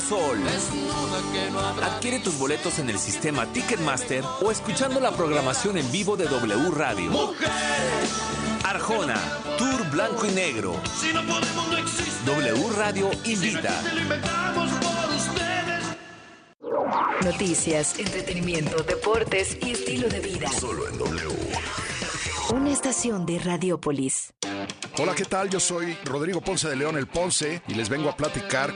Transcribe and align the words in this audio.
Sol. 0.00 0.38
Adquiere 1.82 2.20
tus 2.20 2.38
boletos 2.38 2.78
en 2.78 2.88
el 2.88 2.98
sistema 2.98 3.46
Ticketmaster 3.46 4.24
o 4.40 4.50
escuchando 4.50 5.00
la 5.00 5.10
programación 5.10 5.76
en 5.76 5.90
vivo 5.92 6.16
de 6.16 6.24
W 6.26 6.70
Radio. 6.70 7.34
Arjona, 8.64 9.20
Tour 9.58 9.90
Blanco 9.90 10.24
y 10.26 10.30
Negro. 10.30 10.80
W 12.24 12.70
Radio 12.76 13.10
invita. 13.24 13.82
Noticias, 17.24 17.98
entretenimiento, 17.98 18.82
deportes 18.82 19.58
y 19.60 19.72
estilo 19.72 20.08
de 20.08 20.20
vida. 20.20 20.48
Solo 20.48 20.88
en 20.88 20.98
W. 20.98 21.36
Una 22.54 22.70
estación 22.70 23.26
de 23.26 23.38
Radiopolis. 23.38 24.32
Hola, 24.98 25.14
¿qué 25.14 25.24
tal? 25.24 25.50
Yo 25.50 25.60
soy 25.60 25.96
Rodrigo 26.04 26.40
Ponce 26.40 26.68
de 26.68 26.76
León 26.76 26.96
el 26.96 27.06
Ponce 27.06 27.62
y 27.68 27.74
les 27.74 27.88
vengo 27.88 28.10
a 28.10 28.16
platicar 28.16 28.72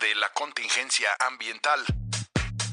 de 0.00 0.14
la 0.14 0.30
contingencia 0.32 1.08
ambiental. 1.18 1.80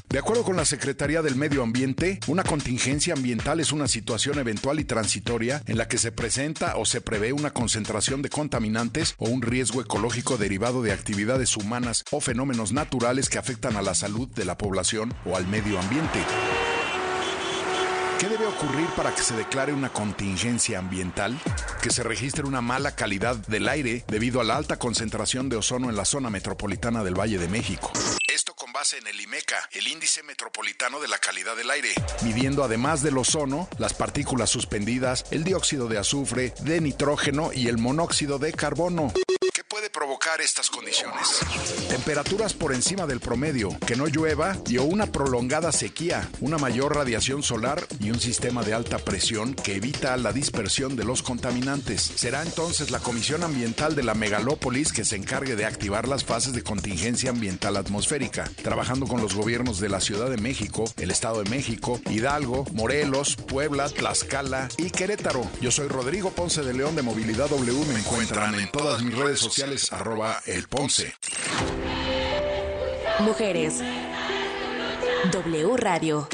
De 0.08 0.18
acuerdo 0.18 0.42
con 0.42 0.56
la 0.56 0.64
Secretaría 0.64 1.20
del 1.20 1.36
Medio 1.36 1.62
Ambiente, 1.62 2.18
una 2.26 2.42
contingencia 2.42 3.12
ambiental 3.12 3.60
es 3.60 3.72
una 3.72 3.86
situación 3.86 4.38
eventual 4.38 4.80
y 4.80 4.84
transitoria 4.84 5.62
en 5.66 5.76
la 5.76 5.86
que 5.86 5.98
se 5.98 6.10
presenta 6.10 6.76
o 6.76 6.86
se 6.86 7.02
prevé 7.02 7.34
una 7.34 7.50
concentración 7.50 8.22
de 8.22 8.30
contaminantes 8.30 9.14
o 9.18 9.28
un 9.28 9.42
riesgo 9.42 9.82
ecológico 9.82 10.38
derivado 10.38 10.82
de 10.82 10.92
actividades 10.92 11.54
humanas 11.58 12.04
o 12.10 12.22
fenómenos 12.22 12.72
naturales 12.72 13.28
que 13.28 13.36
afectan 13.36 13.76
a 13.76 13.82
la 13.82 13.94
salud 13.94 14.28
de 14.28 14.46
la 14.46 14.56
población 14.56 15.14
o 15.26 15.36
al 15.36 15.46
medio 15.46 15.78
ambiente. 15.78 16.20
¿Qué 18.18 18.28
debe 18.28 18.46
ocurrir 18.46 18.88
para 18.96 19.14
que 19.14 19.22
se 19.22 19.36
declare 19.36 19.72
una 19.72 19.92
contingencia 19.92 20.80
ambiental? 20.80 21.38
Que 21.80 21.90
se 21.90 22.02
registre 22.02 22.44
una 22.44 22.60
mala 22.60 22.96
calidad 22.96 23.36
del 23.36 23.68
aire 23.68 24.04
debido 24.08 24.40
a 24.40 24.44
la 24.44 24.56
alta 24.56 24.76
concentración 24.76 25.48
de 25.48 25.54
ozono 25.54 25.88
en 25.88 25.94
la 25.94 26.04
zona 26.04 26.28
metropolitana 26.28 27.04
del 27.04 27.14
Valle 27.14 27.38
de 27.38 27.46
México. 27.46 27.92
Esto 28.26 28.54
con 28.56 28.72
base 28.72 28.98
en 28.98 29.06
el 29.06 29.20
IMECA, 29.20 29.68
el 29.70 29.86
Índice 29.86 30.24
Metropolitano 30.24 30.98
de 30.98 31.06
la 31.06 31.18
Calidad 31.18 31.54
del 31.54 31.70
Aire, 31.70 31.90
midiendo 32.24 32.64
además 32.64 33.02
del 33.02 33.18
ozono, 33.18 33.68
las 33.78 33.94
partículas 33.94 34.50
suspendidas, 34.50 35.24
el 35.30 35.44
dióxido 35.44 35.86
de 35.86 35.98
azufre, 35.98 36.52
de 36.62 36.80
nitrógeno 36.80 37.52
y 37.54 37.68
el 37.68 37.78
monóxido 37.78 38.40
de 38.40 38.52
carbono. 38.52 39.12
¿Qué 39.78 39.82
puede 39.82 39.90
provocar 39.90 40.40
estas 40.40 40.70
condiciones? 40.70 41.38
Temperaturas 41.88 42.52
por 42.52 42.74
encima 42.74 43.06
del 43.06 43.20
promedio, 43.20 43.68
que 43.86 43.94
no 43.94 44.08
llueva 44.08 44.56
y 44.66 44.78
o 44.78 44.82
una 44.82 45.06
prolongada 45.12 45.70
sequía, 45.70 46.28
una 46.40 46.58
mayor 46.58 46.96
radiación 46.96 47.44
solar 47.44 47.86
y 48.00 48.10
un 48.10 48.18
sistema 48.18 48.64
de 48.64 48.74
alta 48.74 48.98
presión 48.98 49.54
que 49.54 49.76
evita 49.76 50.16
la 50.16 50.32
dispersión 50.32 50.96
de 50.96 51.04
los 51.04 51.22
contaminantes. 51.22 52.02
Será 52.02 52.42
entonces 52.42 52.90
la 52.90 52.98
Comisión 52.98 53.44
Ambiental 53.44 53.94
de 53.94 54.02
la 54.02 54.14
Megalópolis 54.14 54.92
que 54.92 55.04
se 55.04 55.14
encargue 55.14 55.54
de 55.54 55.64
activar 55.64 56.08
las 56.08 56.24
fases 56.24 56.54
de 56.54 56.64
contingencia 56.64 57.30
ambiental 57.30 57.76
atmosférica, 57.76 58.50
trabajando 58.64 59.06
con 59.06 59.20
los 59.20 59.36
gobiernos 59.36 59.78
de 59.78 59.90
la 59.90 60.00
Ciudad 60.00 60.28
de 60.28 60.38
México, 60.38 60.92
el 60.96 61.12
Estado 61.12 61.44
de 61.44 61.50
México, 61.50 62.00
Hidalgo, 62.10 62.64
Morelos, 62.72 63.36
Puebla, 63.36 63.88
Tlaxcala 63.88 64.70
y 64.76 64.90
Querétaro. 64.90 65.48
Yo 65.60 65.70
soy 65.70 65.86
Rodrigo 65.86 66.32
Ponce 66.32 66.62
de 66.62 66.74
León 66.74 66.96
de 66.96 67.02
Movilidad 67.02 67.48
W. 67.48 67.84
Me 67.92 68.00
encuentran 68.00 68.56
en 68.56 68.68
todas 68.72 69.02
mis 69.02 69.16
redes 69.16 69.38
sociales 69.38 69.67
arroba 69.90 70.40
el 70.46 70.66
Ponce. 70.66 71.14
Mujeres. 73.20 73.80
W 75.30 75.76
Radio. 75.76 76.26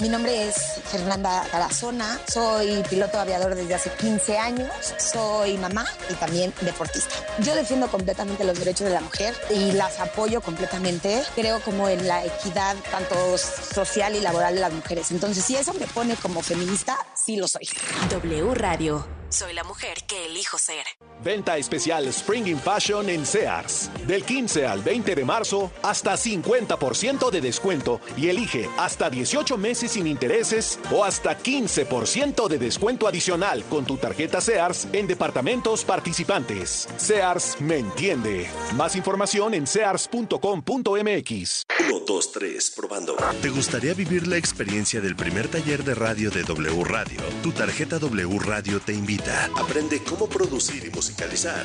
Mi 0.00 0.08
nombre 0.08 0.48
es 0.48 0.56
Fernanda 0.90 1.46
Tarazona, 1.50 2.18
soy 2.26 2.82
piloto 2.88 3.20
aviador 3.20 3.54
desde 3.54 3.74
hace 3.74 3.90
15 3.90 4.38
años, 4.38 4.70
soy 4.98 5.58
mamá 5.58 5.84
y 6.08 6.14
también 6.14 6.54
deportista. 6.62 7.14
Yo 7.40 7.54
defiendo 7.54 7.86
completamente 7.88 8.44
los 8.44 8.58
derechos 8.58 8.86
de 8.86 8.94
la 8.94 9.02
mujer 9.02 9.34
y 9.50 9.72
las 9.72 10.00
apoyo 10.00 10.40
completamente. 10.40 11.22
Creo 11.34 11.60
como 11.60 11.86
en 11.90 12.08
la 12.08 12.24
equidad 12.24 12.76
tanto 12.90 13.36
social 13.36 14.16
y 14.16 14.20
laboral 14.20 14.54
de 14.54 14.60
las 14.62 14.72
mujeres. 14.72 15.10
Entonces, 15.10 15.44
si 15.44 15.56
eso 15.56 15.74
me 15.74 15.86
pone 15.86 16.16
como 16.16 16.40
feminista, 16.40 16.96
sí 17.14 17.36
lo 17.36 17.46
soy. 17.46 17.68
W 18.08 18.54
Radio. 18.54 19.06
Soy 19.28 19.52
la 19.52 19.64
mujer 19.64 19.98
que 20.06 20.26
elijo 20.26 20.56
ser. 20.56 20.86
Venta 21.22 21.56
especial 21.58 22.06
Spring 22.06 22.46
in 22.46 22.58
Fashion 22.58 23.08
en 23.08 23.26
Sears. 23.26 23.90
Del 24.06 24.24
15 24.24 24.66
al 24.66 24.82
20 24.82 25.14
de 25.14 25.24
marzo, 25.24 25.70
hasta 25.82 26.14
50% 26.14 27.30
de 27.30 27.40
descuento 27.40 28.00
y 28.16 28.28
elige 28.28 28.68
hasta 28.78 29.10
18 29.10 29.58
meses 29.58 29.92
sin 29.92 30.06
intereses 30.06 30.78
o 30.90 31.04
hasta 31.04 31.38
15% 31.38 32.48
de 32.48 32.58
descuento 32.58 33.06
adicional 33.06 33.64
con 33.64 33.84
tu 33.84 33.96
tarjeta 33.96 34.40
Sears 34.40 34.88
en 34.92 35.06
departamentos 35.06 35.84
participantes. 35.84 36.88
Sears 36.96 37.60
me 37.60 37.78
entiende. 37.78 38.48
Más 38.74 38.96
información 38.96 39.54
en 39.54 39.66
sears.com.mx. 39.66 41.64
1, 41.90 42.00
2, 42.06 42.32
3, 42.32 42.70
probando. 42.76 43.16
¿Te 43.42 43.48
gustaría 43.50 43.94
vivir 43.94 44.26
la 44.26 44.36
experiencia 44.36 45.00
del 45.00 45.16
primer 45.16 45.48
taller 45.48 45.84
de 45.84 45.94
radio 45.94 46.30
de 46.30 46.42
W 46.44 46.84
Radio? 46.84 47.20
Tu 47.42 47.52
tarjeta 47.52 47.98
W 47.98 48.38
Radio 48.38 48.80
te 48.80 48.92
invita. 48.92 49.50
Aprende 49.56 50.02
cómo 50.02 50.28
producir 50.28 50.84
y 50.84 50.90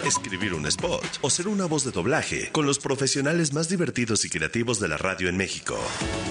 escribir 0.05 0.53
un 0.53 0.65
spot 0.65 1.03
o 1.21 1.29
ser 1.29 1.47
una 1.47 1.65
voz 1.65 1.83
de 1.83 1.91
doblaje 1.91 2.49
con 2.51 2.65
los 2.65 2.79
profesionales 2.79 3.53
más 3.53 3.69
divertidos 3.69 4.25
y 4.25 4.29
creativos 4.29 4.79
de 4.79 4.87
la 4.87 4.97
radio 4.97 5.29
en 5.29 5.37
México. 5.37 5.77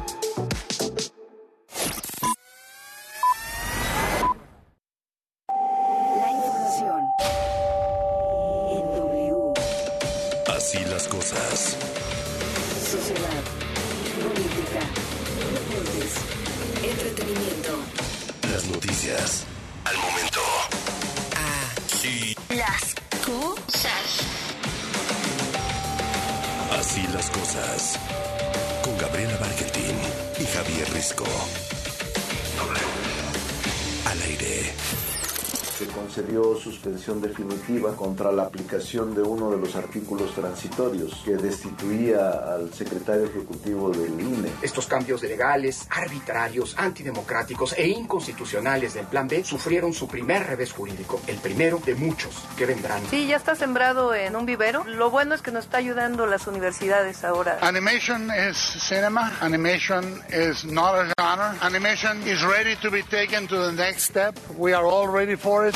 contra 37.96 38.30
la 38.30 38.44
aplicación 38.44 39.12
de 39.12 39.22
uno 39.22 39.50
de 39.50 39.58
los 39.58 39.74
artículos 39.74 40.32
transitorios 40.34 41.20
que 41.24 41.32
destituía 41.32 42.30
al 42.54 42.72
secretario 42.72 43.24
ejecutivo 43.24 43.90
del 43.90 44.20
INE. 44.20 44.50
Estos 44.62 44.86
cambios 44.86 45.22
legales, 45.22 45.86
arbitrarios, 45.90 46.76
antidemocráticos 46.78 47.74
e 47.76 47.88
inconstitucionales 47.88 48.94
del 48.94 49.06
Plan 49.06 49.26
B 49.26 49.42
sufrieron 49.42 49.92
su 49.92 50.06
primer 50.06 50.46
revés 50.46 50.72
jurídico, 50.72 51.20
el 51.26 51.38
primero 51.38 51.80
de 51.84 51.96
muchos 51.96 52.36
que 52.56 52.66
vendrán. 52.66 53.02
Sí, 53.10 53.26
ya 53.26 53.36
está 53.36 53.56
sembrado 53.56 54.14
en 54.14 54.36
un 54.36 54.46
vivero. 54.46 54.84
Lo 54.84 55.10
bueno 55.10 55.34
es 55.34 55.42
que 55.42 55.50
nos 55.50 55.64
está 55.64 55.78
ayudando 55.78 56.24
las 56.26 56.46
universidades 56.46 57.24
ahora. 57.24 57.58
Animation 57.62 58.30
is 58.48 58.56
cinema. 58.56 59.32
Animation 59.40 60.22
is 60.30 60.64
not 60.64 60.94
a 60.94 61.12
genre. 61.18 61.56
Animation 61.62 62.22
is 62.28 62.42
ready 62.42 62.76
to 62.76 62.92
be 62.92 63.02
taken 63.02 63.48
to 63.48 63.56
the 63.56 63.72
next 63.72 64.04
step. 64.04 64.36
We 64.56 64.72
are 64.72 64.86
all 64.86 65.08
ready 65.08 65.34
for 65.34 65.66
it. 65.66 65.74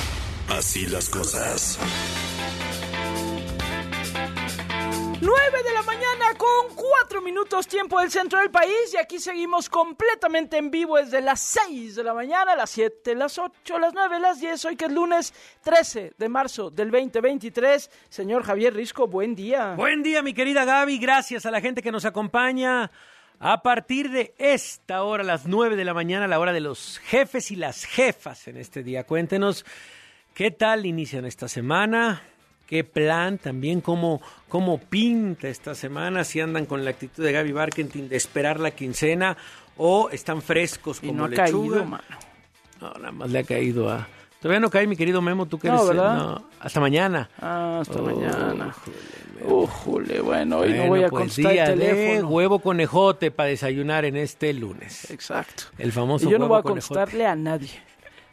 Así 0.51 0.85
las 0.87 1.09
cosas. 1.09 1.79
9 5.21 5.63
de 5.63 5.73
la 5.73 5.83
mañana 5.83 6.35
con 6.37 6.75
4 6.75 7.23
minutos 7.23 7.69
tiempo 7.69 8.01
del 8.01 8.11
centro 8.11 8.41
del 8.41 8.51
país 8.51 8.93
y 8.93 8.97
aquí 8.97 9.21
seguimos 9.21 9.69
completamente 9.69 10.57
en 10.57 10.73
vivo 10.73 10.97
desde 10.97 11.21
las 11.21 11.41
6 11.41 11.95
de 11.95 12.03
la 12.03 12.15
mañana, 12.15 12.57
las 12.57 12.71
7, 12.71 13.15
las 13.15 13.39
8, 13.39 13.79
las 13.79 13.95
9, 13.95 14.19
las 14.19 14.41
10, 14.41 14.65
hoy 14.65 14.77
que 14.77 14.87
es 14.87 14.93
lunes 14.93 15.33
13 15.63 16.15
de 16.19 16.29
marzo 16.29 16.69
del 16.69 16.91
2023. 16.91 17.89
Señor 18.09 18.43
Javier 18.43 18.75
Risco, 18.75 19.07
buen 19.07 19.37
día. 19.37 19.75
Buen 19.77 20.03
día 20.03 20.21
mi 20.21 20.35
querida 20.35 20.65
Gaby, 20.65 20.99
gracias 20.99 21.47
a 21.47 21.53
la 21.53 21.61
gente 21.61 21.81
que 21.81 21.93
nos 21.93 22.05
acompaña. 22.05 22.91
A 23.39 23.63
partir 23.63 24.11
de 24.11 24.35
esta 24.37 25.03
hora, 25.05 25.23
las 25.23 25.47
9 25.47 25.77
de 25.77 25.85
la 25.85 25.95
mañana, 25.95 26.27
la 26.27 26.41
hora 26.41 26.53
de 26.53 26.61
los 26.61 26.99
jefes 26.99 27.51
y 27.53 27.57
las 27.57 27.85
jefas 27.85 28.49
en 28.49 28.59
este 28.59 28.83
día. 28.83 29.07
Cuéntenos 29.07 29.65
qué 30.35 30.51
tal 30.51 30.87
inician 30.87 31.25
esta 31.25 31.49
semana, 31.49 32.23
qué 32.67 32.85
plan, 32.85 33.39
también 33.39 33.81
cómo, 33.81 34.21
cómo 34.49 34.79
pinta 34.79 35.49
esta 35.49 35.75
semana, 35.75 36.25
si 36.25 36.41
andan 36.41 36.67
con 36.67 36.85
la 36.85 36.91
actitud 36.91 37.23
de 37.25 37.33
Gaby 37.33 37.53
Barkentin 37.53 38.09
de 38.09 38.17
esperar 38.17 38.61
la 38.61 38.71
quincena 38.71 39.37
o 39.77 40.11
están 40.11 40.43
frescos 40.43 41.01
como 41.01 41.13
y 41.13 41.15
no 41.15 41.25
ha 41.25 41.29
lechuga. 41.29 41.45
caído, 41.45 41.85
mano. 41.85 42.05
No, 42.81 42.93
nada 42.95 43.13
más 43.13 43.31
le 43.31 43.39
ha 43.41 43.45
caído 43.45 43.91
a... 43.91 44.09
Todavía 44.41 44.61
no 44.61 44.71
cae, 44.71 44.87
mi 44.87 44.97
querido 44.97 45.21
Memo, 45.21 45.45
tú 45.45 45.59
que 45.59 45.69
No, 45.69 45.75
eres... 45.75 45.89
¿verdad? 45.89 46.17
no, 46.17 46.45
hasta 46.61 46.81
mañana. 46.81 47.29
Ah, 47.43 47.81
hasta 47.83 47.99
Oh, 47.99 48.03
mañana. 48.03 48.75
Ujule, 49.45 50.21
bueno, 50.21 50.59
hoy 50.59 50.73
no 50.73 50.87
voy 50.87 51.03
a 51.03 51.09
pues, 51.09 51.21
contestar 51.21 51.53
día 51.53 51.65
el 51.67 51.79
de 51.79 51.87
teléfono. 51.87 52.29
huevo 52.29 52.59
conejote 52.61 53.31
para 53.31 53.51
desayunar 53.51 54.07
en 54.07 54.17
este 54.17 54.55
lunes. 54.55 55.11
Exacto. 55.11 55.65
El 55.77 55.93
famoso 55.93 56.27
Y 56.27 56.31
yo 56.31 56.39
no 56.39 56.45
huevo 56.45 56.55
voy 56.55 56.61
a 56.61 56.63
contestarle 56.63 57.27
a 57.27 57.37
nadie. 57.37 57.69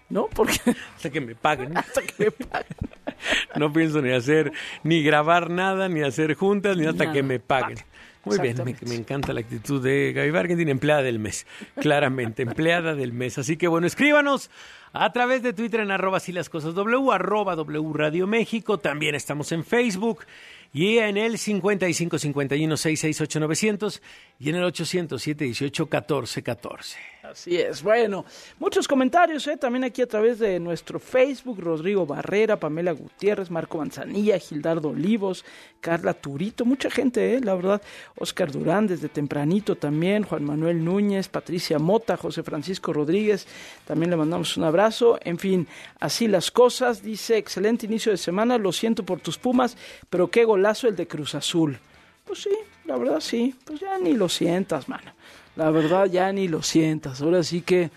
¿No? 0.09 0.27
Porque 0.27 0.57
Hasta 0.95 1.09
que 1.09 1.21
me 1.21 1.35
paguen. 1.35 1.77
hasta 1.77 2.01
que 2.01 2.25
me 2.25 2.31
paguen. 2.31 2.77
No 3.55 3.73
pienso 3.73 4.01
ni 4.01 4.11
hacer, 4.11 4.51
ni 4.83 5.01
grabar 5.01 5.49
nada, 5.49 5.89
ni 5.89 6.03
hacer 6.03 6.35
juntas, 6.35 6.77
ni 6.77 6.85
hasta 6.85 7.05
Nada. 7.05 7.13
que 7.13 7.23
me 7.23 7.39
paguen. 7.39 7.79
Muy 8.25 8.37
bien, 8.39 8.57
me, 8.63 8.75
me 8.87 8.95
encanta 8.95 9.33
la 9.33 9.39
actitud 9.39 9.81
de 9.81 10.13
Gaby 10.13 10.29
Bargentin, 10.29 10.69
empleada 10.69 11.01
del 11.01 11.17
mes. 11.17 11.47
Claramente, 11.81 12.43
empleada 12.43 12.93
del 12.93 13.13
mes. 13.13 13.37
Así 13.39 13.57
que 13.57 13.67
bueno, 13.67 13.87
escríbanos 13.87 14.51
a 14.93 15.11
través 15.13 15.41
de 15.41 15.53
Twitter 15.53 15.79
en 15.79 15.89
arroba 15.91 16.17
así 16.17 16.31
las 16.31 16.49
cosas 16.49 16.75
W, 16.75 17.11
arroba 17.11 17.55
W 17.55 17.91
Radio 17.93 18.27
México. 18.27 18.77
También 18.77 19.15
estamos 19.15 19.51
en 19.51 19.63
Facebook 19.63 20.25
y 20.73 20.97
en 20.97 21.17
el 21.17 21.37
55 21.37 22.19
51 22.19 22.77
668 22.77 23.39
900 23.39 24.01
y 24.39 24.49
en 24.49 24.55
el 24.55 24.63
800 24.63 25.21
718 25.21 25.89
14 25.89 26.43
14. 26.43 26.97
Así 27.23 27.57
es. 27.57 27.83
Bueno, 27.83 28.23
muchos 28.57 28.87
comentarios, 28.87 29.45
¿eh? 29.47 29.57
También 29.57 29.83
aquí 29.83 30.01
a 30.01 30.07
través 30.07 30.39
de 30.39 30.59
nuestro 30.61 30.97
Facebook, 30.97 31.59
Rodrigo 31.59 32.05
Barrera, 32.05 32.57
Pamela 32.57 32.93
Gutiérrez, 32.93 33.51
Marco 33.51 33.79
Manzanilla, 33.79 34.39
Gildardo 34.39 34.89
Olivos, 34.89 35.43
Carla 35.81 36.13
Turito, 36.13 36.63
mucha 36.63 36.89
gente, 36.89 37.35
¿eh? 37.35 37.41
La 37.41 37.55
verdad. 37.55 37.81
Oscar 38.17 38.51
Durán 38.51 38.87
desde 38.87 39.09
tempranito 39.09 39.75
también, 39.75 40.23
Juan 40.23 40.45
Manuel 40.45 40.83
Núñez, 40.83 41.27
Patricia 41.27 41.79
Mota, 41.79 42.15
José 42.15 42.43
Francisco 42.43 42.93
Rodríguez, 42.93 43.45
también 43.85 44.09
le 44.09 44.15
mandamos 44.15 44.55
un 44.55 44.63
abrazo. 44.63 45.19
En 45.21 45.37
fin, 45.37 45.67
así 45.99 46.27
las 46.27 46.49
cosas. 46.49 47.03
Dice, 47.03 47.37
excelente 47.37 47.87
inicio 47.87 48.11
de 48.11 48.17
semana, 48.17 48.57
lo 48.57 48.71
siento 48.71 49.03
por 49.03 49.19
tus 49.19 49.37
Pumas, 49.37 49.75
pero 50.09 50.31
qué 50.31 50.45
golazo 50.57 50.87
el 50.87 50.95
de 50.95 51.07
Cruz 51.07 51.35
Azul. 51.35 51.77
Pues 52.25 52.39
sí, 52.43 52.49
la 52.85 52.97
verdad 52.97 53.19
sí, 53.19 53.55
pues 53.63 53.79
ya 53.79 53.97
ni 53.99 54.13
lo 54.13 54.27
sientas, 54.27 54.89
mano. 54.89 55.11
La 55.55 55.71
verdad 55.71 56.05
ya 56.05 56.31
ni 56.31 56.47
lo 56.47 56.61
sientas. 56.61 57.21
Ahora 57.21 57.41
sí 57.43 57.61
que, 57.61 57.89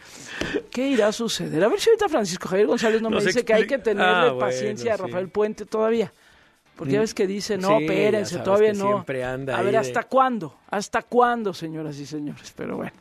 ¿qué 0.70 0.88
irá 0.88 1.08
a 1.08 1.12
suceder? 1.12 1.62
A 1.64 1.68
ver 1.68 1.80
si 1.80 1.90
ahorita 1.90 2.08
Francisco 2.08 2.48
Javier 2.48 2.66
González 2.68 3.02
no 3.02 3.10
me 3.10 3.20
dice 3.22 3.44
que 3.44 3.52
hay 3.54 3.66
que 3.66 3.78
tenerle 3.78 4.12
Ah, 4.12 4.22
bueno, 4.32 4.38
paciencia 4.38 4.94
a 4.94 4.96
sí. 4.96 5.02
Rafael 5.02 5.28
Puente 5.28 5.66
todavía. 5.66 6.12
Porque 6.76 6.94
ya 6.94 7.00
ves 7.00 7.12
que 7.12 7.26
dice, 7.26 7.58
no, 7.58 7.76
Sí, 7.76 7.84
espérense, 7.84 8.38
todavía 8.38 8.72
no. 8.72 8.86
siempre 8.86 9.22
anda 9.24 9.58
a 9.58 9.62
ver, 9.62 9.76
¿hasta 9.76 10.00
de- 10.00 10.06
cuándo? 10.06 10.56
¿Hasta 10.70 11.02
cuándo, 11.02 11.52
señoras 11.52 11.98
y 11.98 12.06
señores? 12.06 12.54
Pero 12.56 12.76
bueno. 12.78 12.92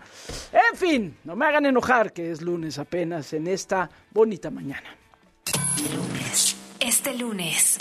En 0.72 0.78
fin, 0.78 1.16
no 1.24 1.36
me 1.38 1.46
hagan 1.46 1.66
enojar 1.66 2.12
que 2.12 2.30
es 2.32 2.42
lunes 2.42 2.78
apenas 2.78 3.32
en 3.34 3.48
esta 3.48 3.90
bonita 4.12 4.50
mañana. 4.50 4.90
Este 6.82 7.14
lunes, 7.18 7.78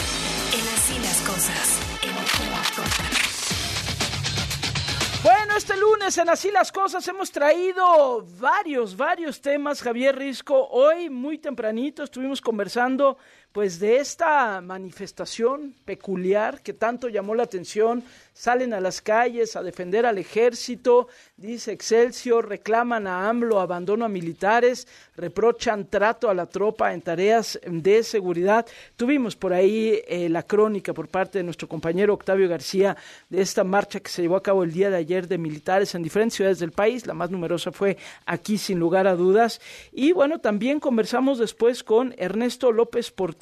Bueno, 5.23 5.56
este 5.56 5.76
lunes 5.76 6.19
en 6.19 6.29
Así 6.31 6.50
las 6.50 6.73
Cosas 6.73 7.06
hemos 7.06 7.31
traído 7.31 8.26
varios, 8.40 8.96
varios 8.96 9.40
temas, 9.40 9.81
Javier 9.81 10.17
Risco. 10.17 10.67
Hoy, 10.69 11.08
muy 11.11 11.38
tempranito, 11.38 12.02
estuvimos 12.02 12.40
conversando 12.40 13.19
pues 13.53 13.81
de 13.81 13.97
esta 13.97 14.61
manifestación 14.61 15.75
peculiar 15.85 16.62
que 16.62 16.75
tanto 16.75 17.09
llamó 17.09 17.35
la 17.35 17.45
atención. 17.45 18.05
Salen 18.33 18.73
a 18.73 18.81
las 18.81 19.03
calles 19.03 19.56
a 19.56 19.62
defender 19.65 20.06
al 20.06 20.19
ejército, 20.19 21.09
dice 21.37 21.73
Excelsior, 21.73 22.49
reclaman 22.49 23.09
a 23.09 23.29
AMLO 23.29 23.59
abandono 23.59 24.05
a 24.05 24.09
militares, 24.09 24.87
reprochan 25.17 25.87
trato 25.87 26.31
a 26.31 26.35
la 26.35 26.47
tropa 26.47 26.95
en 26.95 27.03
tareas 27.03 27.59
de 27.67 28.05
seguridad. 28.05 28.65
Tuvimos 28.97 29.35
por 29.35 29.53
ahí 29.53 30.01
eh, 30.06 30.29
la 30.29 30.44
crónica 30.44 30.93
por 30.93 31.09
parte 31.09 31.39
de 31.39 31.44
nuestro 31.44 31.67
compañero 31.69 32.15
Octavio 32.15 32.49
García 32.49 32.97
de 33.29 33.41
esta 33.41 33.65
marcha 33.65 33.99
que 33.99 34.11
se 34.11 34.23
llevó 34.23 34.37
a 34.37 34.43
cabo 34.43 34.62
el 34.62 34.73
día 34.73 34.91
de 34.91 34.99
ayer 34.99 35.27
de 35.27 35.39
militares 35.39 35.94
en 35.94 36.03
diferentes 36.05 36.37
ciudades 36.37 36.61
del 36.61 36.71
país. 36.71 37.06
La 37.06 37.15
más 37.15 37.31
numerosa 37.31 37.73
fue 37.73 37.97
aquí, 38.25 38.59
sin 38.59 38.79
lugar 38.79 39.09
a 39.09 39.17
dudas. 39.17 39.61
Y 39.91 40.12
bueno, 40.12 40.39
también 40.39 40.79
conversamos 40.79 41.39
después 41.39 41.83
con 41.83 42.15
Ernesto 42.19 42.71
López 42.71 43.11
Portillo, 43.11 43.38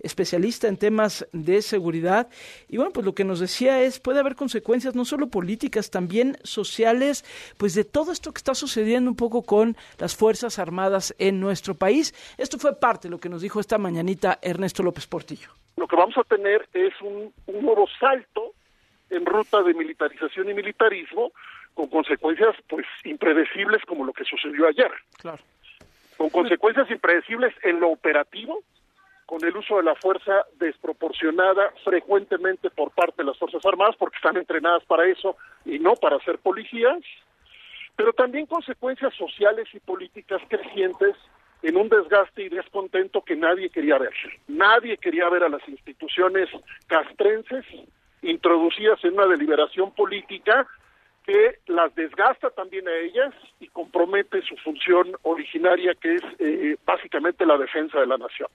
especialista 0.00 0.68
en 0.68 0.76
temas 0.76 1.26
de 1.32 1.62
seguridad. 1.62 2.28
Y 2.68 2.76
bueno, 2.76 2.92
pues 2.92 3.04
lo 3.04 3.14
que 3.14 3.24
nos 3.24 3.40
decía 3.40 3.82
es, 3.82 4.00
puede 4.00 4.20
haber 4.20 4.34
consecuencias 4.34 4.94
no 4.94 5.04
solo 5.04 5.28
políticas, 5.28 5.90
también 5.90 6.36
sociales, 6.42 7.24
pues 7.58 7.74
de 7.74 7.84
todo 7.84 8.12
esto 8.12 8.32
que 8.32 8.38
está 8.38 8.54
sucediendo 8.54 9.10
un 9.10 9.16
poco 9.16 9.42
con 9.42 9.76
las 9.98 10.16
Fuerzas 10.16 10.58
Armadas 10.58 11.14
en 11.18 11.40
nuestro 11.40 11.74
país. 11.74 12.14
Esto 12.38 12.58
fue 12.58 12.78
parte 12.78 13.08
de 13.08 13.12
lo 13.12 13.18
que 13.18 13.28
nos 13.28 13.42
dijo 13.42 13.60
esta 13.60 13.78
mañanita 13.78 14.38
Ernesto 14.42 14.82
López 14.82 15.06
Portillo. 15.06 15.50
Lo 15.76 15.88
que 15.88 15.96
vamos 15.96 16.16
a 16.16 16.22
tener 16.24 16.68
es 16.72 16.94
un, 17.02 17.32
un 17.46 17.62
nuevo 17.64 17.86
salto 17.98 18.52
en 19.10 19.26
ruta 19.26 19.62
de 19.62 19.74
militarización 19.74 20.50
y 20.50 20.54
militarismo 20.54 21.32
con 21.74 21.88
consecuencias 21.88 22.54
pues 22.68 22.86
impredecibles 23.04 23.82
como 23.84 24.04
lo 24.04 24.12
que 24.12 24.24
sucedió 24.24 24.68
ayer. 24.68 24.90
Claro. 25.18 25.42
Con 26.16 26.30
consecuencias 26.30 26.90
impredecibles 26.90 27.52
en 27.62 27.80
lo 27.80 27.90
operativo, 27.90 28.60
con 29.26 29.44
el 29.44 29.56
uso 29.56 29.76
de 29.76 29.82
la 29.82 29.94
fuerza 29.94 30.44
desproporcionada 30.58 31.72
frecuentemente 31.84 32.70
por 32.70 32.90
parte 32.90 33.22
de 33.22 33.24
las 33.24 33.38
Fuerzas 33.38 33.64
Armadas, 33.64 33.96
porque 33.98 34.16
están 34.16 34.36
entrenadas 34.36 34.84
para 34.84 35.06
eso 35.06 35.36
y 35.64 35.78
no 35.78 35.94
para 35.94 36.18
ser 36.20 36.38
policías, 36.38 36.98
pero 37.96 38.12
también 38.12 38.46
consecuencias 38.46 39.14
sociales 39.14 39.68
y 39.72 39.80
políticas 39.80 40.42
crecientes 40.48 41.16
en 41.62 41.76
un 41.76 41.88
desgaste 41.88 42.42
y 42.42 42.48
descontento 42.50 43.22
que 43.22 43.36
nadie 43.36 43.70
quería 43.70 43.98
ver. 43.98 44.12
Nadie 44.48 44.98
quería 44.98 45.28
ver 45.30 45.44
a 45.44 45.48
las 45.48 45.66
instituciones 45.66 46.48
castrenses 46.86 47.64
introducidas 48.22 49.02
en 49.04 49.14
una 49.14 49.26
deliberación 49.26 49.92
política 49.92 50.66
que 51.24 51.58
las 51.68 51.94
desgasta 51.94 52.50
también 52.50 52.86
a 52.86 52.94
ellas 52.96 53.32
y 53.60 53.68
compromete 53.68 54.42
su 54.42 54.56
función 54.58 55.16
originaria, 55.22 55.94
que 55.94 56.16
es 56.16 56.22
eh, 56.38 56.76
básicamente 56.84 57.46
la 57.46 57.56
defensa 57.56 57.98
de 57.98 58.06
la 58.06 58.18
nación. 58.18 58.48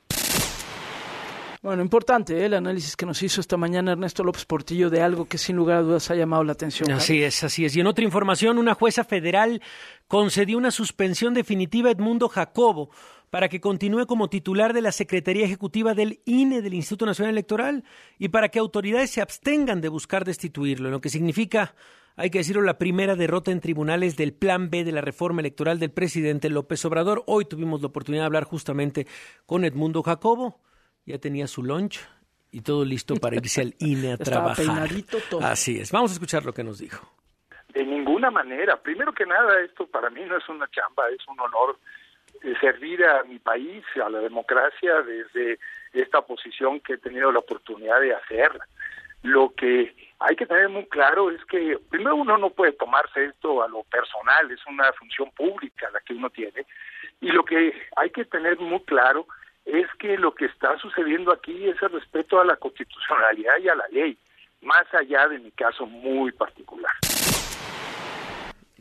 Bueno, 1.61 1.81
importante 1.81 2.37
¿eh? 2.37 2.45
el 2.45 2.53
análisis 2.53 2.95
que 2.95 3.05
nos 3.05 3.21
hizo 3.21 3.41
esta 3.41 3.57
mañana 3.57 3.91
Ernesto 3.91 4.23
López 4.23 4.45
Portillo 4.45 4.89
de 4.89 5.01
algo 5.01 5.27
que 5.27 5.37
sin 5.37 5.57
lugar 5.57 5.77
a 5.77 5.81
dudas 5.81 6.09
ha 6.09 6.15
llamado 6.15 6.43
la 6.45 6.53
atención. 6.53 6.89
Así 6.91 7.21
es, 7.21 7.43
así 7.43 7.65
es. 7.65 7.75
Y 7.75 7.81
en 7.81 7.87
otra 7.87 8.05
información, 8.05 8.57
una 8.57 8.75
jueza 8.75 9.03
federal 9.03 9.61
concedió 10.07 10.57
una 10.57 10.71
suspensión 10.71 11.33
definitiva 11.33 11.89
a 11.89 11.91
Edmundo 11.91 12.29
Jacobo 12.29 12.91
para 13.29 13.49
que 13.49 13.59
continúe 13.59 14.07
como 14.07 14.29
titular 14.29 14.73
de 14.73 14.81
la 14.81 14.93
Secretaría 14.93 15.45
Ejecutiva 15.45 15.93
del 15.93 16.21
INE, 16.23 16.61
del 16.61 16.75
Instituto 16.75 17.05
Nacional 17.05 17.33
Electoral, 17.33 17.83
y 18.17 18.29
para 18.29 18.49
que 18.49 18.59
autoridades 18.59 19.11
se 19.11 19.21
abstengan 19.21 19.81
de 19.81 19.89
buscar 19.89 20.23
destituirlo, 20.23 20.89
lo 20.89 21.01
que 21.01 21.09
significa 21.09 21.75
hay 22.15 22.31
que 22.31 22.39
decirlo, 22.39 22.63
la 22.63 22.77
primera 22.77 23.15
derrota 23.15 23.51
en 23.51 23.61
tribunales 23.61 24.17
del 24.17 24.33
plan 24.33 24.69
B 24.69 24.83
de 24.83 24.91
la 24.91 24.99
reforma 24.99 25.39
electoral 25.39 25.79
del 25.79 25.91
presidente 25.91 26.49
López 26.49 26.83
Obrador. 26.83 27.23
Hoy 27.27 27.45
tuvimos 27.45 27.79
la 27.79 27.87
oportunidad 27.87 28.23
de 28.23 28.25
hablar 28.25 28.43
justamente 28.43 29.07
con 29.45 29.63
Edmundo 29.63 30.03
Jacobo. 30.03 30.59
Ya 31.09 31.17
tenía 31.17 31.47
su 31.47 31.63
lunch 31.63 32.07
y 32.51 32.61
todo 32.61 32.85
listo 32.85 33.15
para 33.15 33.35
irse 33.35 33.61
al 33.61 33.73
INE 33.79 34.13
a 34.13 34.17
trabajar. 34.17 34.87
Así 35.41 35.79
es. 35.79 35.91
Vamos 35.91 36.11
a 36.11 36.13
escuchar 36.13 36.45
lo 36.45 36.53
que 36.53 36.63
nos 36.63 36.77
dijo. 36.77 37.03
De 37.73 37.83
ninguna 37.83 38.29
manera. 38.29 38.79
Primero 38.79 39.11
que 39.11 39.25
nada, 39.25 39.59
esto 39.61 39.87
para 39.87 40.11
mí 40.11 40.21
no 40.25 40.37
es 40.37 40.47
una 40.47 40.67
chamba, 40.69 41.09
es 41.09 41.27
un 41.27 41.39
honor 41.39 41.79
eh, 42.43 42.53
servir 42.61 43.03
a 43.03 43.23
mi 43.23 43.39
país, 43.39 43.83
a 44.05 44.07
la 44.07 44.19
democracia, 44.19 45.01
desde 45.01 45.57
esta 45.93 46.21
posición 46.21 46.79
que 46.79 46.93
he 46.93 46.97
tenido 46.99 47.31
la 47.31 47.39
oportunidad 47.39 47.99
de 48.01 48.13
hacerla. 48.13 48.67
Lo 49.23 49.51
que 49.55 49.95
hay 50.19 50.35
que 50.35 50.45
tener 50.45 50.69
muy 50.69 50.85
claro 50.85 51.31
es 51.31 51.43
que 51.45 51.75
primero 51.89 52.17
uno 52.17 52.37
no 52.37 52.51
puede 52.51 52.73
tomarse 52.73 53.25
esto 53.25 53.63
a 53.63 53.67
lo 53.67 53.81
personal, 53.85 54.51
es 54.51 54.59
una 54.67 54.93
función 54.93 55.31
pública 55.31 55.89
la 55.91 56.01
que 56.01 56.13
uno 56.13 56.29
tiene, 56.29 56.67
y 57.19 57.31
lo 57.31 57.43
que 57.43 57.73
hay 57.95 58.11
que 58.11 58.25
tener 58.25 58.59
muy 58.59 58.81
claro 58.81 59.25
es 59.71 59.87
que 59.99 60.17
lo 60.17 60.33
que 60.33 60.45
está 60.45 60.77
sucediendo 60.77 61.31
aquí 61.31 61.67
es 61.67 61.81
el 61.81 61.91
respeto 61.91 62.39
a 62.39 62.45
la 62.45 62.55
constitucionalidad 62.55 63.57
y 63.61 63.69
a 63.69 63.75
la 63.75 63.87
ley, 63.89 64.17
más 64.61 64.85
allá 64.93 65.27
de 65.27 65.39
mi 65.39 65.51
caso 65.51 65.85
muy 65.85 66.31
particular. 66.31 66.91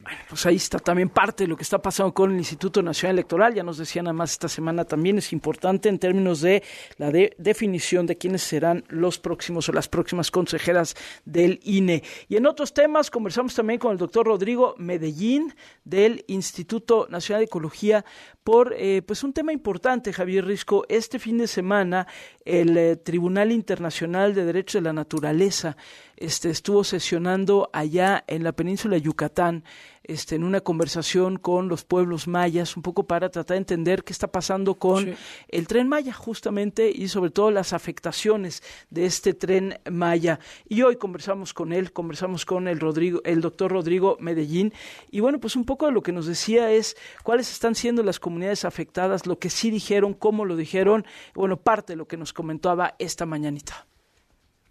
Bueno, 0.02 0.19
pues 0.28 0.47
ahí 0.47 0.57
está 0.57 0.78
también 0.78 1.09
parte 1.09 1.45
de 1.45 1.49
lo 1.49 1.57
que 1.57 1.62
está 1.62 1.83
pasando 1.83 2.14
con 2.14 2.31
el 2.31 2.38
Instituto 2.38 2.83
Nacional 2.83 3.17
Electoral. 3.17 3.55
Ya 3.55 3.62
nos 3.62 3.78
decían 3.78 4.07
además 4.07 4.33
esta 4.33 4.49
semana 4.49 4.85
también 4.85 5.19
es 5.19 5.33
importante 5.33 5.88
en 5.88 5.99
términos 5.99 6.40
de 6.40 6.62
la 6.99 7.11
definición 7.11 8.07
de 8.07 8.17
quiénes 8.17 8.43
serán 8.43 8.85
los 8.88 9.19
próximos 9.19 9.69
o 9.69 9.73
las 9.73 9.88
próximas 9.88 10.31
consejeras 10.31 10.95
del 11.25 11.61
INE. 11.64 12.02
Y 12.28 12.37
en 12.37 12.47
otros 12.47 12.73
temas 12.73 13.11
conversamos 13.11 13.55
también 13.55 13.78
con 13.81 13.93
el 13.93 13.99
doctor 13.99 14.26
Rodrigo 14.26 14.75
Medellín 14.78 15.55
del 15.85 16.25
Instituto 16.28 17.07
Nacional 17.11 17.40
de 17.40 17.47
Ecología 17.47 18.05
por 18.45 18.75
eh, 18.78 19.02
pues 19.02 19.25
un 19.25 19.33
tema 19.33 19.52
importante, 19.52 20.12
Javier 20.12 20.47
Risco. 20.47 20.87
Este 20.88 21.19
fin 21.19 21.38
de 21.38 21.47
semana 21.47 22.07
el 22.45 22.76
eh, 22.76 22.97
Tribunal 22.97 23.52
Internacional 23.52 24.35
de 24.35 24.45
Derechos 24.45 24.75
de 24.75 24.88
la 24.88 24.93
Naturaleza 24.93 25.76
este, 26.20 26.50
estuvo 26.50 26.84
sesionando 26.84 27.70
allá 27.72 28.25
en 28.26 28.42
la 28.42 28.52
península 28.52 28.96
de 28.96 29.02
Yucatán, 29.02 29.64
este, 30.02 30.37
en 30.37 30.44
una 30.44 30.60
conversación 30.60 31.37
con 31.37 31.68
los 31.68 31.84
pueblos 31.84 32.26
mayas, 32.28 32.76
un 32.76 32.82
poco 32.82 33.04
para 33.06 33.28
tratar 33.28 33.54
de 33.56 33.58
entender 33.58 34.04
qué 34.04 34.12
está 34.12 34.26
pasando 34.32 34.75
con 34.75 35.14
el 35.48 35.68
tren 35.68 35.88
Maya, 35.88 36.12
justamente, 36.12 36.90
y 36.90 37.08
sobre 37.08 37.30
todo 37.30 37.50
las 37.50 37.72
afectaciones 37.72 38.62
de 38.90 39.06
este 39.06 39.34
tren 39.34 39.78
Maya. 39.90 40.40
Y 40.68 40.82
hoy 40.82 40.96
conversamos 40.96 41.52
con 41.52 41.72
él, 41.72 41.92
conversamos 41.92 42.46
con 42.46 42.68
el 42.68 42.80
Rodrigo, 42.80 43.20
el 43.25 43.40
doctor 43.40 43.70
Rodrigo 43.72 44.16
Medellín, 44.18 44.72
y 45.10 45.20
bueno, 45.20 45.40
pues 45.40 45.56
un 45.56 45.64
poco 45.64 45.87
de 45.87 45.92
lo 45.92 46.02
que 46.02 46.12
nos 46.12 46.26
decía 46.26 46.72
es 46.72 46.96
cuáles 47.22 47.52
están 47.52 47.75
siendo 47.75 48.02
las 48.02 48.18
comunidades 48.18 48.64
afectadas, 48.64 49.26
lo 49.26 49.38
que 49.38 49.50
sí 49.50 49.70
dijeron, 49.70 50.14
cómo 50.14 50.44
lo 50.44 50.56
dijeron, 50.56 51.04
bueno, 51.34 51.58
parte 51.58 51.92
de 51.92 51.96
lo 51.96 52.08
que 52.08 52.16
nos 52.16 52.32
comentaba 52.32 52.94
esta 52.98 53.26
mañanita 53.26 53.88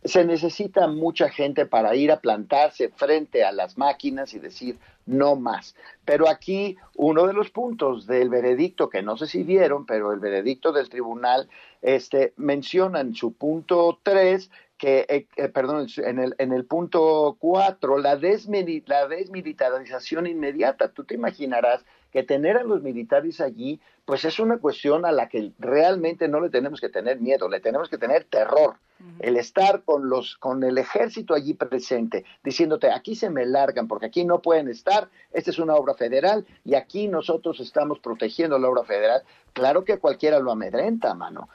se 0.08 0.26
necesita 0.26 0.88
mucha 0.88 1.30
gente 1.30 1.66
para 1.66 1.96
ir 1.96 2.12
a 2.12 2.20
plantarse 2.20 2.90
frente 2.90 3.44
a 3.44 3.52
las 3.52 3.78
máquinas 3.78 4.34
y 4.34 4.40
decir 4.40 4.78
no 5.06 5.36
más. 5.36 5.76
Pero 6.06 6.30
aquí 6.30 6.78
uno 6.96 7.28
de 7.28 7.34
los 7.34 7.50
puntos 7.50 8.06
del 8.08 8.30
veredicto, 8.30 8.90
que 8.90 9.02
no 9.02 9.18
sé 9.18 9.28
si 9.28 9.44
vieron, 9.44 9.86
pero 9.86 10.12
el 10.12 10.20
veredicto 10.20 10.72
del 10.72 10.90
tribunal 10.90 11.50
este, 11.82 12.34
menciona 12.38 13.00
en 13.00 13.16
su 13.16 13.34
punto 13.34 14.00
3 14.04 14.50
que, 14.78 15.06
eh, 15.10 15.28
eh, 15.38 15.50
perdón, 15.50 15.88
en 15.98 16.20
el, 16.20 16.36
en 16.38 16.54
el 16.54 16.66
punto 16.66 17.36
4, 17.40 17.98
la, 17.98 18.14
la 18.14 19.08
desmilitarización 19.08 20.28
inmediata. 20.28 20.92
Tú 20.92 21.04
te 21.04 21.16
imaginarás 21.16 21.84
que 22.12 22.24
tener 22.24 22.58
a 22.58 22.64
los 22.64 22.82
militares 22.82 23.42
allí, 23.42 23.80
pues 24.06 24.26
es 24.26 24.40
una 24.40 24.58
cuestión 24.58 25.06
a 25.06 25.12
la 25.12 25.30
que 25.30 25.52
realmente 25.60 26.28
no 26.28 26.40
le 26.40 26.50
tenemos 26.50 26.80
que 26.80 26.90
tener 26.90 27.20
miedo, 27.20 27.50
le 27.50 27.60
tenemos 27.60 27.90
que 27.90 27.98
tener 27.98 28.24
terror. 28.24 28.76
El 29.20 29.38
estar 29.38 29.84
con 29.84 30.10
los, 30.10 30.38
con 30.38 30.64
el 30.64 30.78
ejército 30.80 31.36
allí 31.36 31.54
presente, 31.54 32.26
diciéndote 32.44 32.92
aquí 32.92 33.16
se 33.16 33.30
me 33.30 33.46
largan 33.46 33.88
porque 33.88 34.08
aquí 34.08 34.26
no 34.26 34.42
pueden 34.42 34.70
estar, 34.70 35.10
esta 35.32 35.52
es 35.52 35.60
una 35.60 35.76
obra 35.76 35.94
federal 35.94 36.48
y 36.66 36.74
aquí 36.74 37.08
nosotros 37.08 37.60
estamos 37.60 38.00
protegiendo 38.00 38.58
la 38.58 38.70
obra 38.70 38.84
federal. 38.84 39.22
Claro 39.54 39.84
que 39.84 40.00
cualquiera 40.00 40.40
lo 40.40 40.52
amedrenta, 40.52 41.14
mano. 41.14 41.50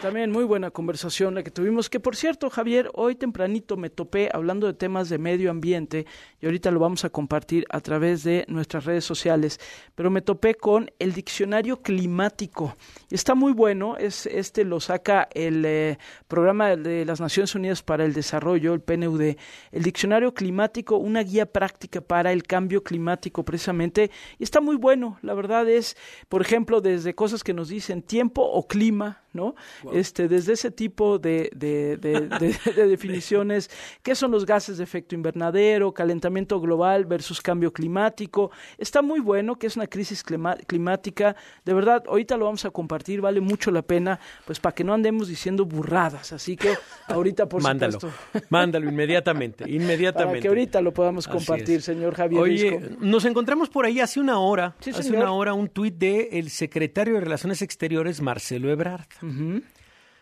También 0.00 0.30
muy 0.30 0.44
buena 0.44 0.70
conversación 0.70 1.34
la 1.34 1.42
que 1.42 1.50
tuvimos, 1.50 1.90
que 1.90 2.00
por 2.00 2.16
cierto, 2.16 2.48
Javier, 2.48 2.90
hoy 2.94 3.16
tempranito 3.16 3.76
me 3.76 3.90
topé 3.90 4.30
hablando 4.32 4.66
de 4.66 4.72
temas 4.72 5.10
de 5.10 5.18
medio 5.18 5.50
ambiente 5.50 6.06
y 6.40 6.46
ahorita 6.46 6.70
lo 6.70 6.80
vamos 6.80 7.04
a 7.04 7.10
compartir 7.10 7.66
a 7.68 7.82
través 7.82 8.24
de 8.24 8.46
nuestras 8.48 8.86
redes 8.86 9.04
sociales, 9.04 9.60
pero 9.94 10.10
me 10.10 10.22
topé 10.22 10.54
con 10.54 10.90
el 10.98 11.12
diccionario 11.12 11.82
climático. 11.82 12.76
Está 13.10 13.34
muy 13.34 13.52
bueno, 13.52 13.98
es 13.98 14.24
este 14.24 14.64
lo 14.64 14.80
saca 14.80 15.28
el 15.34 15.66
eh, 15.66 15.98
programa 16.28 16.76
de 16.76 17.04
las 17.04 17.20
Naciones 17.20 17.54
Unidas 17.54 17.82
para 17.82 18.06
el 18.06 18.14
Desarrollo, 18.14 18.72
el 18.72 18.80
PNUD, 18.80 19.36
el 19.70 19.82
diccionario 19.82 20.32
climático, 20.32 20.96
una 20.96 21.22
guía 21.22 21.44
práctica 21.44 22.00
para 22.00 22.32
el 22.32 22.44
cambio 22.44 22.82
climático 22.82 23.44
precisamente, 23.44 24.10
y 24.38 24.44
está 24.44 24.62
muy 24.62 24.76
bueno, 24.76 25.18
la 25.20 25.34
verdad 25.34 25.68
es, 25.68 25.98
por 26.30 26.40
ejemplo, 26.40 26.80
desde 26.80 27.14
cosas 27.14 27.44
que 27.44 27.52
nos 27.52 27.68
dicen 27.68 28.00
tiempo 28.00 28.40
o 28.40 28.66
clima, 28.66 29.20
¿no? 29.32 29.54
Este, 29.92 30.28
desde 30.28 30.54
ese 30.54 30.70
tipo 30.70 31.18
de, 31.18 31.50
de, 31.54 31.96
de, 31.96 32.86
definiciones, 32.86 33.70
¿qué 34.02 34.14
son 34.14 34.30
los 34.30 34.46
gases 34.46 34.78
de 34.78 34.84
efecto 34.84 35.14
invernadero, 35.14 35.92
calentamiento 35.92 36.60
global 36.60 37.04
versus 37.04 37.40
cambio 37.40 37.72
climático? 37.72 38.50
Está 38.78 39.02
muy 39.02 39.20
bueno, 39.20 39.56
que 39.56 39.66
es 39.66 39.76
una 39.76 39.86
crisis 39.86 40.22
climática, 40.22 41.36
de 41.64 41.74
verdad, 41.74 42.04
ahorita 42.06 42.36
lo 42.36 42.46
vamos 42.46 42.64
a 42.64 42.70
compartir, 42.70 43.20
vale 43.20 43.40
mucho 43.40 43.70
la 43.70 43.82
pena, 43.82 44.18
pues 44.44 44.58
para 44.60 44.74
que 44.74 44.84
no 44.84 44.94
andemos 44.94 45.28
diciendo 45.28 45.64
burradas, 45.64 46.32
así 46.32 46.56
que 46.56 46.74
ahorita 47.08 47.48
por 47.48 47.62
mándalo, 47.62 48.00
supuesto. 48.00 48.48
Mándalo 48.50 48.88
inmediatamente, 48.88 49.64
inmediatamente. 49.70 50.32
Para 50.32 50.40
que 50.40 50.48
ahorita 50.48 50.80
lo 50.80 50.92
podamos 50.92 51.28
compartir, 51.28 51.82
señor 51.82 52.14
Javier. 52.14 52.40
Oye, 52.40 52.80
nos 53.00 53.24
encontramos 53.24 53.68
por 53.68 53.84
ahí 53.84 54.00
hace 54.00 54.20
una 54.20 54.38
hora, 54.38 54.74
hace 54.80 55.12
una 55.12 55.32
hora 55.32 55.54
un 55.54 55.68
tuit 55.68 55.94
de 55.94 56.30
el 56.32 56.50
secretario 56.50 57.14
de 57.14 57.20
Relaciones 57.20 57.62
Exteriores, 57.62 58.20
Marcelo 58.20 58.70
Ebrard. 58.70 59.06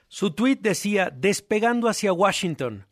Su 0.09 0.31
tuit 0.31 0.61
decía, 0.61 1.11
despegando 1.14 1.88
hacia 1.88 2.12
Washington, 2.12 2.87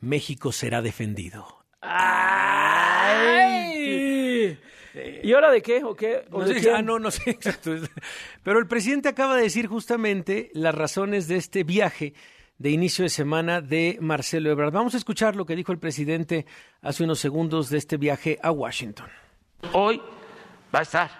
México 0.00 0.52
será 0.52 0.82
defendido. 0.82 1.64
¡Ay! 1.80 3.20
¿Y 5.22 5.32
ahora 5.32 5.50
de 5.50 5.62
qué? 5.62 5.84
¿O 5.84 5.94
qué? 5.94 6.24
no, 6.30 6.46
sé, 6.46 6.70
ah, 6.70 6.82
no, 6.82 6.98
no 6.98 7.10
sé 7.10 7.38
Pero 8.42 8.58
el 8.58 8.66
presidente 8.66 9.08
acaba 9.08 9.36
de 9.36 9.42
decir 9.42 9.66
justamente 9.66 10.50
las 10.54 10.74
razones 10.74 11.28
de 11.28 11.36
este 11.36 11.62
viaje 11.64 12.14
de 12.58 12.70
inicio 12.70 13.04
de 13.04 13.08
semana 13.08 13.60
de 13.60 13.98
Marcelo 14.00 14.50
Ebrard. 14.50 14.72
Vamos 14.72 14.94
a 14.94 14.98
escuchar 14.98 15.36
lo 15.36 15.46
que 15.46 15.56
dijo 15.56 15.72
el 15.72 15.78
presidente 15.78 16.44
hace 16.82 17.04
unos 17.04 17.18
segundos 17.18 17.70
de 17.70 17.78
este 17.78 17.96
viaje 17.96 18.38
a 18.42 18.50
Washington. 18.50 19.08
Hoy 19.72 20.00
va 20.74 20.80
a 20.80 20.82
estar 20.82 21.10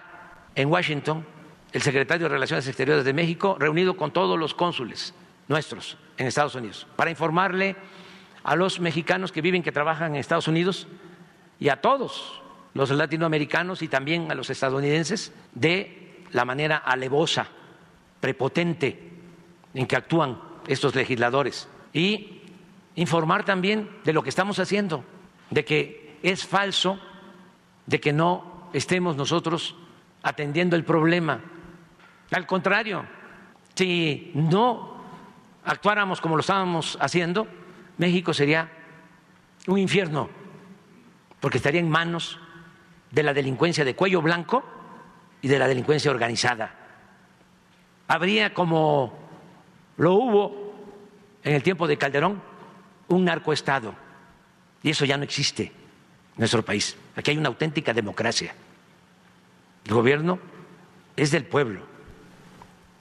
en 0.55 0.69
Washington 0.69 1.25
el 1.73 1.81
secretario 1.81 2.25
de 2.25 2.33
Relaciones 2.33 2.67
Exteriores 2.67 3.05
de 3.05 3.13
México, 3.13 3.55
reunido 3.59 3.95
con 3.95 4.11
todos 4.11 4.37
los 4.37 4.53
cónsules 4.53 5.13
nuestros 5.47 5.97
en 6.17 6.27
Estados 6.27 6.55
Unidos, 6.55 6.87
para 6.95 7.11
informarle 7.11 7.75
a 8.43 8.55
los 8.55 8.79
mexicanos 8.79 9.31
que 9.31 9.41
viven, 9.41 9.63
que 9.63 9.71
trabajan 9.71 10.13
en 10.13 10.19
Estados 10.19 10.47
Unidos 10.47 10.87
y 11.59 11.69
a 11.69 11.81
todos 11.81 12.41
los 12.73 12.89
latinoamericanos 12.89 13.81
y 13.81 13.87
también 13.87 14.31
a 14.31 14.35
los 14.35 14.49
estadounidenses 14.49 15.33
de 15.53 16.23
la 16.31 16.45
manera 16.45 16.77
alevosa, 16.77 17.47
prepotente 18.19 19.11
en 19.73 19.85
que 19.85 19.95
actúan 19.95 20.39
estos 20.67 20.95
legisladores. 20.95 21.67
Y 21.93 22.41
informar 22.95 23.43
también 23.43 23.89
de 24.03 24.13
lo 24.13 24.23
que 24.23 24.29
estamos 24.29 24.59
haciendo, 24.59 25.03
de 25.49 25.65
que 25.65 26.17
es 26.23 26.45
falso, 26.45 26.99
de 27.85 27.99
que 27.99 28.13
no 28.13 28.69
estemos 28.73 29.17
nosotros 29.17 29.75
atendiendo 30.23 30.75
el 30.75 30.85
problema 30.85 31.41
al 32.31 32.45
contrario, 32.47 33.05
si 33.75 34.31
no 34.33 35.01
actuáramos 35.65 36.21
como 36.21 36.35
lo 36.35 36.41
estábamos 36.41 36.97
haciendo, 37.01 37.47
México 37.97 38.33
sería 38.33 38.71
un 39.67 39.77
infierno, 39.77 40.29
porque 41.39 41.57
estaría 41.57 41.81
en 41.81 41.89
manos 41.89 42.39
de 43.11 43.23
la 43.23 43.33
delincuencia 43.33 43.83
de 43.83 43.95
cuello 43.95 44.21
blanco 44.21 44.63
y 45.41 45.49
de 45.49 45.59
la 45.59 45.67
delincuencia 45.67 46.09
organizada. 46.09 46.73
Habría, 48.07 48.53
como 48.53 49.13
lo 49.97 50.13
hubo 50.13 50.73
en 51.43 51.53
el 51.53 51.63
tiempo 51.63 51.87
de 51.87 51.97
Calderón, 51.97 52.41
un 53.09 53.25
narcoestado, 53.25 53.93
y 54.83 54.89
eso 54.89 55.03
ya 55.03 55.17
no 55.17 55.23
existe 55.23 55.63
en 55.63 55.73
nuestro 56.37 56.63
país. 56.63 56.95
Aquí 57.15 57.31
hay 57.31 57.37
una 57.37 57.49
auténtica 57.49 57.93
democracia. 57.93 58.55
El 59.85 59.93
gobierno 59.93 60.39
es 61.17 61.31
del 61.31 61.45
pueblo 61.45 61.90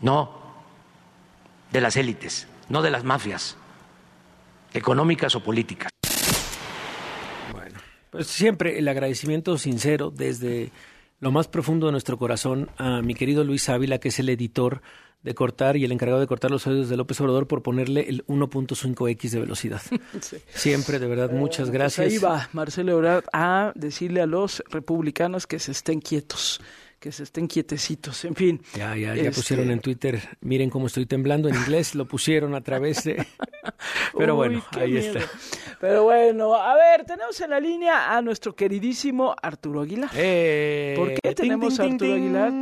no 0.02 0.40
de 1.72 1.80
las 1.80 1.96
élites, 1.96 2.46
no 2.68 2.82
de 2.82 2.90
las 2.90 3.04
mafias 3.04 3.56
económicas 4.72 5.34
o 5.34 5.42
políticas. 5.42 5.90
Pues 8.10 8.26
siempre 8.26 8.78
el 8.78 8.88
agradecimiento 8.88 9.56
sincero 9.56 10.10
desde 10.14 10.72
lo 11.20 11.30
más 11.30 11.46
profundo 11.46 11.86
de 11.86 11.92
nuestro 11.92 12.18
corazón 12.18 12.68
a 12.76 13.02
mi 13.02 13.14
querido 13.14 13.44
Luis 13.44 13.68
Ávila, 13.68 13.98
que 13.98 14.08
es 14.08 14.18
el 14.18 14.28
editor 14.28 14.82
de 15.22 15.34
cortar 15.34 15.76
y 15.76 15.84
el 15.84 15.92
encargado 15.92 16.18
de 16.18 16.26
cortar 16.26 16.50
los 16.50 16.66
audios 16.66 16.88
de 16.88 16.96
López 16.96 17.20
Obrador 17.20 17.46
por 17.46 17.62
ponerle 17.62 18.08
el 18.08 18.26
1.5x 18.26 19.30
de 19.30 19.40
velocidad. 19.40 19.82
Siempre, 20.54 20.98
de 20.98 21.06
verdad, 21.06 21.30
muchas 21.30 21.68
Pues 21.68 21.72
gracias. 21.72 22.06
ahí 22.06 22.18
va 22.18 22.48
Marcelo 22.52 22.92
Ebrard 22.92 23.24
a 23.32 23.70
decirle 23.76 24.22
a 24.22 24.26
los 24.26 24.62
republicanos 24.70 25.46
que 25.46 25.58
se 25.58 25.72
estén 25.72 26.00
quietos, 26.00 26.60
que 27.00 27.10
se 27.12 27.22
estén 27.22 27.48
quietecitos. 27.48 28.24
En 28.26 28.34
fin. 28.36 28.60
Ya, 28.76 28.94
ya, 28.94 29.14
ya 29.14 29.22
Este- 29.22 29.30
pusieron 29.32 29.70
en 29.70 29.80
Twitter, 29.80 30.20
miren 30.42 30.68
cómo 30.68 30.86
estoy 30.86 31.06
temblando 31.06 31.48
en 31.48 31.54
inglés, 31.56 31.94
lo 31.94 32.06
pusieron 32.06 32.54
a 32.54 32.60
través 32.60 33.04
de... 33.04 33.26
Pero 34.16 34.34
Uy, 34.34 34.36
bueno, 34.36 34.64
ahí 34.72 34.92
miedo. 34.92 35.18
está. 35.18 35.30
Pero 35.80 36.04
bueno, 36.04 36.54
a 36.54 36.74
ver, 36.76 37.04
tenemos 37.06 37.40
en 37.40 37.50
la 37.50 37.60
línea 37.60 38.14
a 38.16 38.20
nuestro 38.20 38.54
queridísimo 38.54 39.34
Arturo 39.42 39.80
Aguilar. 39.80 40.10
Eh, 40.14 40.94
¿Por 40.96 41.14
qué 41.14 41.34
tenemos 41.34 41.74
ting, 41.74 41.80
a 41.80 41.84
Arturo 41.92 42.14
ting. 42.14 42.22
Aguilar? 42.22 42.60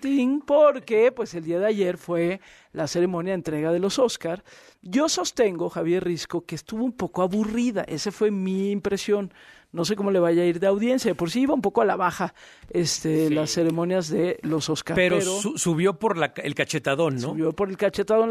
Ting. 0.00 0.40
Porque 0.44 1.12
pues 1.12 1.34
el 1.34 1.44
día 1.44 1.60
de 1.60 1.66
ayer 1.66 1.96
fue 1.98 2.40
la 2.72 2.88
ceremonia 2.88 3.30
de 3.32 3.36
entrega 3.36 3.70
de 3.72 3.78
los 3.78 3.98
Oscar. 4.00 4.42
Yo 4.82 5.08
sostengo, 5.08 5.68
Javier 5.70 6.04
Risco, 6.04 6.44
que 6.44 6.56
estuvo 6.56 6.84
un 6.84 6.92
poco 6.92 7.22
aburrida. 7.22 7.82
Esa 7.84 8.10
fue 8.10 8.30
mi 8.32 8.70
impresión. 8.72 9.32
No 9.70 9.84
sé 9.84 9.96
cómo 9.96 10.10
le 10.10 10.18
vaya 10.18 10.42
a 10.42 10.46
ir 10.46 10.60
de 10.60 10.66
audiencia. 10.66 11.14
Por 11.14 11.30
sí 11.30 11.42
iba 11.42 11.52
un 11.52 11.60
poco 11.60 11.82
a 11.82 11.84
la 11.84 11.94
baja 11.94 12.32
este, 12.70 13.28
las 13.30 13.50
ceremonias 13.50 14.08
de 14.08 14.38
los 14.42 14.70
Oscar. 14.70 14.94
Pero, 14.94 15.20
su- 15.20 15.58
subió 15.58 15.98
por 15.98 16.16
la, 16.16 16.32
el 16.36 16.54
cachetadón, 16.54 17.16
¿no? 17.16 17.20
Subió 17.30 17.52
por 17.52 17.68
el 17.68 17.76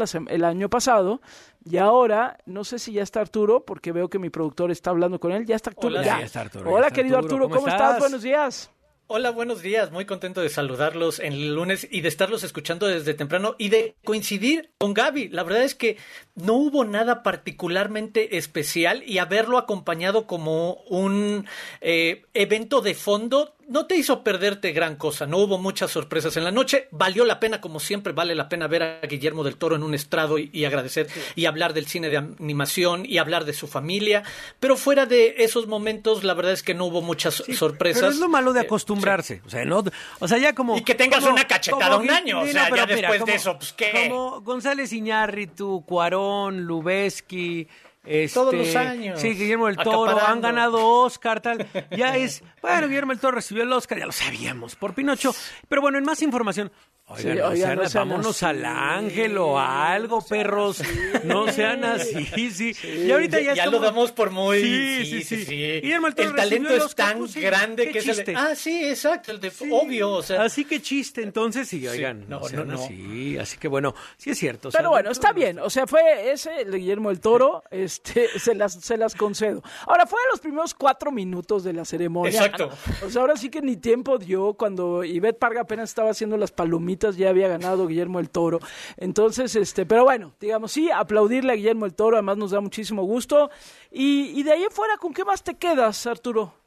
la 0.00 0.06
sem- 0.06 0.26
el 0.30 0.44
año 0.44 0.68
pasado 0.68 1.20
y 1.64 1.76
ahora 1.76 2.38
no 2.46 2.64
sé 2.64 2.78
si 2.80 2.92
ya 2.92 3.02
está 3.02 3.20
Arturo 3.20 3.64
porque 3.64 3.92
veo 3.92 4.08
que 4.08 4.18
mi 4.18 4.30
productor 4.30 4.70
está 4.72 4.90
hablando 4.90 5.20
con 5.20 5.30
él. 5.32 5.46
Ya 5.46 5.54
está 5.56 5.70
Arturo. 5.70 5.88
Hola, 5.94 6.04
ya. 6.04 6.14
sí, 6.14 6.20
ya 6.20 6.26
está 6.26 6.40
Arturo, 6.40 6.64
Hola 6.70 6.80
ya 6.80 6.86
está 6.88 6.94
querido 6.96 7.16
Arturo, 7.18 7.34
Arturo, 7.44 7.48
¿cómo 7.50 7.60
¿cómo, 7.60 7.68
estás? 7.68 7.88
estás? 7.88 8.00
Buenos 8.00 8.22
días. 8.22 8.70
Hola, 9.10 9.30
buenos 9.30 9.62
días. 9.62 9.90
Muy 9.90 10.04
contento 10.04 10.42
de 10.42 10.50
saludarlos 10.50 11.18
en 11.18 11.32
el 11.32 11.54
lunes 11.54 11.88
y 11.90 12.02
de 12.02 12.08
estarlos 12.08 12.44
escuchando 12.44 12.86
desde 12.86 13.14
temprano 13.14 13.54
y 13.56 13.70
de 13.70 13.96
coincidir 14.04 14.70
con 14.76 14.92
Gaby. 14.92 15.30
La 15.30 15.44
verdad 15.44 15.62
es 15.62 15.74
que 15.74 15.96
no 16.34 16.52
hubo 16.52 16.84
nada 16.84 17.22
particularmente 17.22 18.36
especial 18.36 19.02
y 19.06 19.16
haberlo 19.16 19.56
acompañado 19.56 20.26
como 20.26 20.74
un 20.90 21.46
eh, 21.80 22.26
evento 22.34 22.82
de 22.82 22.94
fondo 22.94 23.54
no 23.68 23.86
te 23.86 23.96
hizo 23.96 24.24
perderte 24.24 24.72
gran 24.72 24.96
cosa. 24.96 25.26
No 25.26 25.38
hubo 25.38 25.58
muchas 25.58 25.90
sorpresas 25.90 26.36
en 26.36 26.44
la 26.44 26.50
noche. 26.50 26.88
Valió 26.90 27.24
la 27.24 27.38
pena, 27.38 27.60
como 27.60 27.80
siempre, 27.80 28.12
vale 28.12 28.34
la 28.34 28.48
pena 28.48 28.66
ver 28.66 28.82
a 28.82 29.00
Guillermo 29.06 29.44
del 29.44 29.56
Toro 29.56 29.76
en 29.76 29.82
un 29.82 29.94
estrado 29.94 30.38
y, 30.38 30.50
y 30.52 30.64
agradecer 30.64 31.08
y 31.36 31.46
hablar 31.46 31.74
del 31.74 31.86
cine 31.86 32.08
de 32.10 32.16
animación 32.16 33.04
y 33.06 33.18
hablar 33.18 33.44
de 33.44 33.52
su 33.52 33.68
familia. 33.68 34.22
Pero 34.58 34.76
fuera 34.76 35.06
de 35.06 35.36
esos 35.38 35.66
momentos, 35.66 36.24
la 36.24 36.34
verdad 36.34 36.52
es 36.52 36.62
que 36.62 36.74
no 36.74 36.86
hubo 36.86 37.02
muchas 37.02 37.34
sorpresas. 37.54 38.00
Pero 38.00 38.12
es 38.12 38.18
lo 38.18 38.28
malo 38.28 38.52
de 38.52 38.60
Eh, 38.60 38.64
acostumbrarse. 38.64 39.42
O 39.46 39.50
sea, 39.50 39.64
no, 39.64 39.84
o 40.18 40.28
sea, 40.28 40.38
ya 40.38 40.54
como. 40.54 40.76
Y 40.76 40.82
que 40.82 40.94
tengas 40.94 41.20
como- 41.20 41.34
una 41.34 41.46
cachetada 41.46 41.90
como 41.90 42.04
un 42.04 42.10
año, 42.10 42.40
o 42.40 42.46
sea, 42.46 42.70
no, 42.70 42.76
ya 42.76 42.86
mira, 42.86 43.10
después 43.10 43.18
de 43.20 43.24
como- 43.24 43.32
eso, 43.34 43.56
pues, 43.58 43.72
¿qué? 43.74 44.08
Como 44.08 44.40
González 44.40 44.92
Iñárritu, 44.92 45.84
Cuarón, 45.86 46.62
Lubeski. 46.62 47.68
Este, 48.04 48.34
Todos 48.34 48.54
los 48.54 48.74
años. 48.76 49.20
Sí, 49.20 49.34
Guillermo 49.34 49.66
del 49.66 49.76
Toro, 49.76 50.18
han 50.18 50.40
ganado 50.40 50.84
Oscar, 51.02 51.40
tal. 51.40 51.66
Ya 51.96 52.16
es. 52.16 52.42
Bueno, 52.62 52.88
Guillermo 52.88 53.12
del 53.12 53.20
Toro 53.20 53.36
recibió 53.36 53.62
el 53.64 53.72
Oscar, 53.72 53.98
ya 53.98 54.06
lo 54.06 54.12
sabíamos, 54.12 54.76
por 54.76 54.94
Pinocho. 54.94 55.34
Pero 55.68 55.82
bueno, 55.82 55.98
en 55.98 56.04
más 56.04 56.22
información. 56.22 56.70
Oigan, 57.10 57.22
Sí, 57.22 57.38
no 57.38 57.48
oigan, 57.48 57.56
sean- 57.56 57.78
no 57.78 57.88
sean 57.88 58.08
vámonos 58.08 58.36
así. 58.42 58.44
al 58.44 58.64
ángel 58.66 59.38
o 59.38 59.58
algo, 59.58 60.20
perros. 60.20 60.82
No 61.24 61.50
sean 61.50 61.84
así, 61.84 62.50
sí. 62.50 62.72
Y 63.06 63.10
ahorita 63.10 63.38
ya, 63.40 63.54
ya 63.54 63.64
estamos- 63.64 63.72
lo 63.80 63.86
damos 63.86 64.12
por 64.12 64.30
muy. 64.30 64.60
Sí, 64.60 65.04
Sí, 65.06 65.22
sí, 65.24 65.44
sí, 65.44 65.64
el 65.64 66.34
talento 66.34 66.70
el 66.74 66.82
es 66.82 66.94
tan 66.94 67.24
grande 67.34 67.90
que 67.90 67.98
es 67.98 68.08
el 68.08 68.14
chiste. 68.16 68.34
Ah, 68.36 68.54
sí, 68.54 68.84
exacto, 68.84 69.32
el 69.32 69.40
de 69.40 69.50
obvio, 69.70 70.10
o 70.12 70.22
sea. 70.22 70.42
Así 70.42 70.64
que 70.64 70.80
chiste, 70.82 71.22
entonces, 71.22 71.68
sí, 71.68 71.86
oigan, 71.86 72.26
no, 72.28 72.40
no, 72.40 72.44
sean 72.48 72.68
no, 72.68 72.74
así, 72.74 73.38
así 73.38 73.56
que 73.58 73.68
bueno, 73.68 73.94
sí 74.16 74.30
es 74.30 74.38
cierto. 74.38 74.70
Pero 74.70 74.90
bueno, 74.90 75.10
está 75.10 75.32
bien. 75.32 75.58
O 75.60 75.70
sea, 75.70 75.86
fue 75.86 76.30
ese, 76.30 76.60
el 76.62 76.72
Guillermo 76.72 77.08
del 77.08 77.20
Toro, 77.20 77.62
este, 77.70 78.28
se 78.38 78.54
las, 78.54 78.74
se 78.74 78.96
las 78.96 79.14
concedo. 79.14 79.62
Ahora, 79.86 80.06
fue 80.06 80.20
de 80.20 80.30
los 80.32 80.40
primeros 80.40 80.74
cuatro 80.74 81.10
minutos 81.10 81.64
de 81.64 81.72
la 81.72 81.84
ceremonia. 81.84 82.30
Exacto. 82.30 82.70
O 83.06 83.10
sea, 83.10 83.22
ahora 83.22 83.36
sí 83.36 83.48
que 83.50 83.62
ni 83.62 83.76
tiempo 83.76 84.18
dio 84.18 84.54
cuando 84.54 85.04
Ivette 85.04 85.38
Parga 85.38 85.62
apenas 85.62 85.88
estaba 85.90 86.10
haciendo 86.10 86.36
las 86.36 86.52
palomitas, 86.52 86.97
ya 86.98 87.30
había 87.30 87.48
ganado 87.48 87.86
Guillermo 87.86 88.20
el 88.20 88.30
Toro. 88.30 88.60
Entonces, 88.96 89.54
este, 89.56 89.86
pero 89.86 90.04
bueno, 90.04 90.32
digamos, 90.40 90.72
sí, 90.72 90.90
aplaudirle 90.90 91.52
a 91.52 91.56
Guillermo 91.56 91.86
el 91.86 91.94
Toro, 91.94 92.16
además 92.16 92.36
nos 92.36 92.50
da 92.50 92.60
muchísimo 92.60 93.02
gusto. 93.04 93.50
Y, 93.90 94.38
y 94.38 94.42
de 94.42 94.52
ahí 94.52 94.64
en 94.64 94.70
fuera, 94.70 94.96
¿con 94.96 95.12
qué 95.12 95.24
más 95.24 95.42
te 95.42 95.54
quedas, 95.54 96.06
Arturo? 96.06 96.57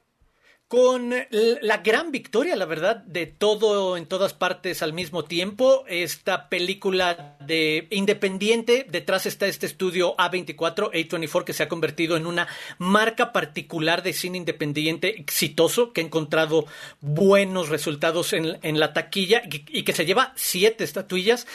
Con 0.71 1.13
la 1.29 1.77
gran 1.79 2.13
victoria, 2.13 2.55
la 2.55 2.63
verdad, 2.63 2.95
de 2.95 3.25
todo 3.25 3.97
en 3.97 4.05
todas 4.05 4.33
partes 4.33 4.81
al 4.81 4.93
mismo 4.93 5.25
tiempo. 5.25 5.83
Esta 5.89 6.47
película 6.47 7.35
de 7.41 7.89
independiente, 7.91 8.87
detrás 8.89 9.25
está 9.25 9.47
este 9.47 9.65
estudio 9.65 10.15
A24, 10.15 10.93
A24, 10.93 11.43
que 11.43 11.51
se 11.51 11.63
ha 11.63 11.67
convertido 11.67 12.15
en 12.15 12.25
una 12.25 12.47
marca 12.77 13.33
particular 13.33 14.01
de 14.01 14.13
cine 14.13 14.37
independiente 14.37 15.19
exitoso, 15.19 15.91
que 15.91 15.99
ha 15.99 16.05
encontrado 16.05 16.65
buenos 17.01 17.67
resultados 17.67 18.31
en, 18.31 18.57
en 18.61 18.79
la 18.79 18.93
taquilla 18.93 19.41
y 19.51 19.83
que 19.83 19.91
se 19.91 20.05
lleva 20.05 20.31
siete 20.37 20.85
estatuillas 20.85 21.47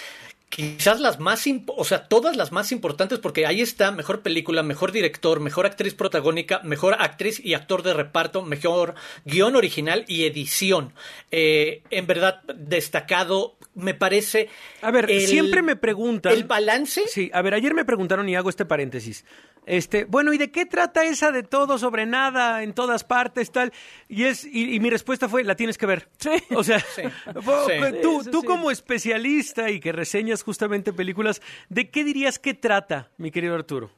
quizás 0.49 1.01
las 1.01 1.19
más, 1.19 1.45
o 1.67 1.85
sea, 1.85 2.09
todas 2.09 2.37
las 2.37 2.53
más 2.53 2.73
importantes, 2.73 3.19
porque 3.19 3.47
ahí 3.47 3.61
está 3.61 3.91
mejor 3.91 4.23
película, 4.23 4.63
mejor 4.63 4.93
director, 4.93 5.41
mejor 5.41 5.67
actriz 5.67 5.95
protagónica, 5.95 6.61
mejor 6.63 6.95
actriz 6.99 7.41
y 7.45 7.55
actor 7.55 7.83
de 7.83 7.93
reparto, 7.95 8.43
mejor 8.43 8.95
guion 9.25 9.57
original 9.57 10.05
y 10.09 10.25
edición. 10.25 10.93
Eh, 11.31 11.83
en 11.91 12.07
verdad, 12.07 12.43
destacado, 12.55 13.57
me 13.75 13.95
parece. 13.95 14.49
A 14.83 14.91
ver, 14.91 15.11
el- 15.11 15.27
siempre 15.27 15.63
me 15.63 15.77
preguntan. 15.77 16.33
¿El 16.33 16.45
balance? 16.45 17.03
Sí, 17.09 17.31
a 17.35 17.43
ver, 17.43 17.55
ayer 17.55 17.75
me 17.75 17.85
preguntaron 17.85 18.29
y 18.29 18.37
hago 18.37 18.49
este 18.49 18.65
paréntesis. 18.65 19.25
Este, 19.67 20.05
bueno, 20.05 20.33
¿y 20.33 20.39
de 20.39 20.53
qué 20.53 20.65
trata 20.65 21.05
esa 21.05 21.33
de 21.33 21.43
todo 21.43 21.77
sobre 21.77 22.07
nada 22.07 22.63
en 22.63 22.73
todas 22.73 23.03
partes 23.03 23.51
tal? 23.51 23.73
Y 24.09 24.23
es 24.23 24.45
y, 24.45 24.73
y 24.77 24.79
mi 24.79 24.91
respuesta 24.91 25.29
fue 25.29 25.43
la 25.43 25.57
tienes 25.57 25.77
que 25.77 25.87
ver. 25.87 26.09
Sí. 26.21 26.31
O 26.55 26.63
sea, 26.63 26.79
Sí. 26.79 27.03
po- 27.45 27.67
Sí. 27.67 27.73
tú, 28.01 28.23
Sí, 28.23 28.31
tú 28.31 28.43
sí. 28.43 28.47
como 28.47 28.71
especialista 28.71 29.69
y 29.69 29.81
que 29.81 29.91
reseñas 29.91 30.36
justamente 30.42 30.92
películas, 30.92 31.42
¿de 31.68 31.90
qué 31.90 32.05
dirías 32.05 32.38
que 32.38 32.55
trata, 32.55 33.11
mi 33.18 33.31
querido 33.31 33.55
Arturo? 33.55 33.90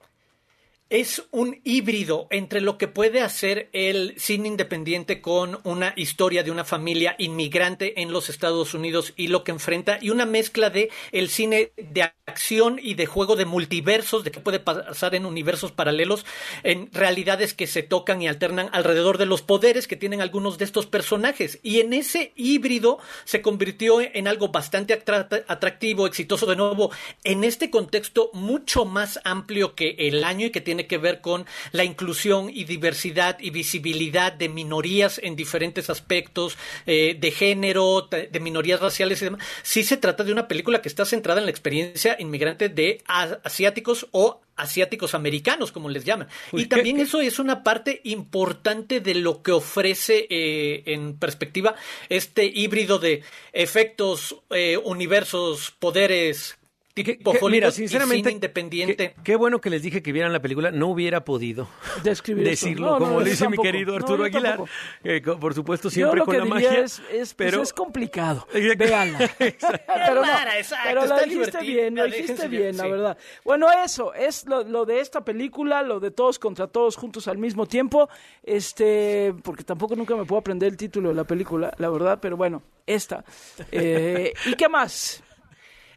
Es 0.90 1.24
un 1.32 1.60
híbrido 1.64 2.28
entre 2.30 2.62
lo 2.62 2.78
que 2.78 2.88
puede 2.88 3.20
hacer 3.20 3.68
el 3.74 4.14
cine 4.16 4.48
independiente 4.48 5.20
con 5.20 5.60
una 5.64 5.92
historia 5.96 6.42
de 6.42 6.50
una 6.50 6.64
familia 6.64 7.14
inmigrante 7.18 8.00
en 8.00 8.10
los 8.10 8.30
Estados 8.30 8.72
Unidos 8.72 9.12
y 9.14 9.28
lo 9.28 9.44
que 9.44 9.50
enfrenta 9.50 9.98
y 10.00 10.08
una 10.08 10.24
mezcla 10.24 10.70
de 10.70 10.90
el 11.12 11.28
cine 11.28 11.72
de 11.76 12.10
acción 12.24 12.80
y 12.82 12.94
de 12.94 13.04
juego 13.04 13.36
de 13.36 13.44
multiversos, 13.44 14.24
de 14.24 14.30
qué 14.30 14.40
puede 14.40 14.60
pasar 14.60 15.14
en 15.14 15.26
universos 15.26 15.72
paralelos, 15.72 16.24
en 16.62 16.90
realidades 16.90 17.52
que 17.52 17.66
se 17.66 17.82
tocan 17.82 18.22
y 18.22 18.28
alternan 18.28 18.70
alrededor 18.72 19.18
de 19.18 19.26
los 19.26 19.42
poderes 19.42 19.88
que 19.88 19.96
tienen 19.96 20.22
algunos 20.22 20.56
de 20.56 20.64
estos 20.64 20.86
personajes. 20.86 21.60
Y 21.62 21.80
en 21.80 21.92
ese 21.92 22.32
híbrido 22.34 22.98
se 23.26 23.42
convirtió 23.42 24.00
en 24.00 24.26
algo 24.26 24.48
bastante 24.48 24.98
atra- 24.98 25.44
atractivo, 25.48 26.06
exitoso 26.06 26.46
de 26.46 26.56
nuevo, 26.56 26.90
en 27.24 27.44
este 27.44 27.68
contexto 27.70 28.30
mucho 28.32 28.86
más 28.86 29.20
amplio 29.24 29.74
que 29.74 29.94
el 29.98 30.24
año 30.24 30.46
y 30.46 30.50
que 30.50 30.62
tiene 30.62 30.77
que 30.86 30.98
ver 30.98 31.20
con 31.20 31.44
la 31.72 31.84
inclusión 31.84 32.50
y 32.52 32.64
diversidad 32.64 33.38
y 33.40 33.50
visibilidad 33.50 34.32
de 34.32 34.48
minorías 34.48 35.18
en 35.22 35.36
diferentes 35.36 35.90
aspectos, 35.90 36.56
eh, 36.86 37.16
de 37.18 37.30
género, 37.30 38.08
de 38.10 38.40
minorías 38.40 38.80
raciales 38.80 39.20
y 39.22 39.24
demás. 39.26 39.44
Sí 39.62 39.82
se 39.82 39.96
trata 39.96 40.24
de 40.24 40.32
una 40.32 40.48
película 40.48 40.80
que 40.82 40.88
está 40.88 41.04
centrada 41.04 41.40
en 41.40 41.46
la 41.46 41.50
experiencia 41.50 42.16
inmigrante 42.18 42.68
de 42.68 43.02
asiáticos 43.44 44.06
o 44.12 44.40
asiáticos 44.56 45.14
americanos, 45.14 45.70
como 45.70 45.88
les 45.88 46.04
llaman. 46.04 46.26
Uy, 46.50 46.62
y 46.62 46.64
¿qué- 46.64 46.68
también 46.70 46.96
qué? 46.96 47.02
eso 47.02 47.20
es 47.20 47.38
una 47.38 47.62
parte 47.62 48.00
importante 48.02 49.00
de 49.00 49.14
lo 49.14 49.40
que 49.42 49.52
ofrece 49.52 50.26
eh, 50.28 50.82
en 50.86 51.16
perspectiva 51.16 51.76
este 52.08 52.44
híbrido 52.46 52.98
de 52.98 53.22
efectos, 53.52 54.36
eh, 54.50 54.76
universos, 54.76 55.70
poderes, 55.78 56.57
Que- 57.04 57.18
mira, 57.50 57.70
sinceramente, 57.70 58.30
independiente. 58.30 59.14
Qué, 59.24 59.36
bueno 59.36 59.60
que 59.60 59.70
les 59.70 59.82
dije 59.82 60.02
que 60.02 60.12
vieran 60.12 60.32
la 60.32 60.40
película. 60.40 60.70
No 60.70 60.88
hubiera 60.88 61.24
podido 61.24 61.68
Describir 62.02 62.44
decirlo, 62.44 62.92
No, 62.92 62.98
como 62.98 63.20
dice 63.22 63.44
tampoco. 63.44 63.62
mi 63.62 63.68
querido 63.70 63.94
Arturo 63.96 64.24
Aguilar. 64.24 64.60
Eh, 65.04 65.20
por 65.22 65.54
supuesto, 65.54 65.88
Yo 65.88 65.94
siempre 65.94 66.18
lo 66.20 66.24
con 66.24 66.34
que 66.34 66.38
la 66.38 66.44
diría 66.44 66.70
magia. 66.70 66.84
es, 66.84 67.02
es, 67.10 67.34
pues, 67.34 67.72
complicado. 67.72 68.46
Véanla. 68.52 69.18
pero 69.38 70.14
no, 70.14 70.22
rara, 70.22 70.58
exacto, 70.58 70.84
pero 70.88 71.06
la 71.06 71.22
dijiste 71.22 71.60
bien, 71.60 71.94
lo 71.94 72.04
dijiste 72.06 72.48
bien, 72.48 72.76
la 72.76 72.86
verdad. 72.86 73.18
Bueno, 73.44 73.66
eso, 73.84 74.14
es 74.14 74.46
lo, 74.46 74.62
lo 74.64 74.84
de 74.84 75.00
esta 75.00 75.24
película, 75.24 75.82
lo 75.82 76.00
de 76.00 76.10
todos 76.10 76.38
contra 76.38 76.66
todos 76.66 76.96
juntos 76.96 77.28
al 77.28 77.38
mismo 77.38 77.66
tiempo, 77.66 78.08
este, 78.42 79.34
porque 79.42 79.64
tampoco 79.64 79.94
nunca 79.96 80.14
me 80.16 80.24
puedo 80.24 80.40
aprender 80.40 80.68
el 80.68 80.76
título 80.76 81.10
de 81.10 81.14
la 81.14 81.24
película, 81.24 81.72
la 81.78 81.88
verdad, 81.90 82.18
pero 82.20 82.36
bueno, 82.36 82.62
esta. 82.86 83.24
Eh, 83.70 84.32
¿Y 84.46 84.54
qué 84.54 84.68
más? 84.68 85.22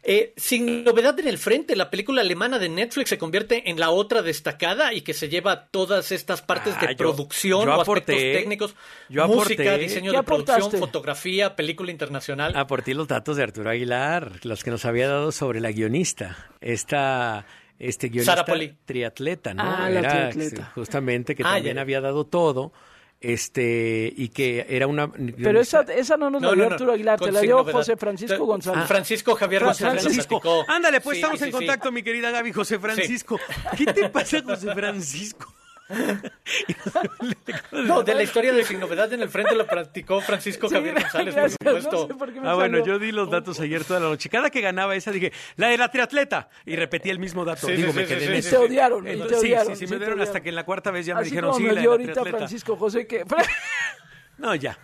Eh, 0.04 0.32
sin 0.36 0.82
novedad 0.82 1.16
en 1.20 1.28
el 1.28 1.38
frente, 1.38 1.76
la 1.76 1.88
película 1.88 2.22
alemana 2.22 2.58
de 2.58 2.68
Netflix 2.68 3.10
se 3.10 3.18
convierte 3.18 3.70
en 3.70 3.78
la 3.78 3.90
otra 3.90 4.20
destacada 4.20 4.92
y 4.92 5.02
que 5.02 5.14
se 5.14 5.28
lleva 5.28 5.66
todas 5.66 6.10
estas 6.10 6.42
partes 6.42 6.74
Ah, 6.76 6.80
de 6.86 6.92
yo- 6.94 6.96
producción 6.96 7.66
yo 7.66 7.76
o 7.76 7.80
aporté, 7.80 8.12
aspectos 8.14 8.40
técnicos, 8.40 8.74
yo 9.08 9.28
música, 9.28 9.62
aporté. 9.62 9.78
diseño 9.78 10.10
¿Qué 10.10 10.16
de 10.16 10.22
producción, 10.24 10.72
fotografía, 10.72 11.54
película 11.54 11.92
internacional. 11.92 12.52
Ah, 12.56 12.66
por 12.66 12.82
ti 12.82 12.94
los 12.94 13.06
datos 13.06 13.36
de 13.36 13.44
Arturo 13.44 13.70
Aguilar, 13.70 14.32
los 14.42 14.64
que 14.64 14.70
nos 14.72 14.84
había 14.84 15.06
dado 15.06 15.30
sobre 15.30 15.60
la 15.60 15.70
guionista. 15.70 16.48
Esta, 16.60 17.46
este 17.78 18.08
guionista 18.08 18.32
Sara 18.32 18.44
Poli. 18.44 18.74
triatleta, 18.84 19.54
¿no? 19.54 19.62
Ah, 19.62 19.88
la 19.88 20.00
Era 20.00 20.30
triatleta. 20.30 20.72
justamente 20.74 21.36
que 21.36 21.44
Ah, 21.44 21.54
también 21.54 21.76
ya. 21.76 21.80
había 21.82 22.00
dado 22.00 22.24
todo, 22.26 22.72
este, 23.22 24.12
y 24.16 24.28
que 24.28 24.66
era 24.68 24.86
una 24.86 25.10
Pero 25.10 25.60
esa, 25.60 25.80
esa 25.82 26.16
no 26.16 26.28
nos 26.30 26.42
No, 26.42 26.48
la 26.50 26.54
dio 26.54 26.62
no, 26.64 26.68
no, 26.68 26.74
Arturo 26.74 26.92
Aguilar, 26.92 27.18
te 27.20 27.32
la 27.32 27.40
dio 27.40 27.58
novedad. 27.58 27.72
José 27.72 27.96
Francisco 27.96 28.44
González. 28.44 28.86
Francisco 28.88 29.34
Javier 29.34 29.62
José 29.62 29.84
González. 29.84 30.02
Francisco. 30.02 30.64
Ándale, 30.68 31.00
pues 31.00 31.16
Sí, 31.16 31.20
estamos 31.20 31.38
sí, 31.38 31.44
en 31.46 31.50
sí. 31.50 31.56
contacto, 31.56 31.92
mi 31.92 32.02
querida 32.02 32.30
Gaby. 32.30 32.52
José 32.52 32.78
Francisco. 32.78 33.38
¿Qué 33.76 33.86
te 33.86 34.08
pasa, 34.08 34.42
José 34.42 34.74
Francisco? 34.74 35.54
No, 37.72 38.02
de 38.02 38.14
la 38.14 38.22
historia 38.22 38.52
de 38.52 38.64
Sin 38.64 38.80
Novedad 38.80 39.12
en 39.12 39.22
el 39.22 39.28
Frente 39.28 39.54
lo 39.54 39.66
practicó 39.66 40.20
Francisco 40.20 40.68
Sí, 40.68 40.74
Javier 40.74 40.94
González, 41.00 41.34
gracias, 41.34 41.58
por 41.58 41.72
no 41.74 41.80
supuesto. 41.80 42.08
sé 42.08 42.14
por 42.14 42.46
Ah, 42.46 42.54
bueno, 42.54 42.84
yo 42.84 42.98
di 42.98 43.12
los 43.12 43.30
datos 43.30 43.60
ayer 43.60 43.84
toda 43.84 44.00
la 44.00 44.08
noche. 44.08 44.28
Cada 44.28 44.50
que 44.50 44.60
ganaba 44.60 44.94
esa 44.94 45.10
dije, 45.12 45.32
la 45.56 45.68
de 45.68 45.78
la 45.78 45.90
triatleta. 45.90 46.48
Y 46.66 46.76
repetí 46.76 47.10
el 47.10 47.18
mismo 47.18 47.44
dato. 47.44 47.66
Sí, 47.66 47.72
Digo, 47.74 47.90
sí, 47.92 47.96
me 47.98 48.02
sí, 48.06 48.08
quedé 48.14 48.26
sí, 48.26 48.32
en 48.32 48.38
Y 48.38 48.42
te 48.42 48.56
odiaron, 48.56 49.02
y 49.02 49.06
te 49.06 49.12
Entonces, 49.14 49.40
sí, 49.40 49.46
odiaron. 49.46 49.66
sí, 49.66 49.72
sí, 49.80 49.86
sí 49.86 49.90
me 49.90 49.96
odiaron. 49.96 50.20
hasta 50.20 50.40
que 50.40 50.48
en 50.48 50.54
la 50.54 50.64
cuarta 50.64 50.90
vez 50.90 51.06
ya 51.06 51.14
me 51.14 51.24
dijeron, 51.24 51.54
sí, 51.54 51.62
la 51.64 51.74
de 51.74 51.80
la 51.82 51.90
ahorita 51.90 52.12
triatleta. 52.12 52.38
Francisco 52.38 52.76
José 52.76 53.06
que... 53.06 53.24
No, 54.38 54.54
ya. 54.54 54.78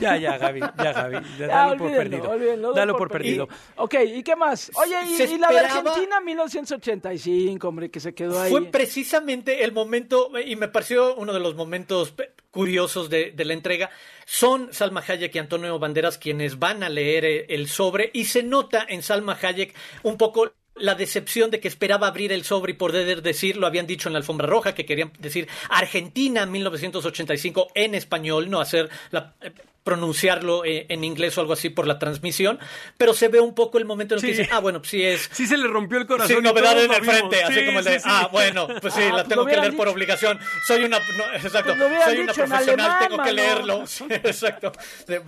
Ya, 0.00 0.16
ya, 0.16 0.38
Gaby, 0.38 0.60
ya, 0.60 0.92
Gaby. 0.92 1.16
Ya, 1.38 1.46
Ya, 1.46 1.46
dalo 1.46 1.76
por 1.76 1.90
perdido. 1.90 2.30
olvídenlo, 2.30 2.72
Dalo 2.72 2.96
por 2.96 3.10
perdido. 3.10 3.48
Ok, 3.76 3.94
¿y 4.06 4.22
qué 4.22 4.36
más? 4.36 4.70
Oye, 4.74 4.94
y, 5.08 5.22
y 5.22 5.38
la 5.38 5.48
de 5.48 5.58
Argentina 5.60 6.20
1985, 6.20 7.68
hombre, 7.68 7.90
que 7.90 8.00
se 8.00 8.14
quedó 8.14 8.40
ahí. 8.40 8.50
Fue 8.50 8.64
precisamente 8.66 9.64
el 9.64 9.72
momento, 9.72 10.30
y 10.44 10.56
me 10.56 10.68
pareció 10.68 11.14
uno 11.16 11.32
de 11.32 11.40
los 11.40 11.54
momentos 11.54 12.14
curiosos 12.50 13.10
de, 13.10 13.32
de 13.32 13.44
la 13.44 13.52
entrega. 13.54 13.90
Son 14.24 14.72
Salma 14.72 15.02
Hayek 15.06 15.34
y 15.34 15.38
Antonio 15.38 15.78
Banderas 15.78 16.18
quienes 16.18 16.58
van 16.58 16.82
a 16.82 16.88
leer 16.88 17.24
eh, 17.24 17.46
el 17.48 17.68
sobre, 17.68 18.10
y 18.12 18.26
se 18.26 18.42
nota 18.42 18.84
en 18.88 19.02
Salma 19.02 19.38
Hayek 19.40 19.74
un 20.02 20.16
poco 20.16 20.52
la 20.74 20.94
decepción 20.94 21.50
de 21.50 21.60
que 21.60 21.68
esperaba 21.68 22.06
abrir 22.06 22.32
el 22.32 22.44
sobre 22.44 22.72
y 22.72 22.76
poder 22.76 23.22
decir, 23.22 23.56
lo 23.56 23.66
habían 23.66 23.86
dicho 23.86 24.08
en 24.08 24.14
la 24.14 24.18
alfombra 24.18 24.46
roja, 24.46 24.74
que 24.74 24.86
querían 24.86 25.12
decir 25.18 25.48
Argentina 25.68 26.46
1985 26.46 27.68
en 27.74 27.94
español, 27.94 28.48
no 28.50 28.60
hacer 28.60 28.88
la, 29.10 29.34
eh, 29.42 29.52
pronunciarlo 29.84 30.64
eh, 30.64 30.86
en 30.88 31.04
inglés 31.04 31.36
o 31.38 31.40
algo 31.40 31.52
así 31.52 31.68
por 31.70 31.86
la 31.86 31.98
transmisión, 31.98 32.58
pero 32.96 33.14
se 33.14 33.28
ve 33.28 33.40
un 33.40 33.54
poco 33.54 33.78
el 33.78 33.84
momento 33.84 34.14
en 34.14 34.20
el 34.20 34.22
que 34.24 34.30
dice, 34.36 34.48
ah, 34.52 34.60
bueno, 34.60 34.78
pues 34.80 34.90
sí 34.90 35.02
es 35.02 35.28
Sí 35.32 35.46
se 35.46 35.56
le 35.58 35.66
rompió 35.66 35.98
el 35.98 36.06
corazón. 36.06 36.36
sin 36.36 36.44
novedad 36.44 36.80
en 36.82 36.92
el 36.92 37.04
frente, 37.04 37.42
así 37.42 37.54
Sí, 37.54 37.66
como 37.66 37.78
el 37.80 37.84
de, 37.84 37.98
sí, 38.00 38.08
ah, 38.08 38.28
bueno, 38.30 38.68
pues 38.80 38.94
sí, 38.94 39.00
Ah, 39.02 39.08
la 39.08 39.12
pues 39.16 39.28
tengo 39.28 39.44
que 39.46 39.56
leer 39.56 39.76
por 39.76 39.88
obligación. 39.88 40.38
Soy 40.66 40.84
una, 40.84 40.98
no, 40.98 41.32
exacto, 41.34 41.74
Pues 41.76 41.88
hubieran 41.88 42.08
soy 42.08 42.18
una 42.20 42.32
profesional, 42.32 42.62
alemán, 42.90 43.08
tengo 43.08 43.22
que 43.24 43.32
leerlo. 43.32 43.82
Exacto. 44.10 44.72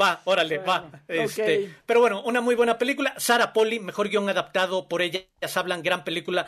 Va, 0.01 0.21
órale, 0.25 0.59
va. 0.59 0.91
Este. 1.09 1.71
Pero 1.87 2.01
bueno, 2.01 2.23
una 2.23 2.41
muy 2.41 2.55
buena 2.55 2.79
película. 2.79 3.15
Sara 3.17 3.53
Poli, 3.53 3.81
mejor 3.81 4.09
guion 4.09 4.29
adaptado 4.29 4.89
por 4.89 5.03
ellas 5.03 5.25
hablan, 5.57 5.83
gran 5.83 6.05
película. 6.05 6.47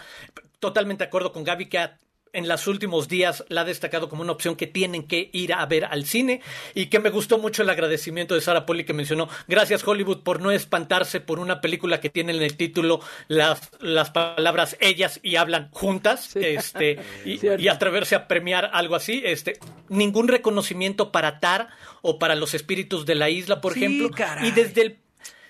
Totalmente 0.61 1.05
de 1.05 1.09
acuerdo 1.09 1.33
con 1.33 1.45
Gaby 1.45 1.67
que 1.67 1.79
ha- 1.79 1.99
en 2.37 2.47
los 2.49 2.67
últimos 2.67 3.09
días 3.09 3.45
la 3.49 3.63
ha 3.63 3.65
destacado 3.65 4.09
como 4.09 4.23
una 4.23 4.33
opción 4.33 4.55
que 4.57 4.67
tienen 4.67 5.05
que 5.05 5.31
ir 5.33 5.53
a 5.53 5.65
ver 5.67 5.87
al 5.87 6.05
cine 6.05 6.41
y 6.75 6.87
que 6.87 7.01
me 7.01 7.11
gustó 7.11 7.39
mucho 7.39 7.63
el 7.63 7.71
agradecimiento 7.71 8.35
de 8.35 8.41
Sara 8.41 8.67
Poli 8.67 8.85
que 8.85 8.93
mencionó 8.93 9.29
gracias 9.49 9.87
Hollywood 9.87 10.21
por 10.23 10.41
no 10.41 10.51
espantarse 10.51 11.21
por 11.21 11.39
una 11.39 11.61
película 11.61 12.01
que 12.01 12.11
tiene 12.11 12.33
en 12.37 12.43
el 12.43 12.57
título 12.57 13.01
las, 13.29 13.71
las 13.81 14.11
palabras 14.11 14.77
ellas 14.81 15.19
y 15.23 15.37
hablan 15.37 15.69
juntas 15.73 16.37
este 16.37 16.99
y, 17.25 17.41
y 17.59 17.69
atreverse 17.69 18.15
a 18.15 18.29
premiar 18.29 18.71
algo 18.73 18.95
así 18.95 19.23
este 19.25 19.59
ningún 19.89 20.29
reconocimiento 20.29 21.11
para 21.13 21.41
Tar 21.41 21.69
o 22.03 22.19
para 22.19 22.35
los 22.35 22.55
espíritus 22.55 23.07
de 23.07 23.15
la 23.15 23.31
isla 23.31 23.61
por 23.61 23.73
Sí, 23.75 23.85
ejemplo. 23.85 24.11
Caray. 24.11 24.49
y 24.49 24.53
desde 24.53 24.83
el 24.83 24.99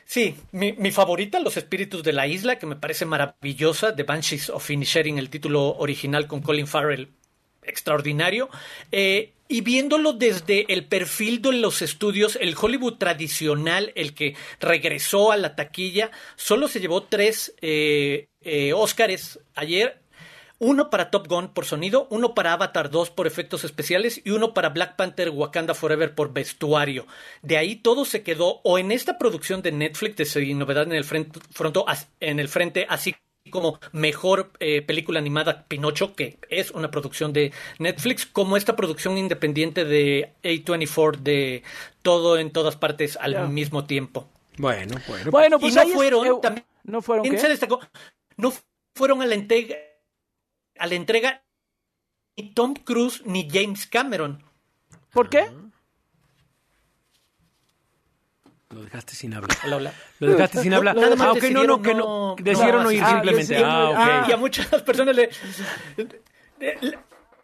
Sí, 0.07 0.37
mi, 0.53 0.93
favorita, 0.93 1.41
Los 1.41 1.57
Espíritus 1.57 2.05
de 2.05 2.13
la 2.13 2.29
Isla, 2.29 2.61
que 2.61 2.67
me 2.67 2.77
parece 2.77 3.05
maravillosa, 3.05 3.97
The 3.97 4.05
Banshees 4.05 4.51
of 4.51 4.71
Inisherin, 4.71 5.19
el 5.19 5.31
título 5.31 5.77
original 5.79 6.29
con 6.29 6.43
Colin 6.43 6.69
Farrell, 6.69 7.09
extraordinario. 7.65 8.49
Eh, 8.93 9.33
y 9.49 9.63
viéndolo 9.63 10.13
desde 10.13 10.73
el 10.73 10.85
perfil 10.85 11.43
de 11.43 11.55
los 11.55 11.83
estudios, 11.83 12.39
el 12.41 12.55
Hollywood 12.61 12.99
tradicional, 12.99 13.93
el 13.97 14.15
que 14.15 14.37
regresó 14.61 15.33
a 15.33 15.37
la 15.37 15.57
taquilla, 15.57 16.13
solo 16.37 16.69
se 16.69 16.79
llevó 16.79 17.03
tres 17.03 17.55
eh, 17.61 18.29
eh, 18.43 18.73
Óscares 18.73 19.41
ayer. 19.57 20.01
Uno 20.59 20.89
para 20.89 21.11
Top 21.11 21.27
Gun 21.29 21.49
por 21.49 21.67
sonido, 21.67 22.07
uno 22.11 22.35
para 22.35 22.53
Avatar 22.55 22.91
2 22.91 23.11
por 23.11 23.27
efectos 23.27 23.65
especiales 23.65 24.23
y 24.25 24.31
uno 24.31 24.55
para 24.55 24.71
Black 24.71 24.97
Panther 24.97 25.29
Wakanda 25.31 25.75
Forever 25.75 26.15
por 26.15 26.33
vestuario. 26.33 27.07
De 27.43 27.59
ahí 27.59 27.77
todo 27.77 28.05
se 28.07 28.23
quedó 28.23 28.61
o 28.65 28.79
en 28.79 28.91
esta 28.91 29.19
producción 29.19 29.61
de 29.61 29.73
Netflix 29.73 30.17
de 30.17 30.25
Sin 30.25 30.59
Novedad 30.59 30.85
en 30.85 30.93
el 30.95 31.05
frente, 31.05 31.41
fronto, 31.51 31.85
en 32.21 32.41
el 32.41 32.49
frente, 32.49 32.87
así 32.89 33.15
como 33.51 33.79
mejor 33.93 34.51
eh, 34.59 34.83
película 34.83 35.19
animada 35.21 35.67
Pinocho, 35.69 36.15
que 36.17 36.39
es 36.49 36.71
una 36.73 36.91
producción 36.91 37.33
de 37.33 37.53
Netflix, 37.79 38.27
como 38.27 38.57
esta 38.57 38.75
producción 38.75 39.19
independiente 39.19 39.85
de 39.85 40.33
A24 40.43 41.17
de 41.19 41.63
todo 42.03 42.39
en 42.39 42.51
todas 42.51 42.77
partes 42.77 43.17
al 43.21 43.49
mismo 43.51 43.85
tiempo. 43.85 44.29
Bueno, 44.59 44.97
bueno. 45.07 45.31
Bueno, 45.31 45.59
pues 45.61 45.75
y 45.75 45.77
no 45.77 45.83
es- 45.83 45.93
fueron, 45.93 46.27
eh, 46.27 46.31
también 46.43 46.67
¿No 46.83 47.03
fueron 47.03 47.29
qué? 47.29 47.39
se 47.39 47.49
destacó, 47.49 47.79
no 48.37 48.53
fueron 48.97 49.21
a 49.23 49.27
la 49.27 49.35
entrega, 49.35 49.77
a 50.79 50.87
la 50.87 50.95
entrega 50.95 51.43
ni 52.37 52.51
Tom 52.53 52.75
Cruise 52.75 53.23
ni 53.25 53.49
James 53.51 53.87
Cameron. 53.87 54.43
¿Por 55.13 55.29
qué? 55.31 55.47
Lo 58.71 58.83
dejaste 58.83 59.15
sin 59.15 59.33
hablar. 59.33 59.57
Hola, 59.65 59.77
hola. 59.77 59.93
Lo 60.19 60.27
dejaste 60.33 60.61
sin 60.63 60.75
hablar. 60.75 60.97
Nada 60.97 61.17
más 61.17 61.29
Ah, 61.29 61.33
ok, 61.33 61.43
no, 61.51 61.65
no, 61.65 61.79
decidieron 61.79 61.83
que 61.83 61.95
no. 61.95 62.37
Decidieron 62.39 62.83
no 62.83 62.91
ir 62.93 63.03
asistir. 63.03 63.15
simplemente. 63.17 63.55
decidieron 63.55 63.71
Ah, 63.73 63.93
no 63.95 64.17
ir. 64.17 64.23
ok. 64.23 64.29
Y 64.29 64.33
a 64.33 64.37
muchas 64.37 64.83
personas 64.83 65.17
le, 65.17 65.31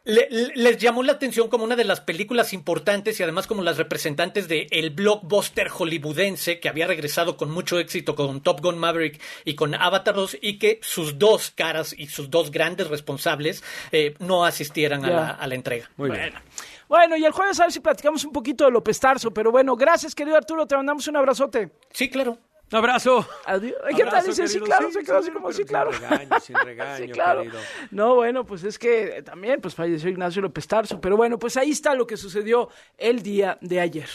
le- 0.05 0.29
le- 0.31 0.49
le- 0.49 0.53
les 0.57 0.79
llamó 0.79 1.03
la 1.03 1.13
atención 1.13 1.49
como 1.49 1.65
una 1.65 1.77
de 1.77 1.85
las 1.85 2.01
películas 2.01 2.53
importantes 2.53 3.19
y 3.19 3.23
además 3.23 3.47
como 3.47 3.63
las 3.63 3.77
representantes 3.79 4.49
de 4.49 4.67
el 4.71 4.91
blockbuster 4.91 5.69
hollywoodense 5.69 6.61
que 6.61 6.69
había 6.69 6.87
regresado 6.87 7.37
con 7.37 7.51
mucho 7.51 7.79
éxito 7.79 8.15
con 8.15 8.43
Top 8.43 8.61
Gun 8.61 8.79
Maverick 8.79 9.21
y 9.45 9.55
con 9.55 9.75
Avatar 9.75 10.15
2 10.15 10.39
y 10.41 10.59
que 10.59 10.79
sus 10.83 11.19
dos 11.19 11.51
caras 11.51 11.95
y 11.97 12.07
sus 12.09 12.31
dos 12.31 12.51
grandes 12.51 12.89
responsables 12.89 13.63
eh, 13.93 14.15
no 14.19 14.45
asistieran 14.45 15.05
a 15.05 15.09
Ya. 15.09 15.15
la, 15.15 15.29
a 15.31 15.47
la 15.47 15.55
entrega. 15.55 15.91
Muy 15.97 16.11
bien. 16.11 16.33
Bueno, 16.89 17.17
y 17.17 17.25
el 17.25 17.33
jueves 17.33 17.59
a 17.61 17.65
ver 17.65 17.73
si 17.73 17.81
platicamos 17.81 18.25
un 18.25 18.33
poquito 18.33 18.65
de 18.67 18.71
López 18.71 19.01
Tarso, 19.01 19.33
pero 19.33 19.51
bueno, 19.51 19.77
gracias 19.77 20.15
querido 20.15 20.37
Arturo, 20.37 20.67
te 20.67 20.77
mandamos 20.77 21.07
un 21.09 21.17
abrazote. 21.17 21.71
Sí, 21.93 22.11
claro. 22.11 22.39
Un 22.73 22.79
abrazo. 22.79 23.29
Adiós. 23.45 23.75
¿Qué 23.95 24.05
tal? 24.05 24.25
Dice, 24.25 24.49
sí, 24.49 24.59
claro, 24.61 24.87
Sí, 24.89 24.95
se 24.95 25.05
quedó 25.05 25.21
sí, 25.23 25.29
así 25.29 25.33
como, 25.33 25.47
pero 25.49 25.53
sí, 25.53 25.59
sin 25.59 25.67
claro. 25.67 25.91
regaño, 25.91 26.41
sin 26.41 26.57
regaño, 26.57 26.97
sí, 27.07 27.13
claro. 27.13 27.43
querido. 27.43 27.61
No, 27.91 28.15
bueno, 28.15 28.47
pues 28.47 28.65
es 28.65 28.79
que 28.79 29.23
también 29.23 29.61
pues 29.61 29.75
falleció 29.75 30.09
Ignacio 30.09 30.41
López 30.41 30.67
Tarso, 30.67 30.99
pero 31.01 31.17
bueno, 31.19 31.39
pues 31.39 31.57
ahí 31.59 31.71
está 31.71 31.95
lo 31.95 32.07
que 32.07 32.17
sucedió 32.17 32.71
el 32.97 33.23
día 33.23 33.59
de 33.61 33.79
ayer. 33.81 34.09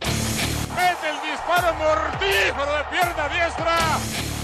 Mete 0.00 1.10
el 1.10 1.30
disparo 1.30 1.74
mortífero 1.74 2.72
de 2.76 2.84
pierna 2.90 3.28
diestra. 3.28 3.76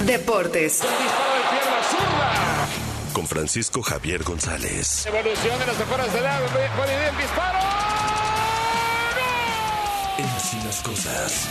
Deportes. 0.05 0.73
Disparo 0.83 1.35
de 1.35 1.49
pierna 1.51 1.83
zurda. 1.91 3.13
Con 3.15 3.27
Francisco 3.27 3.81
Javier 3.81 4.23
González. 4.23 5.07
Evolución 5.07 5.59
de 5.59 5.67
las 5.67 5.81
afueras 5.81 6.13
del 6.13 6.27
área. 6.27 7.09
El 7.09 7.17
disparo. 7.17 7.59
En 10.19 10.25
Así 10.27 10.57
las 10.65 10.83
cosas. 10.83 11.49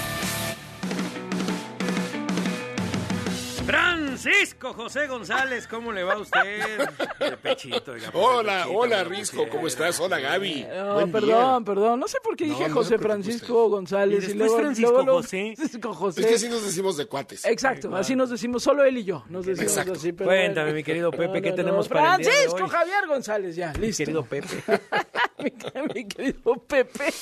Francisco 4.19 4.73
José 4.73 5.07
González, 5.07 5.67
¿cómo 5.67 5.91
le 5.91 6.03
va 6.03 6.13
a 6.13 6.17
usted? 6.19 6.89
De 7.19 7.37
pechito, 7.37 7.91
oiga, 7.91 8.07
el 8.07 8.11
Hola, 8.13 8.57
pechito, 8.63 8.77
hola 8.79 9.03
Risco, 9.03 9.31
pusieron. 9.37 9.49
¿cómo 9.55 9.67
estás? 9.67 9.99
Hola 9.99 10.19
Gaby. 10.19 10.65
No, 10.73 10.93
Buen 10.93 11.11
perdón, 11.11 11.29
día. 11.63 11.65
perdón, 11.65 11.99
no 11.99 12.07
sé 12.07 12.17
por 12.23 12.35
qué 12.35 12.47
No, 12.47 12.53
dije 12.57 12.69
no 12.69 12.75
José 12.75 12.97
Francisco 12.97 13.69
González 13.69 14.23
Y 14.23 14.27
después 14.27 14.53
Francisco 14.55 14.91
luego- 14.91 15.13
José. 15.17 15.53
Francisco 15.55 15.93
José. 15.93 16.21
Es 16.21 16.27
que 16.27 16.35
así 16.35 16.49
nos 16.49 16.63
decimos 16.63 16.97
de 16.97 17.05
cuates. 17.07 17.45
Exacto, 17.45 17.95
así 17.95 18.15
nos 18.15 18.29
decimos, 18.29 18.63
solo 18.63 18.83
él 18.83 18.97
y 18.97 19.03
yo, 19.03 19.23
nos 19.29 19.45
decimos 19.45 19.71
Exacto. 19.71 19.93
así. 19.93 20.13
Pero 20.13 20.29
Cuéntame, 20.29 20.73
mi 20.73 20.83
querido 20.83 21.11
Pepe, 21.11 21.27
No, 21.27 21.41
¿qué 21.41 21.49
no, 21.49 21.55
tenemos 21.55 21.89
no. 21.89 21.93
para 21.95 22.15
el 22.15 22.21
día 22.21 22.29
de 22.31 22.35
Francisco? 22.47 22.67
Javier 22.69 23.07
González, 23.07 23.55
ya, 23.55 23.73
Mi 23.73 23.87
listo. 23.87 24.01
querido 24.03 24.25
Pepe. 24.25 24.63
mi, 25.39 25.51
mi 25.93 26.07
querido 26.07 26.53
Pepe. 26.67 27.13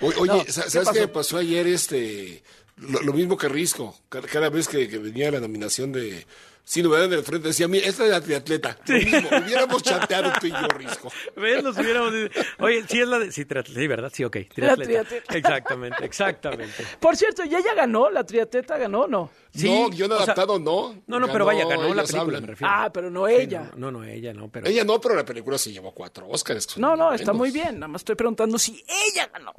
O- 0.00 0.06
Oye, 0.06 0.26
No, 0.26 0.44
¿sa- 0.48 0.64
¿qué 0.64 0.70
¿sabes 0.70 0.88
qué, 0.88 0.94
pasó? 0.94 1.00
me 1.00 1.08
pasó 1.08 1.36
ayer? 1.38 1.66
Este, 1.66 2.42
Lo, 2.88 3.00
lo 3.02 3.12
mismo 3.12 3.36
que 3.36 3.48
Risco. 3.48 3.96
Cada, 4.08 4.26
cada 4.28 4.50
vez 4.50 4.68
que, 4.68 4.88
que 4.88 4.98
venía 4.98 5.30
la 5.30 5.40
nominación 5.40 5.92
de 5.92 6.26
Sí, 6.64 6.80
novedad 6.80 7.06
en 7.06 7.14
el 7.14 7.24
frente 7.24 7.48
decía, 7.48 7.66
mira, 7.66 7.88
esta 7.88 8.04
es 8.04 8.10
la 8.10 8.20
triatleta. 8.20 8.78
Lo 8.86 8.94
mismo, 8.94 9.28
hubiéramos 9.44 9.82
chateado 9.82 10.32
tú 10.40 10.46
y 10.46 10.50
yo, 10.50 10.68
Risco. 10.68 11.12
¿Ves? 11.36 11.62
Nos 11.62 11.76
hubiéramos... 11.76 12.12
Oye, 12.60 12.84
sí 12.88 13.00
es 13.00 13.08
la 13.08 13.18
de... 13.18 13.32
Sí, 13.32 13.44
triatleta, 13.44 13.80
sí, 13.80 13.86
¿verdad? 13.88 14.12
Sí, 14.14 14.24
ok. 14.24 14.36
Triatleta. 14.54 14.84
triatleta. 14.84 15.36
Exactamente, 15.36 16.04
exactamente. 16.04 16.86
Por 17.00 17.16
cierto, 17.16 17.44
¿y 17.44 17.54
ella 17.54 17.74
ganó? 17.74 18.10
¿La 18.10 18.24
triatleta 18.24 18.78
ganó 18.78 19.02
o 19.02 19.08
no? 19.08 19.30
Sí, 19.52 19.68
no, 19.68 19.90
guion 19.90 20.12
o 20.12 20.16
sea, 20.16 20.24
adaptado 20.24 20.58
no. 20.60 21.02
No, 21.08 21.18
no, 21.18 21.30
pero 21.30 21.44
vaya, 21.44 21.66
ganó 21.66 21.92
la 21.92 22.04
película, 22.04 22.40
me 22.40 22.46
refiero. 22.46 22.72
Ah, 22.72 22.90
pero 22.92 23.10
no 23.10 23.26
ella. 23.26 23.70
No, 23.76 23.90
no, 23.90 24.04
ella 24.04 24.32
no, 24.32 24.48
pero... 24.48 24.66
Ella 24.66 24.84
no, 24.84 25.00
pero 25.00 25.16
la 25.16 25.24
película 25.24 25.58
se 25.58 25.72
llevó 25.72 25.92
cuatro 25.92 26.28
son 26.36 26.80
No, 26.80 26.94
no, 26.94 27.12
está 27.12 27.32
muy 27.32 27.50
bien. 27.50 27.80
Nada 27.80 27.88
más 27.88 28.02
estoy 28.02 28.14
preguntando 28.14 28.56
si 28.56 28.84
ella 28.86 29.28
ganó. 29.32 29.52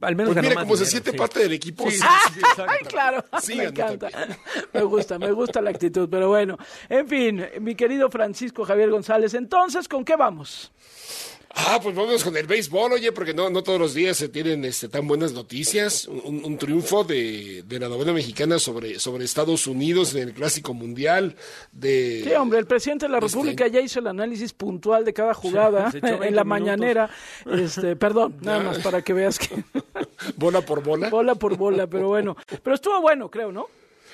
Al 0.00 0.16
menos 0.16 0.34
Pues 0.34 0.44
mira, 0.44 0.54
como 0.62 0.76
se 0.76 0.84
dinero, 0.84 0.90
siente 0.90 1.10
sí. 1.12 1.16
parte 1.16 1.40
del 1.40 1.52
equipo. 1.52 1.90
Sí, 1.90 1.98
sí, 1.98 2.40
Ay, 2.66 2.86
claro, 2.86 3.24
me 3.56 3.64
encanta. 3.64 4.08
Me 4.72 4.82
gusta, 4.82 5.18
me 5.18 5.30
gusta 5.32 5.60
la 5.60 5.70
actitud, 5.70 6.08
pero 6.10 6.28
bueno. 6.28 6.56
En 6.88 7.06
fin, 7.06 7.44
mi 7.60 7.74
querido 7.74 8.10
Francisco 8.10 8.64
Javier 8.64 8.90
González, 8.90 9.34
entonces, 9.34 9.86
¿con 9.88 10.04
qué 10.04 10.16
vamos? 10.16 10.72
Ah, 11.54 11.78
pues 11.82 11.94
vamos 11.94 12.24
con 12.24 12.34
el 12.36 12.46
béisbol, 12.46 12.92
oye, 12.92 13.12
porque 13.12 13.34
no, 13.34 13.50
no 13.50 13.62
todos 13.62 13.78
los 13.78 13.92
días 13.92 14.16
se 14.16 14.28
tienen 14.30 14.64
este, 14.64 14.88
tan 14.88 15.06
buenas 15.06 15.32
noticias. 15.32 16.06
Un, 16.06 16.42
un 16.44 16.56
triunfo 16.56 17.04
de, 17.04 17.62
de 17.66 17.78
la 17.78 17.88
novela 17.90 18.12
mexicana 18.14 18.58
sobre, 18.58 18.98
sobre 18.98 19.24
Estados 19.26 19.66
Unidos 19.66 20.14
en 20.14 20.28
el 20.28 20.32
Clásico 20.34 20.72
Mundial. 20.72 21.36
De, 21.70 22.22
Sí, 22.24 22.32
hombre, 22.32 22.58
el 22.58 22.66
presidente 22.66 23.04
de 23.04 23.10
la 23.12 23.18
Este- 23.18 23.28
República 23.28 23.66
ya 23.66 23.80
hizo 23.80 24.00
el 24.00 24.06
análisis 24.06 24.54
puntual 24.54 25.04
de 25.04 25.12
cada 25.12 25.34
jugada 25.34 25.90
se 25.92 25.98
echó 25.98 26.06
20 26.06 26.26
en 26.28 26.36
la 26.36 26.44
minutos. 26.44 26.46
mañanera. 26.46 27.10
Este, 27.46 27.96
perdón, 27.96 28.36
nada 28.42 28.60
más 28.60 28.78
para 28.78 29.02
que 29.02 29.12
veas 29.12 29.38
que 29.38 29.62
bola 30.36 30.62
por 30.62 30.82
bola. 30.82 31.10
bola 31.10 31.34
por 31.34 31.56
bola, 31.58 31.86
pero 31.86 32.08
bueno. 32.08 32.34
Pero 32.62 32.74
estuvo 32.74 32.98
bueno, 33.02 33.30
creo, 33.30 33.52
¿no? 33.52 33.66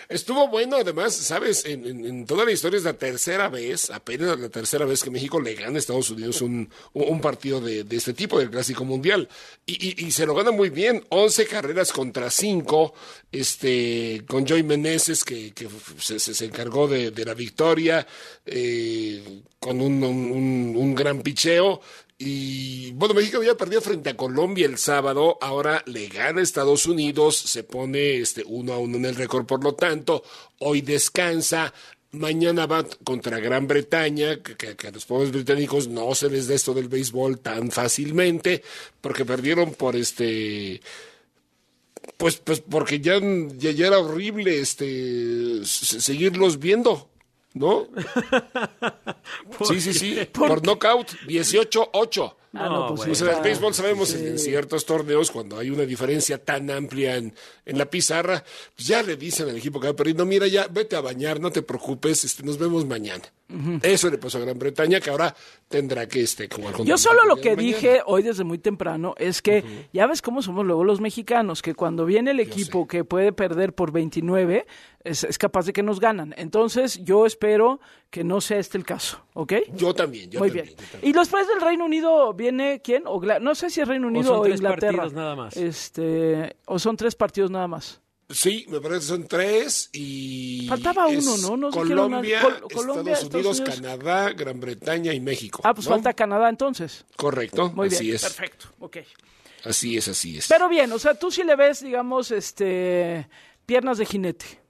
Estuvo 0.09 0.49
bueno, 0.49 0.77
además, 0.77 1.15
sabes, 1.15 1.67
en, 1.67 2.25
toda 2.25 2.47
la 2.47 2.53
historia 2.53 2.79
es 2.79 2.85
la 2.85 2.95
tercera 2.95 3.51
vez, 3.51 3.91
apenas 3.91 4.41
la 4.41 4.49
tercera 4.49 4.87
vez 4.87 5.03
que 5.03 5.11
México 5.11 5.39
le 5.39 5.55
gana 5.55 5.77
a 5.77 5.79
Estados 5.79 6.09
Unidos 6.09 6.41
un, 6.41 6.71
partido 7.21 7.61
de, 7.61 7.85
este 7.91 8.15
tipo, 8.15 8.39
del 8.39 8.49
Clásico 8.49 8.87
Mundial. 8.87 9.29
Y, 9.67 10.07
y- 10.07 10.11
se 10.11 10.25
lo 10.25 10.35
gana 10.35 10.51
muy 10.51 10.71
bien, 10.71 11.05
11 11.11 11.47
carreras 11.47 11.93
contra 11.93 12.31
5, 12.31 12.95
este, 13.31 14.25
con 14.27 14.49
Joey 14.49 14.63
Meneses, 14.63 15.25
que, 15.25 15.53
que 15.53 15.69
se, 15.99 16.45
encargó 16.47 16.89
de, 16.89 17.11
de 17.11 17.25
la 17.27 17.35
victoria, 17.35 18.07
eh, 18.47 19.43
con 19.61 19.79
un 19.83 20.95
gran 20.95 21.21
picheo. 21.21 21.83
Y 22.21 22.91
bueno, 22.93 23.15
México 23.15 23.37
había 23.39 23.57
perdido 23.57 23.81
frente 23.81 24.11
a 24.11 24.17
Colombia 24.17 24.67
el 24.67 24.77
sábado, 24.77 25.39
ahora 25.41 25.85
le 25.87 26.09
gana 26.09 26.43
Estados 26.43 26.87
Unidos, 26.87 27.37
se 27.37 27.63
pone 27.63 28.17
este 28.19 28.43
uno 28.45 28.73
a 28.73 28.79
uno 28.79 28.97
en 28.97 29.05
el 29.05 29.15
récord, 29.15 29.47
por 29.47 29.63
lo 29.63 29.75
tanto, 29.75 30.25
hoy 30.59 30.81
descansa. 30.81 31.73
Mañana 32.11 32.67
va 32.67 32.85
contra 33.05 33.39
Gran 33.39 33.69
Bretaña, 33.69 34.43
que, 34.43 34.75
a 34.89 34.91
los 34.91 35.05
pobres 35.05 35.31
británicos 35.31 35.89
no 35.89 36.13
se 36.15 36.31
les 36.31 36.49
da 36.49 36.55
esto 36.55 36.73
del 36.75 36.89
béisbol 36.89 37.39
tan 37.39 37.71
fácilmente, 37.71 38.63
porque 39.01 39.25
perdieron 39.27 39.75
por 39.75 39.95
este 39.95 40.81
pues, 42.17 42.37
pues 42.39 42.61
porque 42.61 43.01
ya, 43.01 43.21
ya, 43.59 43.71
ya 43.71 43.87
era 43.89 43.99
horrible 43.99 44.59
este 44.61 45.65
se- 45.65 46.01
seguirlos 46.01 46.59
viendo, 46.59 47.11
¿no? 47.55 47.89
sí, 49.65 49.81
sí, 49.81 49.95
sí. 49.95 50.19
Por, 50.33 50.63
knockout, 50.63 51.11
18-8. 51.27 52.35
Ah, 52.55 52.69
no, 52.69 52.95
pues 52.95 53.19
sea, 53.19 53.31
en 53.33 53.37
el 53.37 53.43
béisbol 53.43 53.75
sabemos 53.75 54.09
sí. 54.09 54.17
en, 54.17 54.27
en 54.29 54.39
ciertos 54.39 54.87
torneos, 54.87 55.31
cuando 55.31 55.59
hay 55.59 55.69
una 55.69 55.85
diferencia 55.85 56.43
tan 56.43 56.71
amplia 56.71 57.17
en, 57.17 57.35
en 57.67 57.79
la 57.79 57.85
pizarra, 57.85 58.43
pues 58.75 58.89
ya 58.89 59.03
le 59.03 59.17
dicen 59.17 59.49
al 59.49 59.57
equipo 59.57 59.79
que 59.79 59.89
va 59.89 59.93
perdiendo, 59.95 60.25
mira, 60.25 60.47
ya 60.47 60.67
vete 60.67 60.97
a 60.97 61.01
bañar, 61.03 61.41
no 61.41 61.51
te 61.51 61.61
preocupes, 61.61 62.25
este, 62.25 62.43
nos 62.43 62.59
vemos 62.59 62.87
mañana. 62.87 63.25
Eso 63.83 64.11
le 64.11 64.19
pasó 64.19 64.37
a 64.37 64.43
Gran 64.43 64.59
Bretaña, 64.59 65.01
que 65.01 65.09
ahora 65.09 65.35
tendrá 65.69 66.07
que 66.07 66.21
este, 66.21 66.49
jugar 66.55 66.75
contra 66.75 66.85
Yo 66.85 66.99
solo 66.99 67.25
lo 67.25 67.37
que 67.37 67.57
mañana. 67.57 67.63
dije 67.63 68.01
hoy 68.05 68.23
desde 68.23 68.45
muy 68.45 68.59
temprano 68.59 69.15
es 69.17 69.41
que 69.41 69.65
ya 69.91 70.07
ves 70.07 70.21
cómo 70.21 70.43
somos 70.43 70.67
luego 70.67 70.85
los 70.85 71.01
mexicanos, 71.01 71.63
que 71.63 71.75
cuando 71.75 72.05
viene 72.05 72.33
el 72.33 72.41
equipo 72.41 72.87
que 72.87 73.05
puede 73.05 73.33
perder 73.33 73.75
por 73.75 73.91
29, 73.91 74.67
es, 75.09 75.25
es 75.25 75.39
capaz 75.39 75.67
de 75.67 75.73
que 75.73 75.83
nos 75.83 76.01
ganan. 76.01 76.35
Entonces 76.37 77.03
yo 77.05 77.27
espero 77.27 77.81
que 78.11 78.25
no 78.25 78.41
sea 78.41 78.59
este 78.59 78.79
el 78.79 78.85
caso, 78.85 79.25
¿ok? 79.35 79.53
Yo 79.75 79.95
también, 79.95 80.31
yo 80.31 80.39
Muy 80.41 80.49
también. 80.51 80.75
bien. 80.77 81.01
Y 81.03 81.13
después 81.13 81.47
del 81.49 81.61
Reino 81.61 81.85
Unido 81.85 82.33
viene 82.35 82.81
quién? 82.83 83.05
O 83.07 83.21
no 83.21 83.55
sé 83.55 83.71
si 83.71 83.81
es 83.81 83.89
Reino 83.89 84.07
Unido 84.09 84.25
son 84.27 84.39
o, 84.39 84.43
tres 84.43 84.57
Inglaterra. 84.61 84.97
partidos 84.99 85.13
nada 85.15 85.37
más. 85.37 85.57
Este, 85.57 86.57
o 86.67 86.79
son 86.79 86.97
tres 86.97 87.15
partidos 87.15 87.51
nada 87.51 87.69
más. 87.69 88.01
Sí, 88.31 88.67
me 88.69 88.79
parece 88.81 89.01
que 89.01 89.07
son 89.07 89.27
tres 89.27 89.89
y... 89.95 90.67
Faltaba 90.69 91.07
uno, 91.07 91.39
¿no? 91.39 91.57
No. 91.57 91.71
Colombia, 91.71 92.43
Col- 92.43 92.61
Colombia, 92.75 93.15
Estados 93.15 93.35
Unidos, 93.35 93.59
Estados 93.61 93.81
Unidos. 93.81 93.97
Canadá, 93.99 94.33
Gran 94.35 94.61
Bretaña 94.61 95.15
y 95.15 95.21
México. 95.21 95.63
Ah, 95.65 95.73
pues 95.73 95.87
¿no? 95.87 95.95
falta 95.95 96.13
Canadá 96.13 96.51
entonces. 96.51 97.07
Correcto, 97.17 97.71
Muy 97.75 97.89
así 97.89 98.05
bien, 98.05 98.17
es. 98.17 98.23
perfecto, 98.25 98.67
ok. 98.81 98.99
Así 99.65 99.97
es, 99.97 100.09
así 100.09 100.37
es. 100.37 100.47
Pero 100.47 100.69
bien, 100.69 100.93
o 100.93 100.99
sea, 100.99 101.15
tú 101.15 101.31
sí 101.31 101.43
le 101.43 101.57
ves, 101.57 101.83
digamos, 101.83 102.31
este, 102.31 103.27
piernas 103.65 103.97
de 103.97 104.05
jinete. 104.05 104.61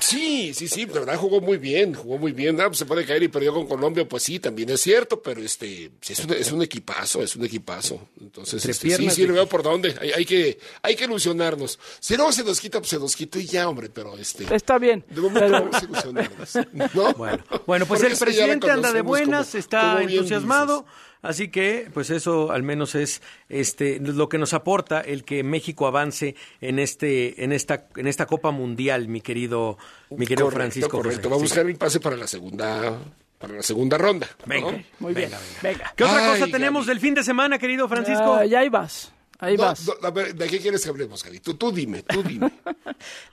Sí, 0.00 0.52
sí, 0.54 0.68
sí, 0.68 0.84
de 0.86 0.92
verdad 0.92 1.16
jugó 1.16 1.40
muy 1.40 1.58
bien, 1.58 1.94
jugó 1.94 2.18
muy 2.18 2.32
bien. 2.32 2.60
Ah, 2.60 2.66
pues 2.68 2.78
se 2.78 2.86
puede 2.86 3.04
caer 3.04 3.22
y 3.22 3.28
perdió 3.28 3.52
con 3.54 3.66
Colombia, 3.66 4.08
pues 4.08 4.22
sí, 4.22 4.38
también 4.38 4.70
es 4.70 4.80
cierto, 4.80 5.20
pero 5.22 5.40
este 5.42 5.90
es, 6.08 6.18
un, 6.24 6.32
es 6.32 6.50
un 6.52 6.62
equipazo, 6.62 7.22
es 7.22 7.36
un 7.36 7.44
equipazo. 7.44 8.08
Entonces, 8.20 8.64
este, 8.66 8.90
sí, 8.96 9.10
sí, 9.10 9.20
de- 9.22 9.26
le 9.28 9.32
veo 9.34 9.46
por 9.48 9.62
dónde. 9.62 9.94
Hay, 10.00 10.10
hay 10.12 10.24
que, 10.24 10.58
hay 10.82 10.96
que 10.96 11.04
ilusionarnos. 11.04 11.78
Si 12.00 12.16
no 12.16 12.32
se 12.32 12.42
nos 12.44 12.60
quita, 12.60 12.78
pues 12.80 12.90
se 12.90 12.98
nos 12.98 13.14
quita 13.14 13.38
y 13.38 13.46
ya, 13.46 13.68
hombre, 13.68 13.90
pero 13.90 14.16
este. 14.16 14.52
Está 14.54 14.78
bien. 14.78 15.04
De 15.08 15.20
momento 15.20 15.40
pero- 15.40 15.52
vamos 15.52 15.74
a 15.76 15.84
ilusionarnos. 15.84 16.54
¿no? 16.94 17.12
Bueno, 17.14 17.44
bueno, 17.66 17.86
pues 17.86 18.00
Porque 18.00 18.06
el 18.06 18.12
la 18.12 18.18
presidente 18.18 18.70
anda 18.70 18.92
de 18.92 19.02
buenas, 19.02 19.48
como- 19.48 19.58
está 19.60 19.94
como 19.96 20.08
entusiasmado, 20.08 20.86
así 21.22 21.48
que 21.48 21.88
pues 21.94 22.10
eso 22.10 22.52
al 22.52 22.62
menos 22.62 22.94
es 22.94 23.22
este 23.48 23.98
lo 24.00 24.28
que 24.28 24.38
nos 24.38 24.52
aporta 24.52 25.00
el 25.00 25.24
que 25.24 25.42
México 25.42 25.86
avance 25.86 26.34
en 26.60 26.78
este 26.78 27.42
en 27.44 27.52
esta 27.52 27.86
en 27.96 28.06
esta 28.06 28.26
Copa 28.26 28.50
Mundial, 28.50 29.08
mi 29.08 29.20
querido 29.20 29.78
mi 30.10 30.26
querido 30.26 30.46
Correcto, 30.46 30.56
Francisco 30.60 30.90
Correcto, 30.98 31.18
José. 31.22 31.28
va 31.30 31.36
a 31.36 31.38
buscar 31.40 31.66
el 31.66 31.76
pase 31.76 32.00
para 32.00 32.16
la 32.16 32.26
segunda, 32.26 32.98
para 33.38 33.54
la 33.54 33.62
segunda 33.62 33.96
ronda. 33.98 34.26
¿no? 34.40 34.46
Venga. 34.46 34.84
Muy 34.98 35.14
bien, 35.14 35.30
venga. 35.62 35.92
¿Qué 35.96 36.04
otra 36.04 36.32
Ay, 36.34 36.40
cosa 36.40 36.52
tenemos 36.52 36.86
del 36.86 37.00
fin 37.00 37.14
de 37.14 37.22
semana, 37.24 37.58
querido 37.58 37.88
Francisco? 37.88 38.34
Ah, 38.34 38.44
ya 38.44 38.60
ahí 38.60 38.68
vas, 38.68 39.12
ahí 39.38 39.56
No, 39.56 39.62
vas. 39.64 39.86
no, 39.86 40.06
a 40.06 40.10
ver, 40.10 40.34
¿de 40.34 40.46
qué 40.48 40.58
quieres 40.58 40.82
que 40.82 40.88
hablemos, 40.90 41.22
Gary? 41.24 41.40
Tú, 41.40 41.54
tú 41.54 41.72
dime, 41.72 42.02
tú 42.02 42.22
dime. 42.22 42.50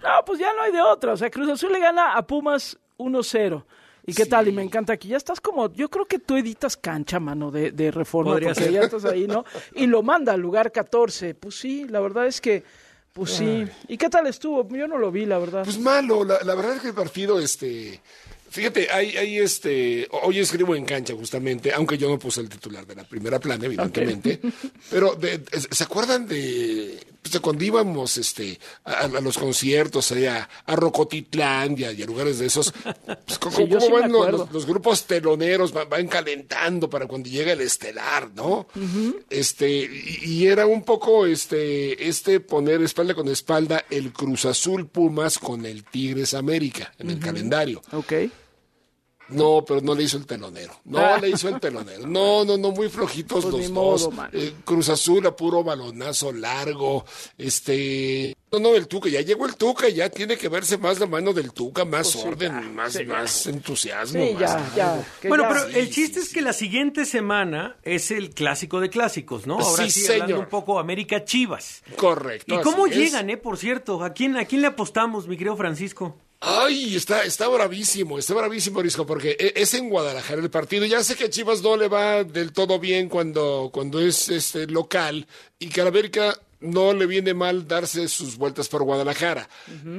No, 0.01 0.09
pues 0.25 0.39
ya 0.39 0.51
no 0.53 0.63
hay 0.63 0.71
de 0.71 0.81
otra. 0.81 1.13
O 1.13 1.17
sea, 1.17 1.29
Cruz 1.29 1.49
Azul 1.49 1.71
le 1.71 1.79
gana 1.79 2.13
a 2.15 2.25
Pumas 2.25 2.77
1-0. 2.97 3.63
¿Y 4.05 4.13
qué 4.13 4.25
tal? 4.25 4.47
Y 4.47 4.51
me 4.51 4.63
encanta 4.63 4.93
aquí. 4.93 5.07
Ya 5.09 5.17
estás 5.17 5.39
como, 5.39 5.71
yo 5.73 5.89
creo 5.89 6.05
que 6.05 6.19
tú 6.19 6.35
editas 6.37 6.75
cancha, 6.77 7.19
mano, 7.19 7.51
de, 7.51 7.71
de 7.71 7.91
reforma, 7.91 8.31
Podría 8.31 8.49
porque 8.49 8.63
ser. 8.63 8.71
ya 8.73 8.81
estás 8.81 9.05
ahí, 9.05 9.27
¿no? 9.27 9.45
Y 9.75 9.85
lo 9.87 10.01
manda 10.03 10.33
al 10.33 10.41
lugar 10.41 10.71
14. 10.71 11.35
Pues 11.35 11.55
sí, 11.55 11.85
la 11.87 11.99
verdad 11.99 12.25
es 12.27 12.41
que, 12.41 12.63
pues 13.13 13.31
sí. 13.31 13.65
¿Y 13.87 13.97
qué 13.97 14.09
tal 14.09 14.25
estuvo? 14.27 14.67
Yo 14.75 14.87
no 14.87 14.97
lo 14.97 15.11
vi, 15.11 15.25
la 15.25 15.37
verdad. 15.37 15.63
Pues 15.63 15.79
malo, 15.79 16.23
la, 16.23 16.39
la 16.43 16.55
verdad 16.55 16.75
es 16.77 16.81
que 16.81 16.87
el 16.89 16.93
partido, 16.93 17.39
este, 17.39 17.99
fíjate, 18.49 18.89
hay, 18.91 19.15
hay 19.17 19.37
este, 19.37 20.07
hoy 20.23 20.39
escribo 20.39 20.75
en 20.75 20.85
cancha 20.85 21.13
justamente, 21.13 21.71
aunque 21.73 21.97
yo 21.97 22.09
no 22.09 22.17
puse 22.17 22.41
el 22.41 22.49
titular 22.49 22.85
de 22.87 22.95
la 22.95 23.03
primera 23.03 23.39
plana, 23.39 23.65
evidentemente, 23.65 24.39
pero 24.89 25.15
de- 25.15 25.43
¿se 25.69 25.83
acuerdan 25.83 26.27
de, 26.27 26.99
pues, 27.21 27.39
cuando 27.39 27.63
íbamos, 27.63 28.17
este, 28.17 28.59
a, 28.85 29.01
a 29.01 29.07
los 29.21 29.37
conciertos, 29.37 30.11
eh, 30.11 30.29
a, 30.29 30.49
a 30.65 30.75
Rocotitlán 30.75 31.75
y 31.77 31.83
a, 31.83 31.91
y 31.91 32.01
a 32.01 32.05
lugares 32.05 32.39
de 32.39 32.45
esos? 32.47 32.71
Pues, 33.25 33.37
¿Cómo, 33.39 33.55
Sí, 33.57 33.67
yo 33.67 33.77
cómo 33.79 33.81
sí 33.87 33.91
me 33.93 33.99
van 34.01 34.11
los, 34.11 34.21
acuerdo. 34.21 34.37
los- 34.45 34.53
los 34.53 34.65
grupos 34.65 35.03
teloneros, 35.05 35.71
van, 35.73 35.89
van 35.89 36.07
calentando 36.07 36.89
para 36.89 37.07
cuando 37.07 37.29
llega 37.29 37.51
el 37.53 37.61
estelar, 37.61 38.31
¿no? 38.35 38.67
Este, 39.29 39.69
y, 39.69 40.19
y 40.25 40.47
era 40.47 40.65
un 40.65 40.83
poco 40.83 41.25
este, 41.25 42.07
este 42.07 42.39
poner 42.39 42.81
espalda 42.81 43.13
con 43.13 43.27
espalda 43.27 43.85
el 43.89 44.11
Cruz 44.13 44.45
Azul 44.45 44.87
Pumas 44.87 45.37
con 45.39 45.65
el 45.65 45.83
Tigres 45.83 46.33
América 46.33 46.93
en 46.97 47.09
el 47.09 47.19
calendario. 47.19 47.81
Ok. 47.91 48.13
No, 49.29 49.63
pero 49.65 49.81
no 49.81 49.93
le 49.95 50.03
hizo 50.03 50.17
el 50.17 50.25
telonero. 50.25 50.73
No 50.85 50.99
Ah. 50.99 51.17
le 51.19 51.29
hizo 51.29 51.49
el 51.49 51.59
telonero. 51.59 52.07
No, 52.07 52.43
no, 52.45 52.57
no, 52.57 52.71
muy 52.71 52.89
flojitos 52.89 53.43
Pues 53.45 53.53
los 53.53 53.69
ni 53.69 53.73
dos. 53.75 54.09
Eh, 54.33 54.53
Cruz 54.65 54.89
Azul 54.89 55.25
a 55.27 55.35
puro 55.35 55.63
balonazo 55.63 56.31
largo. 56.31 57.05
Este. 57.37 58.35
No, 58.51 58.57
no, 58.59 58.75
el 58.75 58.87
Tuca. 58.87 59.09
Ya 59.09 59.21
llegó 59.21 59.45
el 59.45 59.55
Tuca. 59.55 59.89
Ya 59.89 60.09
tiene 60.09 60.35
que 60.37 60.49
verse 60.49 60.77
más 60.77 60.99
la 60.99 61.05
mano 61.05 61.33
del 61.33 61.51
Tuca. 61.53 61.85
Más 61.85 62.11
Pues 62.11 62.23
sí, 62.23 62.27
orden, 62.27 62.51
ya, 62.51 62.61
más, 62.69 62.93
sí, 62.93 62.99
ya. 63.05 63.13
más 63.13 63.45
entusiasmo. 63.47 64.19
Sí, 64.25 64.31
más 64.33 64.39
ya, 64.41 64.71
ya. 64.75 65.07
Bueno, 65.29 65.43
ya- 65.43 65.49
pero 65.49 65.77
el 65.79 65.89
chiste 65.91 66.19
es 66.19 66.33
que 66.33 66.41
la 66.41 66.53
siguiente 66.53 67.05
semana 67.05 67.77
es 67.83 68.09
el 68.09 68.31
clásico 68.31 68.79
de 68.79 68.89
clásicos, 68.89 69.45
¿no? 69.45 69.59
Ahora 69.59 69.83
Sí, 69.83 69.91
sí, 69.91 70.05
hablando 70.07 70.25
señor. 70.27 70.39
un 70.45 70.49
poco 70.49 70.79
América 70.79 71.23
Chivas. 71.25 71.83
Correcto. 71.95 72.55
¿Y 72.55 72.61
cómo 72.63 72.87
es. 72.87 72.95
llegan, 72.95 73.29
eh, 73.29 73.37
por 73.37 73.57
cierto? 73.57 74.03
¿A 74.03 74.13
quién, 74.13 74.35
¿A 74.37 74.45
quién 74.45 74.61
le 74.61 74.67
apostamos, 74.67 75.27
mi 75.27 75.37
querido 75.37 75.55
Francisco? 75.55 76.17
Ay, 76.41 76.95
está, 76.95 77.23
está 77.23 77.49
bravísimo, 77.49 78.17
está 78.17 78.33
bravísimo, 78.33 78.81
Risco, 78.81 79.05
porque 79.05 79.35
e- 79.37 79.53
es 79.57 79.73
en 79.73 79.89
Guadalajara 79.89 80.41
el 80.41 80.49
partido. 80.49 80.85
Ya 80.85 81.03
sé 81.03 81.15
que 81.15 81.25
a 81.25 81.29
Chivas 81.29 81.61
no 81.61 81.75
le 81.75 81.89
va 81.89 82.23
del 82.23 82.53
todo 82.53 82.79
bien 82.79 83.09
cuando, 83.09 83.69
cuando 83.73 83.99
es 83.99 84.29
este 84.29 84.65
local 84.67 85.27
y 85.59 85.67
que 85.67 85.81
a 85.81 85.83
la 85.83 85.89
América 85.89 86.39
no 86.61 86.93
le 86.93 87.05
viene 87.07 87.33
mal 87.33 87.67
darse 87.67 88.07
sus 88.07 88.37
vueltas 88.37 88.69
por 88.69 88.83
Guadalajara. 88.83 89.49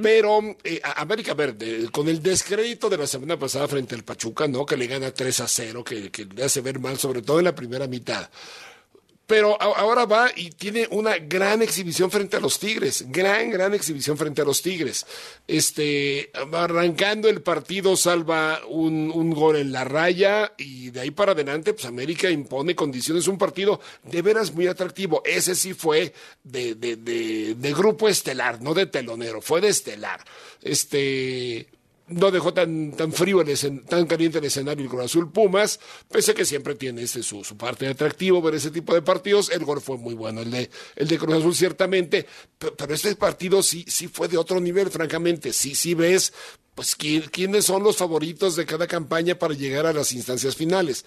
Pero 0.02 0.40
eh, 0.64 0.80
a- 0.82 1.02
América 1.02 1.34
Verde, 1.34 1.88
con 1.92 2.08
el 2.08 2.22
descrédito 2.22 2.88
de 2.88 2.96
la 2.96 3.06
semana 3.06 3.38
pasada 3.38 3.68
frente 3.68 3.94
al 3.94 4.04
Pachuca, 4.04 4.48
¿no? 4.48 4.64
Que 4.64 4.78
le 4.78 4.86
gana 4.86 5.10
3 5.12 5.40
a 5.40 5.48
0, 5.48 5.84
que, 5.84 6.10
que 6.10 6.24
le 6.24 6.44
hace 6.44 6.62
ver 6.62 6.78
mal, 6.78 6.98
sobre 6.98 7.20
todo 7.20 7.38
en 7.38 7.44
la 7.46 7.54
primera 7.54 7.86
mitad. 7.86 8.30
Pero 9.30 9.56
ahora 9.62 10.06
va 10.06 10.32
y 10.34 10.50
tiene 10.50 10.88
una 10.90 11.16
gran 11.18 11.62
exhibición 11.62 12.10
frente 12.10 12.36
a 12.36 12.40
los 12.40 12.58
Tigres, 12.58 13.04
gran, 13.10 13.48
gran 13.50 13.74
exhibición 13.74 14.16
frente 14.16 14.42
a 14.42 14.44
los 14.44 14.60
Tigres. 14.60 15.06
Este, 15.46 16.32
arrancando 16.52 17.28
el 17.28 17.40
partido 17.40 17.96
salva 17.96 18.60
un, 18.68 19.08
un 19.14 19.30
gol 19.30 19.54
en 19.54 19.70
la 19.70 19.84
raya 19.84 20.52
y 20.58 20.90
de 20.90 21.02
ahí 21.02 21.12
para 21.12 21.30
adelante, 21.30 21.74
pues 21.74 21.84
América 21.84 22.28
impone 22.28 22.74
condiciones, 22.74 23.28
un 23.28 23.38
partido 23.38 23.80
de 24.02 24.20
veras 24.20 24.52
muy 24.52 24.66
atractivo. 24.66 25.22
Ese 25.24 25.54
sí 25.54 25.74
fue 25.74 26.12
de, 26.42 26.74
de, 26.74 26.96
de, 26.96 27.54
de 27.54 27.72
grupo 27.72 28.08
estelar, 28.08 28.60
no 28.60 28.74
de 28.74 28.86
telonero, 28.86 29.40
fue 29.40 29.60
de 29.60 29.68
estelar. 29.68 30.24
Este, 30.60 31.68
no 32.10 32.30
dejó 32.30 32.52
tan, 32.52 32.92
tan 32.92 33.12
frío, 33.12 33.40
el 33.40 33.48
escen- 33.48 33.84
tan 33.86 34.06
caliente 34.06 34.38
el 34.38 34.44
escenario 34.44 34.84
el 34.84 34.90
Cruz 34.90 35.04
Azul 35.04 35.30
Pumas, 35.32 35.80
pese 36.10 36.32
a 36.32 36.34
que 36.34 36.44
siempre 36.44 36.74
tiene 36.74 37.02
este, 37.02 37.22
su, 37.22 37.42
su 37.44 37.56
parte 37.56 37.84
de 37.86 37.92
atractivo 37.92 38.42
ver 38.42 38.54
ese 38.56 38.70
tipo 38.70 38.92
de 38.94 39.02
partidos. 39.02 39.50
El 39.50 39.64
gol 39.64 39.80
fue 39.80 39.96
muy 39.96 40.14
bueno, 40.14 40.42
el 40.42 40.50
de, 40.50 40.70
el 40.96 41.08
de 41.08 41.18
Cruz 41.18 41.36
Azul 41.36 41.54
ciertamente, 41.54 42.26
pe- 42.58 42.72
pero 42.76 42.94
este 42.94 43.14
partido 43.16 43.62
sí, 43.62 43.84
sí 43.88 44.08
fue 44.08 44.28
de 44.28 44.36
otro 44.36 44.60
nivel, 44.60 44.90
francamente. 44.90 45.52
Sí, 45.52 45.74
sí 45.74 45.94
ves, 45.94 46.32
pues, 46.74 46.94
quién- 46.96 47.22
quiénes 47.30 47.64
son 47.64 47.82
los 47.82 47.96
favoritos 47.96 48.56
de 48.56 48.66
cada 48.66 48.86
campaña 48.86 49.38
para 49.38 49.54
llegar 49.54 49.86
a 49.86 49.92
las 49.92 50.12
instancias 50.12 50.56
finales. 50.56 51.04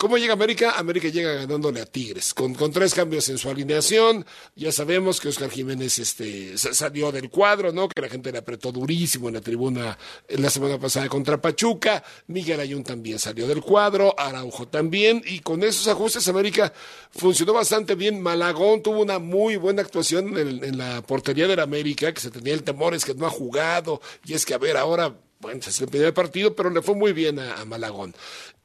¿Cómo 0.00 0.16
llega 0.16 0.32
América? 0.34 0.78
América 0.78 1.08
llega 1.08 1.32
ganándole 1.34 1.80
a 1.80 1.84
Tigres, 1.84 2.32
con, 2.32 2.54
con 2.54 2.70
tres 2.70 2.94
cambios 2.94 3.28
en 3.30 3.36
su 3.36 3.50
alineación. 3.50 4.24
Ya 4.54 4.70
sabemos 4.70 5.20
que 5.20 5.26
Oscar 5.26 5.50
Jiménez 5.50 5.98
este, 5.98 6.56
sa- 6.56 6.72
salió 6.72 7.10
del 7.10 7.28
cuadro, 7.30 7.72
¿no? 7.72 7.88
Que 7.88 8.02
la 8.02 8.08
gente 8.08 8.30
le 8.30 8.38
apretó 8.38 8.70
durísimo 8.70 9.26
en 9.26 9.34
la 9.34 9.40
tribuna 9.40 9.98
la 10.28 10.50
semana 10.50 10.78
pasada 10.78 11.08
contra 11.08 11.42
Pachuca. 11.42 12.04
Miguel 12.28 12.60
Ayun 12.60 12.84
también 12.84 13.18
salió 13.18 13.48
del 13.48 13.60
cuadro, 13.60 14.14
Araujo 14.16 14.68
también. 14.68 15.20
Y 15.26 15.40
con 15.40 15.64
esos 15.64 15.88
ajustes, 15.88 16.28
América 16.28 16.72
funcionó 17.10 17.52
bastante 17.52 17.96
bien. 17.96 18.20
Malagón 18.22 18.84
tuvo 18.84 19.02
una 19.02 19.18
muy 19.18 19.56
buena 19.56 19.82
actuación 19.82 20.38
en, 20.38 20.62
en 20.62 20.78
la 20.78 21.02
portería 21.02 21.48
del 21.48 21.58
América, 21.58 22.14
que 22.14 22.20
se 22.20 22.30
tenía 22.30 22.54
el 22.54 22.62
temor, 22.62 22.94
es 22.94 23.04
que 23.04 23.14
no 23.14 23.26
ha 23.26 23.30
jugado. 23.30 24.00
Y 24.24 24.34
es 24.34 24.46
que, 24.46 24.54
a 24.54 24.58
ver, 24.58 24.76
ahora 24.76 25.18
bueno, 25.40 25.60
es 25.66 25.80
el 25.80 25.88
primer 25.88 26.12
partido, 26.14 26.54
pero 26.54 26.70
le 26.70 26.82
fue 26.82 26.94
muy 26.94 27.12
bien 27.12 27.38
a, 27.38 27.64
Malagón. 27.64 28.14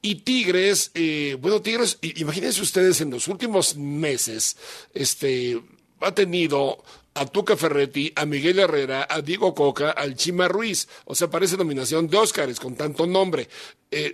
Y 0.02 0.16
Tigres, 0.16 0.90
eh, 0.94 1.36
bueno, 1.40 1.62
Tigres, 1.62 1.98
imagínense 2.02 2.60
ustedes 2.60 3.00
en 3.00 3.10
los 3.10 3.28
últimos 3.28 3.76
meses, 3.76 4.56
este, 4.92 5.62
ha 6.00 6.14
tenido 6.14 6.82
a 7.14 7.26
Tuca 7.26 7.56
Ferretti, 7.56 8.12
a 8.16 8.26
Miguel 8.26 8.58
Herrera, 8.58 9.06
a 9.08 9.22
Diego 9.22 9.54
Coca, 9.54 9.90
al 9.90 10.16
Chima 10.16 10.48
Ruiz. 10.48 10.88
O 11.04 11.14
sea, 11.14 11.30
parece 11.30 11.56
nominación 11.56 12.08
de 12.08 12.16
Óscares 12.16 12.58
con 12.58 12.74
tanto 12.74 13.06
nombre. 13.06 13.48
Eh, 13.90 14.12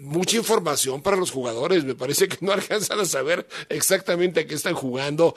mucha 0.00 0.36
información 0.36 1.00
para 1.00 1.16
los 1.16 1.30
jugadores. 1.30 1.84
Me 1.84 1.94
parece 1.94 2.28
que 2.28 2.38
no 2.40 2.52
alcanzan 2.52 2.98
a 3.00 3.04
saber 3.04 3.46
exactamente 3.68 4.40
a 4.40 4.46
qué 4.46 4.54
están 4.54 4.74
jugando. 4.74 5.36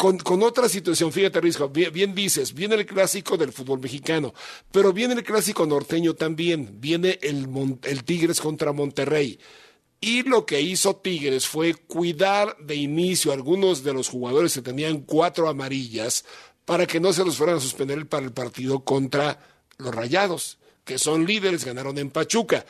Con, 0.00 0.42
otra 0.42 0.66
situación, 0.66 1.12
fíjate, 1.12 1.42
Risco, 1.42 1.68
bien, 1.68 2.14
dices, 2.14 2.54
viene 2.54 2.74
el 2.74 2.86
clásico 2.86 3.36
del 3.36 3.52
fútbol 3.52 3.80
mexicano, 3.80 4.32
pero 4.72 4.94
viene 4.94 5.12
el 5.12 5.22
clásico 5.22 5.66
norteño 5.66 6.14
también, 6.14 6.80
viene 6.80 7.18
el, 7.20 7.46
el 7.82 8.04
Tigres 8.04 8.40
contra 8.40 8.72
Monterrey. 8.72 9.38
Y 10.00 10.22
lo 10.22 10.46
que 10.46 10.62
hizo 10.62 10.96
Tigres 10.96 11.46
fue 11.46 11.74
cuidar 11.74 12.56
de 12.56 12.76
inicio 12.76 13.30
a 13.30 13.34
algunos 13.34 13.84
de 13.84 13.92
los 13.92 14.08
jugadores 14.08 14.54
que 14.54 14.62
tenían 14.62 15.00
cuatro 15.00 15.50
amarillas 15.50 16.24
para 16.64 16.86
que 16.86 16.98
no 16.98 17.12
se 17.12 17.22
los 17.22 17.36
fueran 17.36 17.56
a 17.56 17.60
suspender 17.60 18.08
para 18.08 18.24
el 18.24 18.32
partido 18.32 18.82
contra 18.82 19.38
los 19.76 19.94
Rayados, 19.94 20.56
que 20.82 20.96
son 20.96 21.26
líderes, 21.26 21.66
ganaron 21.66 21.98
en 21.98 22.08
Pachuca. 22.08 22.64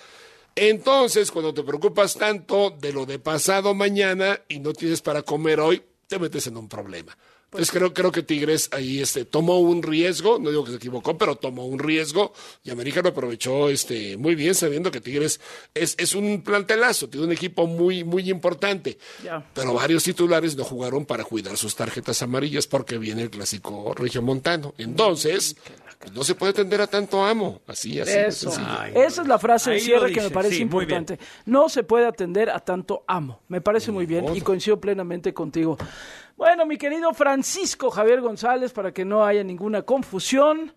Entonces, 0.56 1.30
cuando 1.30 1.54
te 1.54 1.62
preocupas 1.62 2.16
tanto 2.16 2.70
de 2.70 2.92
lo 2.92 3.06
de 3.06 3.20
pasado 3.20 3.72
mañana 3.72 4.40
y 4.48 4.58
no 4.58 4.72
tienes 4.72 5.00
para 5.00 5.22
comer 5.22 5.60
hoy, 5.60 5.84
te 6.10 6.18
metes 6.18 6.48
en 6.48 6.56
un 6.56 6.68
problema. 6.68 7.16
Entonces 7.44 7.70
creo, 7.70 7.94
creo 7.94 8.10
que 8.10 8.24
Tigres 8.24 8.68
ahí 8.72 9.00
este, 9.00 9.24
tomó 9.24 9.60
un 9.60 9.82
riesgo, 9.82 10.40
no 10.40 10.50
digo 10.50 10.64
que 10.64 10.72
se 10.72 10.76
equivocó, 10.76 11.16
pero 11.16 11.36
tomó 11.36 11.66
un 11.66 11.78
riesgo 11.78 12.32
y 12.64 12.70
América 12.70 13.00
lo 13.00 13.10
aprovechó 13.10 13.68
este, 13.68 14.16
muy 14.16 14.34
bien, 14.34 14.56
sabiendo 14.56 14.90
que 14.90 15.00
Tigres 15.00 15.40
es, 15.72 15.94
es 15.98 16.16
un 16.16 16.42
plantelazo, 16.42 17.08
tiene 17.08 17.26
un 17.26 17.32
equipo 17.32 17.68
muy, 17.68 18.02
muy 18.02 18.28
importante. 18.28 18.98
Pero 19.54 19.74
varios 19.74 20.02
titulares 20.02 20.56
no 20.56 20.64
jugaron 20.64 21.06
para 21.06 21.22
cuidar 21.22 21.56
sus 21.56 21.76
tarjetas 21.76 22.22
amarillas 22.22 22.66
porque 22.66 22.98
viene 22.98 23.22
el 23.22 23.30
clásico 23.30 23.94
regiomontano. 23.94 24.74
Entonces, 24.78 25.56
pues, 26.00 26.14
no 26.14 26.24
se 26.24 26.34
puede 26.34 26.54
tender 26.54 26.80
a 26.80 26.86
tanto 26.86 27.22
amo. 27.22 27.60
Así, 27.66 28.00
así. 28.00 28.10
Eso. 28.10 28.50
Esa 28.94 29.22
es 29.22 29.28
la 29.28 29.38
frase 29.38 29.72
de 29.72 29.80
cierre 29.80 30.10
que 30.12 30.22
me 30.22 30.30
parece 30.30 30.56
sí, 30.56 30.62
importante. 30.62 31.18
No 31.44 31.68
se 31.68 31.82
puede 31.82 32.06
atender 32.06 32.48
a 32.48 32.58
tanto 32.58 33.04
amo. 33.06 33.40
Me 33.48 33.60
parece 33.60 33.92
muy 33.92 34.06
bien 34.06 34.34
y 34.34 34.40
coincido 34.40 34.80
plenamente 34.80 35.34
contigo. 35.34 35.76
Bueno, 36.40 36.64
mi 36.64 36.78
querido 36.78 37.12
Francisco 37.12 37.90
Javier 37.90 38.22
González, 38.22 38.72
para 38.72 38.92
que 38.92 39.04
no 39.04 39.26
haya 39.26 39.44
ninguna 39.44 39.82
confusión, 39.82 40.72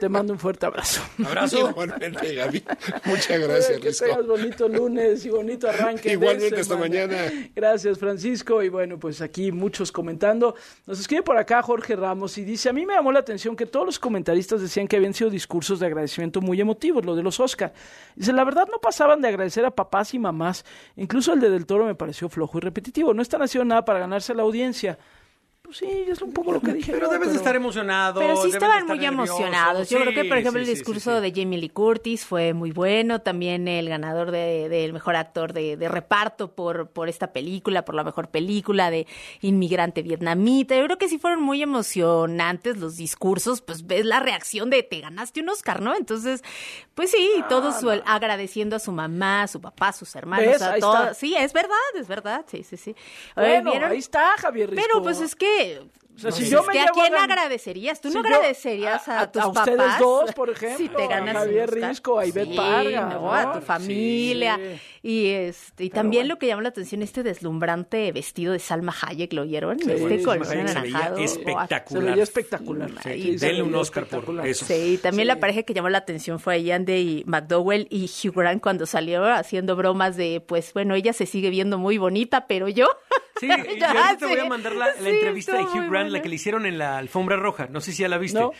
te 0.00 0.08
mando 0.08 0.32
un 0.32 0.38
fuerte 0.40 0.66
abrazo. 0.66 1.00
Abrazo. 1.24 1.70
Igualmente, 1.70 2.34
Gaby. 2.34 2.64
Muchas 3.04 3.38
gracias, 3.38 3.78
Que 3.78 3.88
Risco. 3.90 4.04
tengas 4.04 4.26
bonito 4.26 4.68
lunes 4.68 5.24
y 5.24 5.30
bonito 5.30 5.68
arranque. 5.68 6.08
de 6.08 6.14
Igualmente, 6.14 6.60
hasta 6.60 6.74
semana. 6.74 7.06
mañana. 7.06 7.32
Gracias, 7.54 8.00
Francisco. 8.00 8.64
Y 8.64 8.68
bueno, 8.68 8.98
pues 8.98 9.20
aquí 9.20 9.52
muchos 9.52 9.92
comentando. 9.92 10.56
Nos 10.86 10.98
escribe 10.98 11.22
por 11.22 11.36
acá 11.38 11.62
Jorge 11.62 11.94
Ramos 11.94 12.36
y 12.38 12.44
dice, 12.44 12.68
a 12.68 12.72
mí 12.72 12.84
me 12.84 12.94
llamó 12.94 13.12
la 13.12 13.20
atención 13.20 13.54
que 13.54 13.66
todos 13.66 13.86
los 13.86 14.00
comentaristas 14.00 14.60
decían 14.60 14.88
que 14.88 14.96
habían 14.96 15.14
sido 15.14 15.30
discursos 15.30 15.78
de 15.78 15.86
agradecimiento 15.86 16.40
muy 16.40 16.60
emotivos, 16.60 17.04
lo 17.06 17.14
de 17.14 17.22
los 17.22 17.38
Oscar. 17.38 17.72
Dice, 18.16 18.32
la 18.32 18.42
verdad 18.42 18.66
no 18.72 18.80
pasaban 18.80 19.20
de 19.20 19.28
agradecer 19.28 19.64
a 19.66 19.70
papás 19.70 20.14
y 20.14 20.18
mamás. 20.18 20.64
Incluso 20.96 21.32
el 21.32 21.38
de 21.38 21.48
Del 21.50 21.64
Toro 21.64 21.84
me 21.86 21.94
pareció 21.94 22.28
flojo 22.28 22.58
y 22.58 22.62
repetitivo. 22.62 23.14
No 23.14 23.22
están 23.22 23.40
haciendo 23.42 23.66
nada 23.66 23.84
para 23.84 24.00
ganarse 24.00 24.34
la 24.34 24.42
audiencia. 24.42 24.95
Pues 25.66 25.78
sí, 25.78 26.04
es 26.08 26.22
un 26.22 26.32
poco 26.32 26.52
lo 26.52 26.60
que 26.60 26.72
dije. 26.72 26.92
Pero 26.92 27.06
yo, 27.06 27.12
debes 27.12 27.30
de 27.32 27.36
estar 27.36 27.56
emocionado. 27.56 28.20
Pero 28.20 28.36
sí 28.36 28.50
de 28.52 28.56
estaban 28.56 28.86
muy 28.86 28.98
nervioso. 28.98 29.34
emocionados. 29.36 29.90
Yo 29.90 29.98
creo 30.00 30.14
que, 30.14 30.24
por 30.24 30.38
ejemplo, 30.38 30.62
sí, 30.64 30.70
el 30.70 30.76
discurso 30.76 31.16
sí, 31.16 31.22
de 31.30 31.32
Jamie 31.42 31.58
Lee 31.58 31.68
Curtis 31.70 32.24
fue 32.24 32.54
muy 32.54 32.70
bueno. 32.70 33.20
También 33.20 33.66
el 33.66 33.88
ganador 33.88 34.30
de- 34.30 34.68
del 34.68 34.92
mejor 34.92 35.16
actor 35.16 35.52
de, 35.52 35.76
de 35.76 35.88
reparto 35.88 36.54
por, 36.54 36.90
por 36.90 37.08
esta 37.08 37.32
película, 37.32 37.84
por 37.84 37.96
la 37.96 38.04
mejor 38.04 38.28
película 38.28 38.90
de 38.90 39.08
inmigrante 39.40 40.02
vietnamita. 40.02 40.76
Yo 40.76 40.84
creo 40.84 40.98
que 40.98 41.08
sí 41.08 41.18
fueron 41.18 41.42
muy 41.42 41.62
emocionantes 41.62 42.76
los 42.76 42.96
discursos. 42.96 43.60
Pues 43.60 43.86
ves 43.86 44.04
la 44.06 44.20
reacción 44.20 44.70
de 44.70 44.82
te 44.84 45.00
ganaste 45.00 45.40
un 45.40 45.48
Oscar, 45.48 45.80
¿no? 45.82 45.96
Entonces, 45.96 46.42
pues 46.94 47.10
sí, 47.10 47.30
todos 47.48 47.80
su- 47.80 47.90
agradeciendo 47.90 48.76
a 48.76 48.78
su 48.78 48.92
mamá, 48.92 49.42
a 49.42 49.48
su 49.48 49.60
papá, 49.60 49.88
a 49.88 49.92
sus 49.92 50.14
hermanos, 50.14 50.46
¿Ves? 50.46 50.62
a 50.62 50.78
todos. 50.78 51.16
Sí, 51.16 51.34
es 51.36 51.52
verdad, 51.52 51.74
es 51.98 52.06
verdad. 52.06 52.44
Sí, 52.46 52.62
sí, 52.62 52.76
sí. 52.76 52.94
Bueno, 53.34 53.70
¿vieron? 53.72 53.90
ahí 53.90 53.98
está, 53.98 54.34
Javier 54.38 54.70
Risco. 54.70 54.84
Pero 54.86 55.02
pues 55.02 55.20
es 55.20 55.34
que... 55.34 55.55
live. 55.58 56.05
O 56.16 56.18
sea, 56.18 56.32
si 56.32 56.48
yo 56.48 56.60
es 56.60 56.66
me 56.66 56.72
que 56.72 56.80
a 56.80 56.84
a 56.84 56.88
quién 56.92 57.12
gan- 57.12 57.24
agradecerías, 57.24 58.00
tú 58.00 58.08
Si 58.08 58.14
no 58.16 58.22
yo- 58.22 58.34
agradecerías 58.34 59.06
a, 59.08 59.20
a- 59.20 59.32
tus 59.32 59.42
a 59.42 59.48
ustedes 59.48 59.76
papás 59.76 59.98
dos, 59.98 60.32
por 60.32 60.50
ejemplo, 60.50 60.78
si 60.78 60.88
te 60.88 61.04
a 61.12 61.26
Javier. 61.32 61.70
Risco, 61.70 62.18
a 62.18 62.26
Ivette 62.26 62.50
Sí, 62.50 62.56
Parga, 62.56 63.40
a 63.42 63.52
tu 63.52 63.60
familia 63.60 64.56
Sí. 64.56 64.80
y 65.02 65.26
este 65.28 65.84
y 65.84 65.90
también 65.90 66.26
lo 66.28 66.38
que 66.38 66.46
llama 66.46 66.62
la 66.62 66.70
atención 66.70 67.02
este 67.02 67.22
deslumbrante 67.22 68.10
vestido 68.12 68.52
de 68.52 68.58
Salma 68.58 68.94
Hayek, 69.02 69.32
¿lo 69.34 69.44
vieron? 69.44 69.78
Sí, 69.78 69.90
este 69.90 70.22
color 70.22 70.46
anaranjado. 70.50 71.18
espectacular. 71.18 72.04
Se 72.04 72.10
veía 72.10 72.22
espectacular. 72.22 72.90
Sí, 73.02 73.12
Sí, 73.12 73.22
Sí, 73.32 73.38
se 73.38 73.46
denle 73.46 73.62
un 73.62 73.74
Oscar 73.74 74.06
por 74.06 74.46
eso. 74.46 74.64
Sí, 74.64 74.98
también 75.02 75.28
la 75.28 75.38
pareja 75.38 75.62
que 75.64 75.74
llamó 75.74 75.88
la 75.90 75.98
atención 75.98 76.40
fue 76.40 76.62
Yandy 76.62 77.24
McDowell 77.26 77.86
y 77.90 78.04
Hugh 78.24 78.34
Grant 78.34 78.62
cuando 78.62 78.86
salió 78.86 79.24
haciendo 79.26 79.76
bromas 79.76 80.16
de, 80.16 80.40
pues 80.40 80.72
bueno, 80.72 80.94
ella 80.94 81.12
se 81.12 81.26
sigue 81.26 81.50
viendo 81.50 81.78
muy 81.78 81.98
bonita, 81.98 82.46
pero 82.46 82.68
yo. 82.68 82.86
Sí, 83.38 83.46
y 83.76 83.78
yo 83.80 83.86
te 84.18 84.26
voy 84.26 84.38
a 84.38 84.44
mandar 84.46 84.74
la, 84.74 84.86
la 85.00 85.08
entrevista 85.10 85.56
de 85.56 85.62
Hugh 85.64 85.74
muy 85.74 85.86
La 86.12 86.22
que 86.22 86.28
le 86.28 86.34
hicieron 86.36 86.66
en 86.66 86.78
la 86.78 86.98
alfombra 86.98 87.36
roja. 87.36 87.66
No 87.70 87.80
sé 87.80 87.92
si 87.92 88.02
ya 88.02 88.08
la 88.08 88.18
viste. 88.18 88.40
No. 88.40 88.52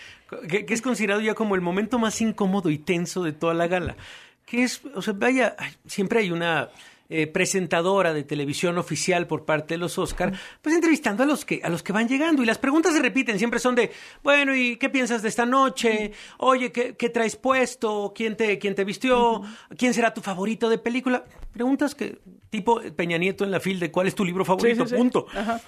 Que, 0.48 0.64
que 0.66 0.74
es 0.74 0.82
considerado 0.82 1.20
ya 1.20 1.34
como 1.34 1.54
el 1.54 1.60
momento 1.60 1.98
más 1.98 2.20
incómodo 2.20 2.70
y 2.70 2.78
tenso 2.78 3.22
de 3.22 3.32
toda 3.32 3.54
la 3.54 3.66
gala. 3.66 3.96
Que 4.44 4.62
es, 4.62 4.82
o 4.94 5.02
sea, 5.02 5.14
vaya, 5.16 5.56
ay, 5.58 5.72
siempre 5.86 6.20
hay 6.20 6.30
una 6.30 6.68
eh, 7.08 7.26
presentadora 7.28 8.12
de 8.12 8.24
televisión 8.24 8.78
oficial 8.78 9.26
por 9.28 9.44
parte 9.44 9.74
de 9.74 9.78
los 9.78 9.96
Oscar, 9.98 10.32
pues 10.62 10.74
entrevistando 10.74 11.22
a 11.22 11.26
los 11.26 11.44
que 11.44 11.60
a 11.62 11.68
los 11.68 11.82
que 11.84 11.92
van 11.92 12.08
llegando 12.08 12.42
y 12.42 12.46
las 12.46 12.58
preguntas 12.58 12.92
se 12.92 13.00
repiten, 13.00 13.38
siempre 13.38 13.60
son 13.60 13.74
de, 13.76 13.92
bueno, 14.24 14.54
¿y 14.56 14.76
qué 14.76 14.88
piensas 14.88 15.22
de 15.22 15.28
esta 15.28 15.46
noche? 15.46 16.10
Oye, 16.38 16.72
¿qué, 16.72 16.96
qué 16.96 17.08
traes 17.08 17.36
puesto? 17.36 18.12
¿Quién 18.14 18.36
te 18.36 18.58
quién 18.58 18.74
te 18.74 18.84
vistió? 18.84 19.42
¿Quién 19.78 19.94
será 19.94 20.12
tu 20.14 20.20
favorito 20.20 20.68
de 20.68 20.78
película? 20.78 21.24
Preguntas 21.52 21.94
que 21.94 22.18
tipo 22.50 22.80
Peña 22.96 23.18
Nieto 23.18 23.44
en 23.44 23.50
la 23.52 23.60
fil 23.60 23.78
de 23.78 23.90
cuál 23.92 24.08
es 24.08 24.14
tu 24.16 24.24
libro 24.24 24.44
favorito, 24.44 24.82
Sí, 24.84 24.90
sí, 24.90 24.94
sí. 24.94 24.96
punto. 24.96 25.26
Ajá. 25.32 25.60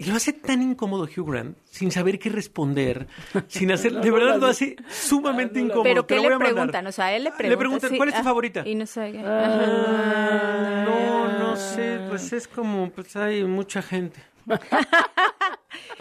Y 0.00 0.04
lo 0.04 0.14
hace 0.14 0.32
tan 0.32 0.62
incómodo 0.62 1.04
Hugh 1.04 1.30
Grant, 1.30 1.58
sin 1.70 1.90
saber 1.90 2.18
qué 2.18 2.30
responder, 2.30 3.06
sin 3.48 3.70
hacer, 3.72 3.92
No, 3.92 4.00
de 4.00 4.08
no 4.08 4.14
verdad 4.14 4.38
lo 4.38 4.46
hace 4.46 4.74
sumamente 4.88 5.60
incómodo. 5.60 5.82
Pero 5.82 6.06
¿qué 6.06 6.14
lo 6.16 6.22
le 6.22 6.28
voy 6.28 6.36
a 6.36 6.38
mandar. 6.38 6.54
preguntan? 6.54 6.86
O 6.86 6.92
sea, 6.92 7.14
él 7.14 7.24
le 7.24 7.30
pregunta. 7.32 7.50
Le 7.50 7.56
preguntan, 7.58 7.90
sí, 7.90 7.96
¿cuál 7.98 8.08
es 8.08 8.14
tu 8.14 8.20
ah, 8.22 8.24
favorita? 8.24 8.66
Y 8.66 8.76
no 8.76 8.86
sé. 8.86 9.12
qué. 9.12 9.22
Ah, 9.22 10.84
no, 10.86 11.38
no 11.38 11.54
sé, 11.54 12.00
pues 12.08 12.32
es 12.32 12.48
como, 12.48 12.88
pues 12.88 13.14
hay 13.14 13.44
mucha 13.44 13.82
gente. 13.82 14.22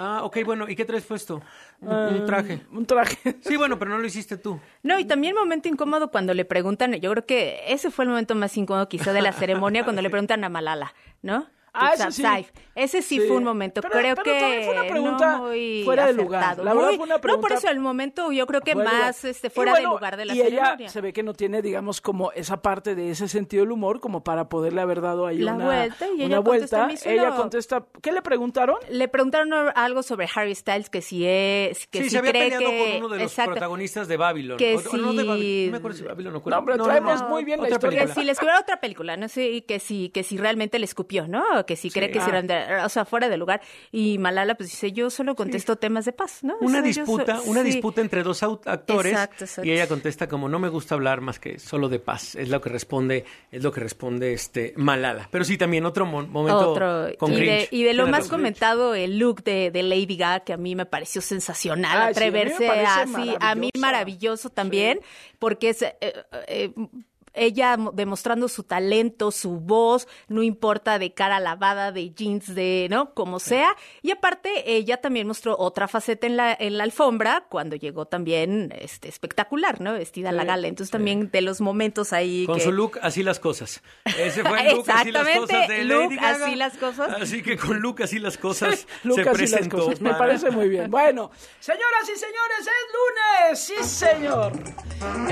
Ah, 0.01 0.21
ok, 0.23 0.37
bueno, 0.45 0.67
¿y 0.69 0.77
qué 0.77 0.85
traes 0.85 1.03
puesto? 1.03 1.41
Un, 1.81 1.91
Ah, 1.91 2.09
un 2.09 2.25
traje. 2.25 2.61
Un 2.71 2.85
traje. 2.85 3.35
Sí, 3.41 3.57
bueno, 3.57 3.77
pero 3.77 3.91
no 3.91 3.97
lo 3.97 4.07
hiciste 4.07 4.37
tú. 4.37 4.57
No, 4.81 4.97
y 4.97 5.03
también 5.03 5.35
momento 5.35 5.67
incómodo 5.67 6.09
cuando 6.09 6.33
le 6.33 6.45
preguntan, 6.45 6.93
yo 6.93 7.11
creo 7.11 7.25
que 7.25 7.59
ese 7.67 7.91
fue 7.91 8.05
el 8.05 8.09
momento 8.09 8.33
más 8.33 8.55
incómodo 8.55 8.87
quizá 8.87 9.11
de 9.11 9.21
la 9.21 9.33
ceremonia, 9.33 9.83
cuando 9.83 10.01
le 10.01 10.09
preguntan 10.09 10.41
a 10.45 10.49
Malala, 10.49 10.93
¿no? 11.21 11.47
Ah, 11.73 11.91
sí. 12.11 12.23
Ese 12.75 13.01
sí, 13.01 13.19
Sí. 13.19 13.27
fue 13.27 13.37
un 13.37 13.43
momento, 13.43 13.81
Pero- 13.81 13.93
creo 13.93 14.15
pero 14.15 14.23
que 14.23 14.39
también 14.39 14.63
fue 14.63 14.73
una 14.73 14.83
pregunta 14.87 15.31
no 15.37 15.43
muy 15.47 15.81
fuera 15.83 16.05
de 16.07 16.13
lugar. 16.13 16.57
La 16.59 16.73
verdad 16.73 16.89
fue 16.95 16.97
una 16.97 17.05
No, 17.05 17.13
por 17.15 17.21
pregunta 17.21 17.53
eso 17.55 17.67
el 17.69 17.79
momento 17.79 18.31
yo 18.31 18.47
creo 18.47 18.61
que 18.61 18.73
más 18.75 18.85
lugar. 18.93 19.15
este, 19.23 19.49
fuera 19.49 19.71
bueno, 19.73 19.89
de 19.89 19.95
lugar 19.95 20.17
de 20.17 20.25
la 20.25 20.33
y 20.33 20.37
ceremonia. 20.37 20.75
ella 20.79 20.89
se 20.89 21.01
ve 21.01 21.11
que 21.13 21.23
no 21.23 21.33
tiene, 21.33 21.61
digamos, 21.61 21.99
como 22.01 22.31
esa 22.31 22.61
parte 22.61 22.95
de 22.95 23.11
ese 23.11 23.27
sentido 23.27 23.63
del 23.63 23.71
humor 23.73 23.99
como 23.99 24.23
para 24.23 24.47
poderle 24.49 24.81
haber 24.81 25.01
dado 25.01 25.27
ahí 25.27 25.39
La 25.39 25.53
una, 25.55 25.65
vuelta, 25.65 26.07
y 26.07 26.21
ella 26.21 26.25
una 26.25 26.35
contesta, 26.43 26.77
vuelta. 26.77 26.87
"Me 26.87 26.93
hizo 26.93 27.09
Ella 27.09 27.35
contesta, 27.35 27.85
¿qué 28.01 28.11
le 28.11 28.21
preguntaron? 28.21 28.77
Le 28.89 29.07
preguntaron 29.07 29.53
algo 29.75 30.01
sobre 30.03 30.27
Harry 30.33 30.55
Styles 30.55 30.89
que 30.89 31.01
si 31.01 31.25
es 31.25 31.85
que 31.87 31.99
sí, 31.99 32.03
si 32.05 32.09
se 32.11 32.17
había 32.19 32.31
cree 32.31 32.43
peleado 32.51 32.65
que 32.69 32.77
con 32.93 32.97
uno 33.05 33.09
de 33.09 33.23
los 33.23 33.31
exacto, 33.31 33.51
protagonistas 33.51 34.07
de 34.07 34.17
Babylon. 34.17 34.57
que 34.57 34.75
O- 34.75 34.79
o 34.79 34.97
no 34.97 35.13
de 35.13 35.21
si- 35.23 35.27
Babylon, 35.27 35.65
no 35.65 35.71
me 35.71 35.77
acuerdo 35.77 35.97
si 35.97 36.03
Babylon 36.03 36.35
o 36.35 36.49
No, 36.49 36.57
hombre, 36.57 36.77
traemos 36.77 37.23
muy 37.29 37.43
bien 37.43 37.59
la 37.59 37.65
otra 37.65 37.75
historia. 37.75 37.99
que 37.99 38.03
película. 38.05 38.21
si 38.21 38.25
le 38.25 38.31
escupió 38.31 38.53
otra 38.59 38.79
película, 38.79 39.17
no 39.17 39.27
sé, 39.27 39.49
y 39.49 39.61
que 39.63 39.79
si 39.79 40.09
que 40.09 40.23
si 40.23 40.37
realmente 40.37 40.79
le 40.79 40.85
escupió, 40.85 41.27
¿no? 41.27 41.43
Que 41.69 41.75
si 41.75 41.91
cree 41.91 42.09
que 42.09 42.17
Ah. 42.17 42.23
si 42.25 42.29
eran 42.31 42.47
de- 42.47 42.81
o 42.83 42.89
sea, 42.89 43.05
fuera 43.05 43.29
de 43.29 43.37
lugar 43.37 43.61
y 43.91 44.17
Malala 44.17 44.55
pues 44.55 44.71
dice, 44.71 44.91
"Yo 44.91 45.11
solo 45.11 45.35
contesto 45.35 45.75
temas 45.75 46.03
de 46.05 46.13
paz", 46.13 46.39
¿no? 46.43 46.55
Una 46.61 46.79
O 46.79 46.81
sea, 46.81 46.91
yo 46.91 47.03
disputa, 47.03 47.37
so- 47.37 47.43
una 47.43 47.61
sí. 47.61 47.67
disputa 47.67 48.01
entre 48.01 48.23
dos 48.23 48.41
actores 48.41 49.11
Exacto, 49.13 49.43
exacto. 49.43 49.67
y 49.69 49.71
ella 49.73 49.87
contesta 49.87 50.27
como 50.27 50.49
no 50.49 50.57
me 50.57 50.67
gusta 50.69 50.95
hablar 50.95 51.21
más 51.21 51.37
que 51.39 51.59
solo 51.59 51.87
de 51.89 51.99
paz. 51.99 52.33
Es 52.33 52.49
lo 52.49 52.59
que 52.59 52.69
responde, 52.69 53.23
es 53.51 53.61
lo 53.61 53.71
que 53.71 53.81
responde 53.81 54.33
este 54.33 54.73
Malala. 54.77 55.27
Pero 55.29 55.43
sí 55.45 55.59
también 55.59 55.85
otro 55.85 56.07
mo- 56.07 56.25
momento 56.25 56.71
Otro, 56.71 57.07
con 57.19 57.31
y, 57.33 57.35
de, 57.35 57.41
cringe. 57.45 57.67
y 57.71 57.83
de 57.83 57.93
lo 57.93 58.07
más 58.07 58.27
comentado, 58.29 58.95
el 58.95 59.19
look 59.19 59.43
de, 59.43 59.69
de 59.69 59.83
Lady 59.83 60.17
Gaga, 60.17 60.39
que 60.39 60.53
a 60.53 60.57
mí 60.57 60.73
me 60.75 60.87
pareció 60.87 61.21
sensacional, 61.21 61.97
Ay, 62.01 62.13
sí, 62.15 62.23
a 62.23 62.25
mí 62.25 62.31
me 62.31 62.39
atreverse 62.41 62.69
así, 62.81 63.35
a 63.39 63.53
mí 63.53 63.69
maravilloso 63.77 64.49
también, 64.49 65.01
porque 65.37 65.69
es... 65.69 65.83
eh, 65.83 65.95
eh, 66.47 66.71
ella 67.33 67.77
mo- 67.77 67.91
demostrando 67.91 68.47
su 68.47 68.63
talento, 68.63 69.31
su 69.31 69.59
voz, 69.59 70.07
no 70.27 70.43
importa 70.43 70.99
de 70.99 71.13
cara 71.13 71.39
lavada, 71.39 71.91
de 71.91 72.11
jeans, 72.11 72.53
de, 72.55 72.87
¿no? 72.89 73.13
Como 73.13 73.39
sea. 73.39 73.75
Y 74.01 74.11
aparte, 74.11 74.75
ella 74.75 74.97
también 74.97 75.27
mostró 75.27 75.55
otra 75.57 75.87
faceta 75.87 76.27
en 76.27 76.37
la, 76.37 76.53
en 76.59 76.77
la 76.77 76.83
alfombra 76.83 77.45
cuando 77.49 77.75
llegó 77.75 78.05
también 78.05 78.73
este, 78.79 79.07
espectacular, 79.09 79.81
¿no? 79.81 79.93
Vestida 79.93 80.29
a 80.29 80.31
la 80.31 80.43
gala. 80.43 80.67
Entonces 80.67 80.91
también 80.91 81.29
de 81.31 81.41
los 81.41 81.61
momentos 81.61 82.13
ahí 82.13 82.45
Con 82.45 82.57
que... 82.57 82.63
su 82.63 82.71
look, 82.71 82.99
así 83.01 83.23
las 83.23 83.39
cosas. 83.39 83.81
Ese 84.05 84.43
fue 84.43 84.59
el 84.67 84.75
look, 84.77 84.85
así 84.91 85.11
las 85.11 85.27
cosas 85.27 85.67
de 85.67 85.83
look, 85.83 86.03
Lady 86.03 86.15
Gaga. 86.15 86.45
así 86.45 86.55
las 86.55 86.77
cosas. 86.77 87.21
Así 87.21 87.41
que 87.43 87.57
con 87.57 87.79
look, 87.79 88.01
así 88.03 88.19
las 88.19 88.37
cosas 88.39 88.87
se 89.03 89.23
las 89.23 89.27
presentó. 89.35 89.77
cosas. 89.77 90.01
Me 90.01 90.13
parece 90.15 90.49
muy 90.51 90.69
bien. 90.69 90.89
Bueno, 90.89 91.31
señoras 91.59 92.03
y 92.03 92.17
señores, 92.17 92.59
es 92.61 92.87
lunes. 92.93 93.59
Sí, 93.59 93.83
señor. 93.83 94.53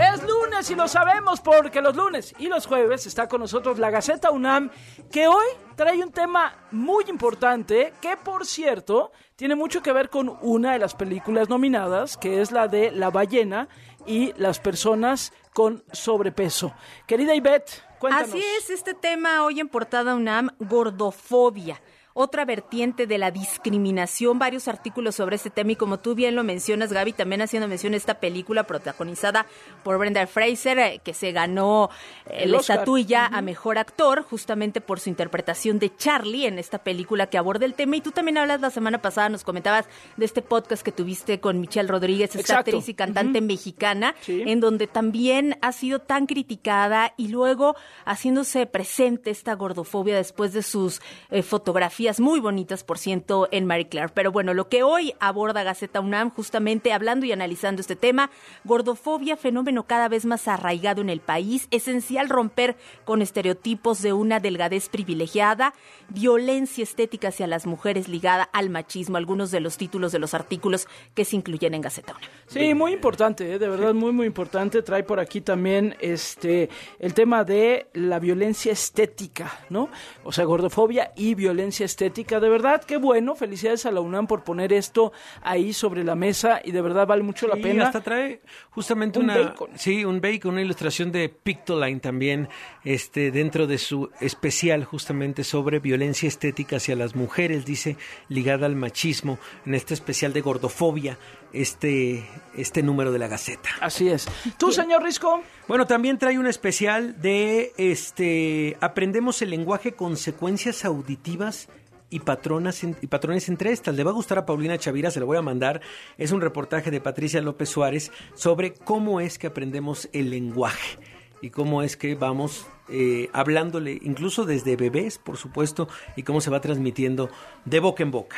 Es 0.01 0.23
lunes 0.23 0.69
y 0.69 0.75
lo 0.75 0.87
sabemos 0.87 1.41
porque 1.41 1.81
los 1.87 1.95
lunes 1.95 2.35
y 2.37 2.47
los 2.47 2.65
jueves 2.65 3.07
está 3.07 3.29
con 3.29 3.39
nosotros 3.39 3.79
la 3.79 3.89
Gaceta 3.89 4.29
UNAM, 4.29 4.69
que 5.09 5.25
hoy 5.29 5.45
trae 5.77 6.03
un 6.03 6.11
tema 6.11 6.67
muy 6.71 7.05
importante 7.07 7.93
que, 8.01 8.17
por 8.17 8.45
cierto, 8.45 9.13
tiene 9.37 9.55
mucho 9.55 9.81
que 9.81 9.93
ver 9.93 10.09
con 10.09 10.37
una 10.41 10.73
de 10.73 10.79
las 10.79 10.95
películas 10.95 11.47
nominadas, 11.47 12.17
que 12.17 12.41
es 12.41 12.51
la 12.51 12.67
de 12.67 12.91
La 12.91 13.09
ballena 13.09 13.69
y 14.05 14.33
las 14.33 14.59
personas 14.59 15.31
con 15.53 15.81
sobrepeso. 15.93 16.73
Querida 17.07 17.33
Ivette, 17.33 17.81
cuéntanos. 17.99 18.31
Así 18.31 18.43
es, 18.57 18.69
este 18.69 18.93
tema 18.93 19.45
hoy 19.45 19.61
en 19.61 19.69
portada 19.69 20.13
UNAM, 20.13 20.49
gordofobia. 20.59 21.81
Otra 22.19 22.45
vertiente 22.45 23.05
de 23.05 23.19
la 23.19 23.29
discriminación, 23.29 24.39
varios 24.39 24.67
artículos 24.67 25.13
sobre 25.13 25.35
este 25.35 25.51
tema 25.51 25.73
y 25.73 25.75
como 25.75 25.99
tú 25.99 26.15
bien 26.15 26.35
lo 26.35 26.43
mencionas, 26.43 26.91
Gaby, 26.91 27.13
también 27.13 27.43
haciendo 27.43 27.67
mención 27.67 27.93
a 27.93 27.97
esta 27.97 28.15
película 28.15 28.63
protagonizada 28.63 29.45
por 29.83 29.99
Brenda 29.99 30.25
Fraser, 30.25 30.79
eh, 30.79 31.01
que 31.03 31.13
se 31.13 31.31
ganó 31.31 31.91
eh, 32.25 32.45
El 32.45 32.53
la 32.53 32.57
estatuilla 32.57 33.27
a 33.27 33.41
Mejor 33.43 33.77
Actor, 33.77 34.23
justamente 34.23 34.81
por 34.81 34.99
su 34.99 35.09
interpretación 35.09 35.77
de 35.77 35.95
Charlie 35.95 36.47
en 36.47 36.57
esta 36.57 36.79
película 36.79 37.27
que 37.27 37.37
aborda 37.37 37.65
el 37.65 37.75
tema. 37.75 37.97
Y 37.97 38.01
tú 38.01 38.09
también 38.09 38.39
hablas 38.39 38.61
la 38.61 38.71
semana 38.71 38.99
pasada, 38.99 39.29
nos 39.29 39.43
comentabas 39.43 39.85
de 40.15 40.25
este 40.25 40.41
podcast 40.41 40.81
que 40.81 40.91
tuviste 40.91 41.39
con 41.39 41.59
Michelle 41.59 41.87
Rodríguez, 41.87 42.31
esta 42.31 42.39
Exacto. 42.39 42.71
actriz 42.71 42.89
y 42.89 42.95
cantante 42.95 43.41
mexicana, 43.41 44.15
Sí. 44.21 44.41
en 44.47 44.59
donde 44.59 44.87
también 44.87 45.59
ha 45.61 45.71
sido 45.71 45.99
tan 45.99 46.25
criticada 46.25 47.13
y 47.15 47.27
luego 47.27 47.75
haciéndose 48.05 48.65
presente 48.65 49.29
esta 49.29 49.53
gordofobia 49.53 50.15
después 50.15 50.51
de 50.53 50.63
sus 50.63 50.99
eh, 51.29 51.43
fotografías 51.43 52.06
muy 52.19 52.39
bonitas, 52.39 52.83
por 52.83 52.97
ciento, 52.97 53.49
en 53.51 53.65
Marie 53.65 53.89
Claire. 53.89 54.11
Pero 54.13 54.31
bueno, 54.31 54.53
lo 54.53 54.69
que 54.69 54.81
hoy 54.81 55.13
aborda 55.19 55.63
Gaceta 55.63 55.99
UNAM, 55.99 56.31
justamente 56.31 56.93
hablando 56.93 57.25
y 57.25 57.33
analizando 57.33 57.81
este 57.81 57.97
tema, 57.97 58.31
gordofobia, 58.63 59.35
fenómeno 59.35 59.83
cada 59.83 60.07
vez 60.07 60.25
más 60.25 60.47
arraigado 60.47 61.01
en 61.01 61.09
el 61.09 61.19
país, 61.19 61.67
esencial 61.69 62.29
romper 62.29 62.77
con 63.03 63.21
estereotipos 63.21 64.01
de 64.01 64.13
una 64.13 64.39
delgadez 64.39 64.87
privilegiada, 64.87 65.73
violencia 66.07 66.83
estética 66.83 67.27
hacia 67.27 67.45
las 67.45 67.65
mujeres 67.65 68.07
ligada 68.07 68.43
al 68.53 68.69
machismo, 68.69 69.17
algunos 69.17 69.51
de 69.51 69.59
los 69.59 69.77
títulos 69.77 70.13
de 70.13 70.19
los 70.19 70.33
artículos 70.33 70.87
que 71.13 71.25
se 71.25 71.35
incluyen 71.35 71.73
en 71.73 71.81
Gaceta 71.81 72.13
UNAM. 72.13 72.29
Sí, 72.47 72.73
muy 72.73 72.93
importante, 72.93 73.53
¿eh? 73.53 73.59
de 73.59 73.67
verdad 73.67 73.93
muy 73.93 74.13
muy 74.13 74.27
importante. 74.27 74.81
Trae 74.81 75.03
por 75.03 75.19
aquí 75.19 75.41
también 75.41 75.97
este 75.99 76.69
el 76.99 77.13
tema 77.13 77.43
de 77.43 77.87
la 77.93 78.19
violencia 78.19 78.71
estética, 78.71 79.59
¿no? 79.69 79.89
O 80.23 80.31
sea, 80.31 80.45
gordofobia 80.45 81.11
y 81.15 81.35
violencia 81.35 81.85
estética. 81.85 81.96
De 81.97 82.49
verdad, 82.49 82.83
qué 82.83 82.97
bueno. 82.97 83.35
Felicidades 83.35 83.85
a 83.85 83.91
la 83.91 84.01
UNAM 84.01 84.27
por 84.27 84.43
poner 84.43 84.71
esto 84.71 85.11
ahí 85.41 85.73
sobre 85.73 86.03
la 86.03 86.15
mesa 86.15 86.61
y 86.63 86.71
de 86.71 86.81
verdad 86.81 87.07
vale 87.07 87.23
mucho 87.23 87.47
la 87.47 87.57
Y 87.57 87.63
pena. 87.63 87.87
hasta 87.87 88.01
trae 88.01 88.41
justamente 88.69 89.17
Un 89.19 89.25
una 89.25 89.37
bacon. 89.37 89.71
sí, 89.75 90.05
un 90.05 90.21
bacon, 90.21 90.51
una 90.53 90.61
ilustración 90.61 91.11
de 91.11 91.27
Pictoline 91.29 91.99
también, 91.99 92.49
este 92.83 93.31
dentro 93.31 93.65
de 93.67 93.77
su 93.79 94.09
especial 94.21 94.85
justamente 94.85 95.43
sobre 95.43 95.79
violencia 95.79 96.27
estética 96.27 96.77
hacia 96.77 96.95
las 96.95 97.15
mujeres, 97.15 97.65
dice 97.65 97.97
ligada 98.29 98.67
al 98.67 98.75
machismo, 98.75 99.39
en 99.65 99.73
este 99.75 99.93
especial 99.95 100.33
de 100.33 100.41
gordofobia, 100.41 101.17
este 101.51 102.23
este 102.55 102.83
número 102.83 103.11
de 103.11 103.19
la 103.19 103.27
Gaceta. 103.27 103.69
Así 103.81 104.07
es. 104.07 104.27
¿Tú, 104.57 104.71
señor 104.71 105.03
Risco? 105.03 105.41
Bueno, 105.67 105.87
también 105.87 106.17
trae 106.19 106.37
un 106.37 106.47
especial 106.47 107.19
de 107.21 107.73
este 107.77 108.77
aprendemos 108.81 109.41
el 109.41 109.49
lenguaje 109.49 109.93
consecuencias 109.93 110.85
auditivas 110.85 111.67
y 112.09 112.19
patronas 112.21 112.83
en- 112.83 112.95
y 113.01 113.07
patrones 113.07 113.49
entre 113.49 113.71
estas. 113.71 113.95
Le 113.95 114.03
va 114.03 114.11
a 114.11 114.13
gustar 114.13 114.37
a 114.37 114.45
Paulina 114.45 114.77
Chavira, 114.77 115.11
se 115.11 115.19
lo 115.19 115.25
voy 115.25 115.37
a 115.37 115.41
mandar. 115.41 115.81
Es 116.17 116.31
un 116.31 116.41
reportaje 116.41 116.91
de 116.91 117.01
Patricia 117.01 117.41
López 117.41 117.69
Suárez 117.69 118.11
sobre 118.35 118.73
cómo 118.73 119.19
es 119.19 119.37
que 119.37 119.47
aprendemos 119.47 120.09
el 120.13 120.29
lenguaje 120.29 120.99
y 121.41 121.49
cómo 121.49 121.83
es 121.83 121.97
que 121.97 122.15
vamos 122.15 122.65
eh, 122.89 123.29
hablándole, 123.33 123.99
incluso 124.01 124.45
desde 124.45 124.77
bebés, 124.77 125.17
por 125.17 125.35
supuesto, 125.35 125.89
y 126.15 126.23
cómo 126.23 126.39
se 126.39 126.49
va 126.49 126.61
transmitiendo 126.61 127.29
de 127.65 127.81
boca 127.81 128.01
en 128.01 128.11
boca. 128.11 128.37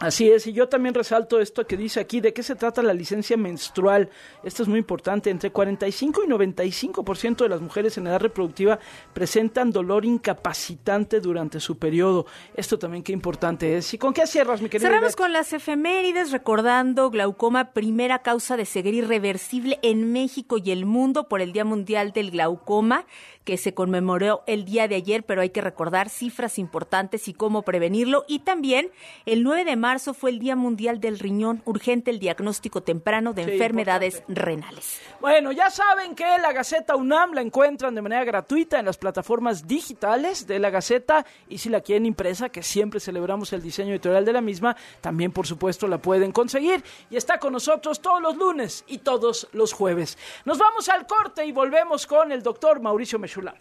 Así 0.00 0.30
es, 0.30 0.46
y 0.46 0.52
yo 0.52 0.68
también 0.68 0.94
resalto 0.94 1.40
esto 1.40 1.66
que 1.66 1.76
dice 1.76 2.00
aquí, 2.00 2.20
¿de 2.20 2.32
qué 2.32 2.42
se 2.42 2.56
trata 2.56 2.82
la 2.82 2.92
licencia 2.92 3.36
menstrual? 3.36 4.10
Esto 4.42 4.62
es 4.62 4.68
muy 4.68 4.78
importante, 4.78 5.30
entre 5.30 5.50
45 5.50 6.24
y 6.24 6.28
95% 6.28 7.36
de 7.36 7.48
las 7.48 7.60
mujeres 7.60 7.96
en 7.96 8.06
edad 8.06 8.20
reproductiva 8.20 8.78
presentan 9.12 9.70
dolor 9.70 10.04
incapacitante 10.04 11.20
durante 11.20 11.60
su 11.60 11.78
periodo. 11.78 12.26
Esto 12.56 12.78
también 12.78 13.02
qué 13.02 13.12
importante 13.12 13.76
es. 13.76 13.94
¿Y 13.94 13.98
con 13.98 14.12
qué 14.12 14.26
cierras, 14.26 14.60
mi 14.60 14.68
querida 14.68 14.88
Cerramos 14.88 15.10
Ivette? 15.12 15.18
con 15.18 15.32
las 15.32 15.52
efemérides 15.52 16.32
recordando 16.32 17.10
glaucoma, 17.10 17.72
primera 17.72 18.20
causa 18.20 18.56
de 18.56 18.66
ceguera 18.66 18.96
irreversible 18.96 19.78
en 19.82 20.12
México 20.12 20.58
y 20.58 20.70
el 20.70 20.86
mundo 20.86 21.28
por 21.28 21.40
el 21.40 21.52
Día 21.52 21.64
Mundial 21.64 22.12
del 22.12 22.30
Glaucoma, 22.30 23.06
que 23.44 23.58
se 23.58 23.74
conmemoró 23.74 24.42
el 24.46 24.64
día 24.64 24.88
de 24.88 24.96
ayer, 24.96 25.22
pero 25.22 25.42
hay 25.42 25.50
que 25.50 25.60
recordar 25.60 26.08
cifras 26.08 26.58
importantes 26.58 27.28
y 27.28 27.34
cómo 27.34 27.62
prevenirlo. 27.62 28.24
Y 28.26 28.40
también 28.40 28.90
el 29.26 29.42
9 29.42 29.64
de 29.64 29.76
marzo 29.76 30.14
fue 30.14 30.30
el 30.30 30.38
Día 30.38 30.56
Mundial 30.56 31.00
del 31.00 31.18
Riñón, 31.18 31.62
urgente 31.64 32.10
el 32.10 32.18
diagnóstico 32.18 32.82
temprano 32.82 33.32
de 33.32 33.44
Sí, 33.44 33.52
enfermedades 33.52 34.22
renales. 34.28 35.00
Bueno, 35.20 35.52
ya 35.52 35.70
saben 35.70 36.14
que 36.14 36.24
la 36.38 36.52
Gaceta 36.52 36.96
UNAM 36.96 37.34
la 37.34 37.42
encuentran 37.42 37.94
de 37.94 38.02
manera 38.02 38.24
gratuita 38.24 38.78
en 38.78 38.86
las 38.86 38.96
plataformas 38.96 39.66
digitales 39.66 40.46
de 40.46 40.58
la 40.58 40.70
Gaceta 40.70 41.26
y 41.48 41.58
si 41.58 41.68
la 41.68 41.80
quieren 41.80 42.06
impresa, 42.06 42.48
que 42.48 42.62
siempre 42.62 43.00
celebramos 43.00 43.52
el 43.52 43.62
diseño 43.62 43.92
editorial 43.92 44.24
de 44.24 44.32
la 44.32 44.40
misma, 44.40 44.76
también 45.00 45.32
por 45.32 45.46
supuesto 45.46 45.86
la 45.86 45.98
pueden 45.98 46.32
conseguir 46.32 46.82
y 47.10 47.16
está 47.16 47.38
con 47.38 47.52
nosotros 47.52 48.00
todos 48.00 48.22
los 48.22 48.36
lunes 48.36 48.84
y 48.86 48.98
todos 48.98 49.48
los 49.52 49.72
jueves. 49.72 50.18
Nos 50.44 50.58
vamos 50.58 50.88
al 50.88 51.06
corte 51.06 51.44
y 51.44 51.52
volvemos 51.52 52.06
con 52.06 52.32
el 52.32 52.42
doctor 52.42 52.80
Mauricio 52.80 53.18
Mechulá. 53.34 53.54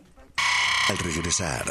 Al 0.89 0.97
regresar, 0.99 1.63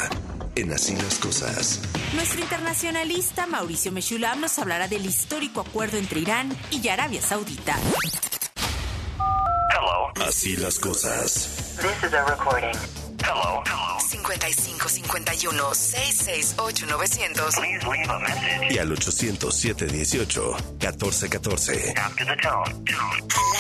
en 0.57 0.73
Así 0.73 0.97
las 0.97 1.19
Cosas, 1.19 1.81
Nuestro 2.15 2.41
internacionalista 2.41 3.47
Mauricio 3.47 3.93
Meshulam 3.93 4.41
nos 4.41 4.59
hablará 4.59 4.89
del 4.89 5.07
histórico 5.07 5.61
acuerdo 5.61 5.99
entre 5.99 6.21
Irán 6.21 6.57
y 6.71 6.89
Arabia 6.89 7.23
Saudita. 7.23 7.77
Así 10.27 10.57
las 10.57 10.79
Cosas. 10.81 11.77
This 11.77 12.09
is 12.09 12.15
a 12.15 12.25
recording. 12.25 12.73
Sin 14.01 14.21
55 14.21 14.89
51 14.89 15.75
668 15.75 16.87
900. 16.87 17.55
Y 18.71 18.79
al 18.79 18.93
807 18.93 19.87
18 19.87 20.57
14 20.81 21.29
14. 21.29 21.95
Al 21.97 22.13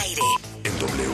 aire. 0.03 0.22
En 0.64 0.78
W. 0.80 1.12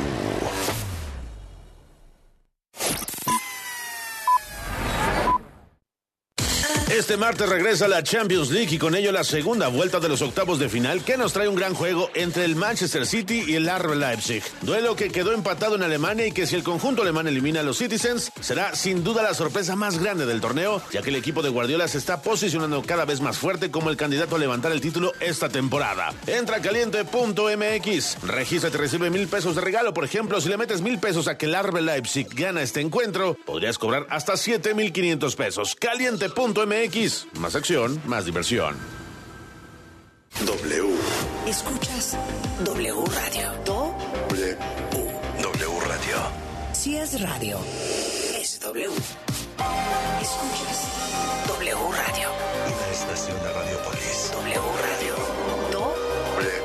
Este 6.90 7.18
martes 7.18 7.46
regresa 7.46 7.86
la 7.86 8.02
Champions 8.02 8.50
League 8.50 8.74
y 8.74 8.78
con 8.78 8.94
ello 8.94 9.12
la 9.12 9.22
segunda 9.22 9.68
vuelta 9.68 10.00
de 10.00 10.08
los 10.08 10.22
octavos 10.22 10.58
de 10.58 10.70
final 10.70 11.04
que 11.04 11.18
nos 11.18 11.34
trae 11.34 11.46
un 11.46 11.54
gran 11.54 11.74
juego 11.74 12.08
entre 12.14 12.46
el 12.46 12.56
Manchester 12.56 13.04
City 13.04 13.44
y 13.46 13.56
el 13.56 13.68
RB 13.68 13.94
Leipzig. 13.94 14.42
Duelo 14.62 14.96
que 14.96 15.10
quedó 15.10 15.32
empatado 15.32 15.76
en 15.76 15.82
Alemania 15.82 16.26
y 16.26 16.32
que 16.32 16.46
si 16.46 16.56
el 16.56 16.62
conjunto 16.62 17.02
alemán 17.02 17.28
elimina 17.28 17.60
a 17.60 17.62
los 17.62 17.76
Citizens 17.76 18.32
será 18.40 18.74
sin 18.74 19.04
duda 19.04 19.22
la 19.22 19.34
sorpresa 19.34 19.76
más 19.76 19.98
grande 19.98 20.24
del 20.24 20.40
torneo, 20.40 20.80
ya 20.90 21.02
que 21.02 21.10
el 21.10 21.16
equipo 21.16 21.42
de 21.42 21.50
Guardiola 21.50 21.88
se 21.88 21.98
está 21.98 22.22
posicionando 22.22 22.82
cada 22.82 23.04
vez 23.04 23.20
más 23.20 23.36
fuerte 23.36 23.70
como 23.70 23.90
el 23.90 23.98
candidato 23.98 24.36
a 24.36 24.38
levantar 24.38 24.72
el 24.72 24.80
título 24.80 25.12
esta 25.20 25.50
temporada. 25.50 26.14
Entra 26.26 26.62
caliente.mx, 26.62 28.22
regístrate 28.22 28.78
y 28.78 28.80
recibe 28.80 29.10
mil 29.10 29.28
pesos 29.28 29.54
de 29.56 29.60
regalo. 29.60 29.92
Por 29.92 30.04
ejemplo, 30.06 30.40
si 30.40 30.48
le 30.48 30.56
metes 30.56 30.80
mil 30.80 30.98
pesos 30.98 31.28
a 31.28 31.36
que 31.36 31.46
el 31.46 31.62
RB 31.62 31.82
Leipzig 31.82 32.28
gana 32.34 32.62
este 32.62 32.80
encuentro, 32.80 33.36
podrías 33.44 33.76
cobrar 33.76 34.06
hasta 34.08 34.38
7,500 34.38 35.36
pesos. 35.36 35.76
Caliente.mx 35.76 36.77
más 37.40 37.56
acción, 37.56 38.00
más 38.06 38.24
diversión. 38.24 38.76
W. 40.46 40.94
Escuchas 41.44 42.16
W 42.64 43.04
Radio. 43.06 43.52
W. 43.64 44.56
W 45.42 45.80
Radio. 45.88 46.16
Si 46.72 46.96
es 46.96 47.20
radio, 47.20 47.58
es 48.40 48.60
W. 48.60 48.86
Escuchas 50.22 50.86
W 51.48 51.74
Radio. 51.74 52.28
Y 52.68 52.70
la 52.70 52.90
estación 52.92 53.36
de 53.42 53.52
Radiopolis. 53.52 54.30
W 54.32 54.60
Radio. 54.86 55.14
W. 55.72 56.62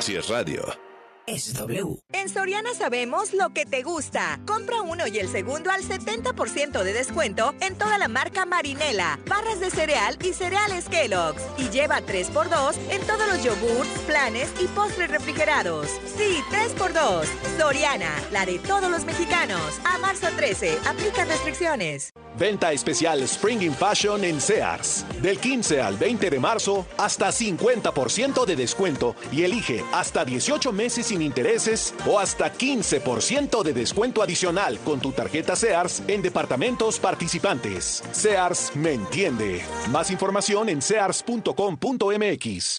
Si 0.00 0.16
es 0.16 0.28
radio. 0.28 0.89
Es 1.26 1.54
W. 1.54 1.98
En 2.12 2.28
Soriana 2.28 2.70
sabemos 2.74 3.32
lo 3.32 3.50
que 3.50 3.64
te 3.64 3.82
gusta. 3.82 4.40
Compra 4.46 4.82
uno 4.82 5.06
y 5.06 5.18
el 5.18 5.28
segundo 5.28 5.70
al 5.70 5.82
70% 5.82 6.82
de 6.82 6.92
descuento 6.92 7.54
en 7.60 7.76
toda 7.76 7.98
la 7.98 8.08
marca 8.08 8.46
Marinela, 8.46 9.18
barras 9.26 9.60
de 9.60 9.70
cereal 9.70 10.18
y 10.22 10.32
cereales 10.32 10.88
Kellogg's. 10.88 11.42
Y 11.58 11.68
lleva 11.70 12.00
3x2 12.00 12.74
en 12.90 13.00
todos 13.06 13.28
los 13.28 13.44
yogurts, 13.44 13.98
planes 14.06 14.50
y 14.60 14.66
postres 14.68 15.10
refrigerados. 15.10 15.88
Sí, 16.16 16.40
3x2. 16.50 17.26
Soriana, 17.58 18.10
la 18.32 18.46
de 18.46 18.58
todos 18.58 18.90
los 18.90 19.04
mexicanos. 19.04 19.80
A 19.84 19.98
marzo 19.98 20.26
13, 20.36 20.78
aplica 20.88 21.24
restricciones. 21.24 22.10
Venta 22.38 22.72
especial 22.72 23.22
Spring 23.22 23.62
in 23.62 23.74
Fashion 23.74 24.24
en 24.24 24.40
Sears. 24.40 25.04
Del 25.20 25.38
15 25.38 25.80
al 25.80 25.96
20 25.96 26.30
de 26.30 26.40
marzo, 26.40 26.86
hasta 26.96 27.28
50% 27.28 28.44
de 28.46 28.56
descuento 28.56 29.14
y 29.32 29.42
elige 29.42 29.84
hasta 29.92 30.24
18 30.24 30.72
meses 30.72 31.09
sin 31.10 31.22
intereses 31.22 31.92
o 32.06 32.20
hasta 32.20 32.52
15% 32.52 33.64
de 33.64 33.72
descuento 33.72 34.22
adicional 34.22 34.78
con 34.84 35.00
tu 35.00 35.10
tarjeta 35.10 35.56
Sears 35.56 36.04
en 36.06 36.22
departamentos 36.22 37.00
participantes. 37.00 38.04
Sears 38.12 38.70
me 38.76 38.92
entiende. 38.92 39.60
Más 39.90 40.12
información 40.12 40.68
en 40.68 40.80
sears.com.mx. 40.80 42.78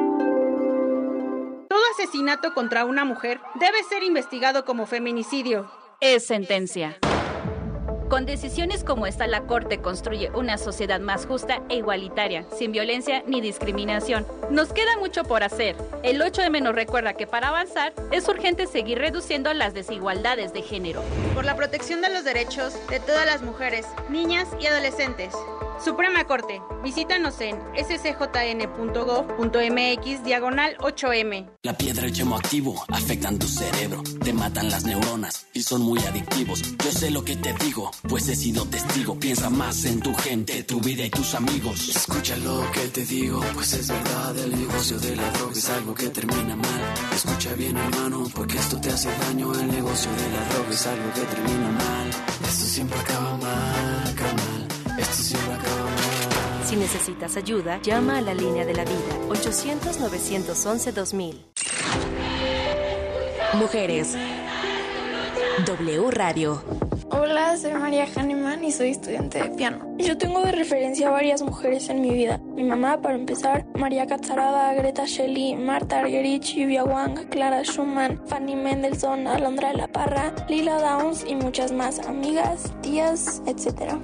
Todo 1.81 1.93
asesinato 1.93 2.53
contra 2.53 2.85
una 2.85 3.05
mujer 3.05 3.41
debe 3.55 3.83
ser 3.83 4.03
investigado 4.03 4.65
como 4.65 4.85
feminicidio. 4.85 5.71
Es 5.99 6.27
sentencia. 6.27 6.99
Con 8.07 8.27
decisiones 8.27 8.83
como 8.83 9.07
esta, 9.07 9.25
la 9.25 9.47
Corte 9.47 9.79
construye 9.79 10.29
una 10.35 10.59
sociedad 10.59 10.99
más 10.99 11.25
justa 11.25 11.63
e 11.69 11.77
igualitaria, 11.77 12.45
sin 12.55 12.71
violencia 12.71 13.23
ni 13.25 13.41
discriminación. 13.41 14.27
Nos 14.51 14.73
queda 14.73 14.95
mucho 14.99 15.23
por 15.23 15.41
hacer. 15.41 15.75
El 16.03 16.21
8 16.21 16.43
de 16.43 16.49
menos 16.51 16.75
recuerda 16.75 17.13
que 17.13 17.25
para 17.25 17.47
avanzar 17.47 17.93
es 18.11 18.27
urgente 18.27 18.67
seguir 18.67 18.99
reduciendo 18.99 19.51
las 19.55 19.73
desigualdades 19.73 20.53
de 20.53 20.61
género. 20.61 21.01
Por 21.33 21.45
la 21.45 21.55
protección 21.55 22.01
de 22.01 22.13
los 22.13 22.23
derechos 22.23 22.75
de 22.89 22.99
todas 22.99 23.25
las 23.25 23.41
mujeres, 23.41 23.87
niñas 24.07 24.47
y 24.59 24.67
adolescentes. 24.67 25.33
Suprema 25.83 26.25
Corte, 26.25 26.61
visítanos 26.83 27.41
en 27.41 27.57
scjn.gov.mx 27.75 28.23
diagonal 30.23 30.77
8M. 30.77 31.49
La 31.63 31.75
piedra 31.75 32.03
y 32.05 32.09
el 32.09 32.13
yemo 32.13 32.35
activo 32.35 32.85
afectan 32.89 33.39
tu 33.39 33.47
cerebro, 33.47 34.03
te 34.23 34.31
matan 34.31 34.69
las 34.69 34.83
neuronas 34.85 35.47
y 35.53 35.63
son 35.63 35.81
muy 35.81 35.97
adictivos. 36.03 36.61
Yo 36.83 36.91
sé 36.91 37.09
lo 37.09 37.25
que 37.25 37.35
te 37.35 37.53
digo, 37.65 37.89
pues 38.07 38.29
he 38.29 38.35
sido 38.35 38.63
testigo. 38.65 39.19
Piensa 39.19 39.49
más 39.49 39.83
en 39.85 40.01
tu 40.01 40.13
gente, 40.13 40.61
tu 40.63 40.79
vida 40.81 41.03
y 41.03 41.09
tus 41.09 41.33
amigos. 41.33 41.89
Escucha 41.89 42.37
lo 42.37 42.69
que 42.71 42.87
te 42.89 43.03
digo, 43.03 43.41
pues 43.55 43.73
es 43.73 43.87
verdad. 43.87 44.37
El 44.37 44.51
negocio 44.59 44.99
de 44.99 45.15
la 45.15 45.31
droga 45.31 45.53
es 45.53 45.69
algo 45.69 45.95
que 45.95 46.09
termina 46.09 46.55
mal. 46.55 46.93
Escucha 47.11 47.55
bien, 47.55 47.75
hermano, 47.75 48.27
porque 48.35 48.57
esto 48.59 48.79
te 48.79 48.91
hace 48.91 49.09
daño. 49.09 49.51
El 49.53 49.71
negocio 49.71 50.11
de 50.11 50.29
la 50.29 50.45
droga 50.53 50.69
es 50.69 50.85
algo 50.85 51.11
que 51.13 51.21
termina 51.21 51.71
mal. 51.71 52.09
Esto 52.47 52.65
siempre 52.65 52.99
acaba 52.99 53.37
mal. 53.37 53.90
Si 56.71 56.77
necesitas 56.77 57.35
ayuda, 57.35 57.81
llama 57.81 58.19
a 58.19 58.21
la 58.21 58.33
línea 58.33 58.63
de 58.63 58.73
la 58.73 58.85
vida 58.85 58.95
800-911-2000. 59.27 61.35
Mujeres. 63.55 64.15
W 65.65 66.11
Radio. 66.11 66.63
Hola, 67.09 67.57
soy 67.57 67.73
María 67.73 68.07
Hahnemann 68.15 68.63
y 68.63 68.71
soy 68.71 68.91
estudiante 68.91 69.43
de 69.43 69.49
piano. 69.49 69.97
Yo 69.97 70.17
tengo 70.17 70.45
de 70.45 70.53
referencia 70.53 71.09
a 71.09 71.11
varias 71.11 71.41
mujeres 71.41 71.89
en 71.89 71.99
mi 71.99 72.11
vida. 72.11 72.39
Mi 72.55 72.63
mamá, 72.63 73.01
para 73.01 73.15
empezar, 73.15 73.65
María 73.75 74.07
Catzarada, 74.07 74.73
Greta 74.73 75.03
Shelley, 75.05 75.57
Marta 75.57 75.99
Argerich, 75.99 76.55
Yuvia 76.55 76.85
Wang, 76.85 77.27
Clara 77.27 77.65
Schumann, 77.65 78.25
Fanny 78.27 78.55
Mendelssohn, 78.55 79.27
Alondra 79.27 79.73
de 79.73 79.75
la 79.75 79.89
Parra, 79.89 80.33
Lila 80.47 80.79
Downs 80.79 81.25
y 81.27 81.35
muchas 81.35 81.73
más 81.73 81.99
amigas, 81.99 82.71
tías, 82.81 83.41
etc. 83.45 83.99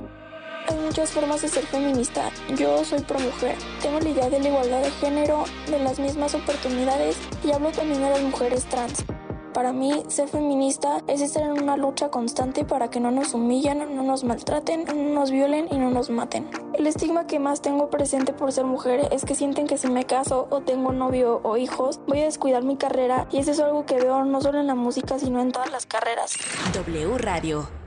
Hay 0.68 0.76
muchas 0.80 1.12
formas 1.12 1.42
de 1.42 1.48
ser 1.48 1.66
feminista. 1.66 2.30
Yo 2.58 2.84
soy 2.84 3.00
pro 3.00 3.20
mujer. 3.20 3.56
Tengo 3.82 4.00
la 4.02 4.10
idea 4.10 4.30
de 4.30 4.40
la 4.40 4.50
igualdad 4.50 4.82
de 4.82 4.92
género, 4.92 5.46
de 5.70 5.80
las 5.80 5.98
mismas 5.98 6.36
oportunidades 6.36 7.18
y 7.44 7.52
hablo 7.52 7.72
también 7.72 8.02
de 8.02 8.10
las 8.10 8.22
mujeres 8.22 8.66
trans. 8.66 9.06
Para 9.54 9.74
mí, 9.74 10.04
ser 10.08 10.28
feminista 10.28 11.02
es 11.08 11.22
estar 11.22 11.42
en 11.42 11.64
una 11.64 11.78
lucha 11.78 12.10
constante 12.10 12.64
para 12.64 12.90
que 12.90 13.00
no 13.00 13.10
nos 13.10 13.34
humillen, 13.34 13.96
no 13.96 14.04
nos 14.04 14.24
maltraten, 14.24 14.86
no 14.86 14.94
nos 14.94 15.32
violen 15.32 15.68
y 15.72 15.78
no 15.78 15.90
nos 15.90 16.10
maten. 16.10 16.48
El 16.74 16.86
estigma 16.86 17.26
que 17.26 17.40
más 17.40 17.62
tengo 17.62 17.90
presente 17.90 18.34
por 18.34 18.52
ser 18.52 18.66
mujer 18.66 19.08
es 19.12 19.26
que 19.26 19.34
sienten 19.34 19.66
que 19.66 19.78
si 19.78 19.88
me 19.88 20.06
caso 20.06 20.48
o 20.52 20.62
tengo 20.62 20.92
novio 20.92 21.40
o 21.44 21.58
hijos, 21.58 22.00
voy 22.08 22.20
a 22.20 22.26
descuidar 22.26 22.64
mi 22.64 22.76
carrera 22.76 23.28
y 23.32 23.40
eso 23.40 23.52
es 23.52 23.60
algo 23.60 23.86
que 23.86 23.96
veo 23.96 24.26
no 24.26 24.42
solo 24.42 24.60
en 24.60 24.68
la 24.68 24.76
música, 24.76 25.18
sino 25.18 25.42
en 25.42 25.52
todas 25.52 25.72
las 25.72 25.88
carreras. 25.88 26.36
W 26.74 27.18
Radio. 27.18 27.87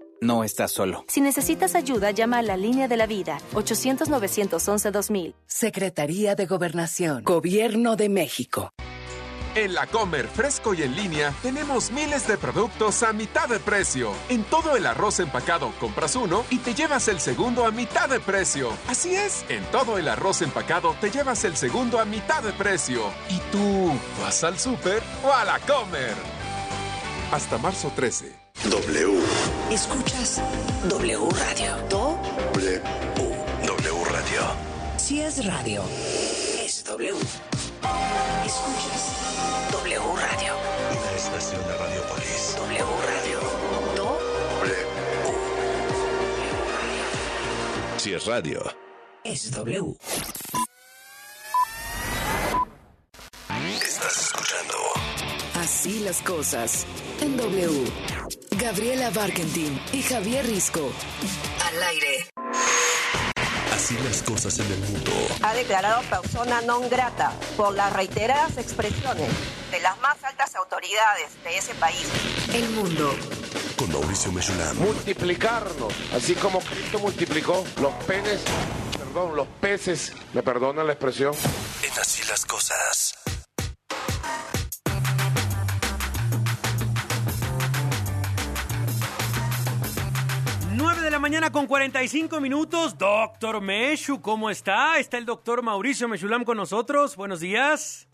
No 0.23 0.43
estás 0.43 0.71
solo. 0.71 1.03
Si 1.07 1.19
necesitas 1.19 1.73
ayuda, 1.73 2.11
llama 2.11 2.37
a 2.37 2.41
la 2.43 2.55
línea 2.55 2.87
de 2.87 2.95
la 2.95 3.07
vida, 3.07 3.39
800-911-2000. 3.53 5.33
Secretaría 5.47 6.35
de 6.35 6.45
Gobernación, 6.45 7.23
Gobierno 7.23 7.95
de 7.95 8.07
México. 8.09 8.69
En 9.55 9.73
la 9.73 9.87
Comer 9.87 10.27
Fresco 10.27 10.75
y 10.75 10.83
en 10.83 10.95
línea 10.95 11.33
tenemos 11.41 11.91
miles 11.91 12.27
de 12.27 12.37
productos 12.37 13.01
a 13.01 13.13
mitad 13.13 13.49
de 13.49 13.59
precio. 13.59 14.13
En 14.29 14.43
todo 14.43 14.77
el 14.77 14.85
arroz 14.85 15.19
empacado 15.19 15.73
compras 15.79 16.15
uno 16.15 16.45
y 16.51 16.59
te 16.59 16.75
llevas 16.75 17.07
el 17.07 17.19
segundo 17.19 17.65
a 17.65 17.71
mitad 17.71 18.07
de 18.07 18.19
precio. 18.19 18.69
Así 18.87 19.15
es, 19.15 19.43
en 19.49 19.63
todo 19.71 19.97
el 19.97 20.07
arroz 20.07 20.43
empacado 20.43 20.95
te 21.01 21.09
llevas 21.09 21.43
el 21.45 21.57
segundo 21.57 21.99
a 21.99 22.05
mitad 22.05 22.43
de 22.43 22.53
precio. 22.53 23.01
¿Y 23.27 23.39
tú 23.51 23.91
vas 24.21 24.43
al 24.43 24.59
súper 24.59 25.01
o 25.23 25.33
a 25.33 25.43
la 25.45 25.59
Comer? 25.59 26.13
Hasta 27.31 27.57
marzo 27.57 27.91
13. 27.95 28.40
W. 28.69 29.19
Escuchas 29.71 30.39
W 30.87 31.29
Radio. 31.31 31.77
Do. 31.89 32.19
W. 32.53 32.81
W 33.65 34.03
Radio. 34.05 34.41
Si 34.97 35.19
es 35.21 35.43
radio, 35.45 35.83
es 36.63 36.83
W. 36.83 37.17
Escuchas 38.45 39.71
W 39.71 39.99
Radio. 40.15 40.53
Una 40.91 41.11
estación 41.17 41.61
de 41.67 41.77
Radiopolis. 41.77 42.55
W 42.57 42.85
Radio. 43.07 43.39
Do. 43.95 44.19
W. 44.59 44.75
Si 47.97 48.13
es 48.13 48.25
radio. 48.27 48.63
Es 49.23 49.51
W. 49.51 49.95
Estás 53.81 54.21
escuchando. 54.21 54.75
Así 55.55 55.99
las 56.01 56.21
cosas 56.21 56.85
en 57.21 57.37
W. 57.37 58.20
Gabriela 58.61 59.09
Barkentin 59.09 59.81
y 59.91 60.03
Javier 60.03 60.45
Risco. 60.45 60.93
Al 61.65 61.81
aire. 61.81 62.27
Así 63.73 63.97
las 64.03 64.21
cosas 64.21 64.59
en 64.59 64.71
el 64.71 64.79
mundo. 64.81 65.11
ha 65.41 65.53
declarado 65.55 66.03
persona 66.03 66.61
non 66.61 66.87
grata 66.87 67.33
por 67.57 67.73
las 67.73 67.91
reiteradas 67.91 68.61
expresiones 68.61 69.33
de 69.71 69.79
las 69.81 69.97
más 70.05 70.23
altas 70.23 70.53
autoridades 70.55 71.33
de 71.43 71.57
ese 71.57 71.73
país. 71.81 72.05
El 72.53 72.69
mundo. 72.69 73.15
Con 73.77 73.91
Mauricio 73.91 74.31
Mechulam. 74.31 74.77
Multiplicarnos, 74.77 75.91
así 76.13 76.35
como 76.35 76.59
Cristo 76.59 76.99
multiplicó 76.99 77.65
los 77.81 77.93
penes, 78.05 78.41
perdón, 78.93 79.35
los 79.35 79.47
peces, 79.59 80.13
me 80.33 80.43
perdonan 80.43 80.85
la 80.85 80.93
expresión. 80.93 81.33
En 81.81 81.99
Así 81.99 82.21
las 82.29 82.45
cosas. 82.45 83.10
Mañana 91.31 91.49
con 91.49 91.65
45 91.65 92.41
minutos. 92.41 92.97
Doctor 92.97 93.61
Meshu, 93.61 94.19
¿cómo 94.19 94.49
está? 94.49 94.99
Está 94.99 95.17
el 95.17 95.25
doctor 95.25 95.63
Mauricio 95.63 96.09
Meshulam 96.09 96.43
con 96.43 96.57
nosotros. 96.57 97.15
Buenos 97.15 97.39
días. 97.39 98.05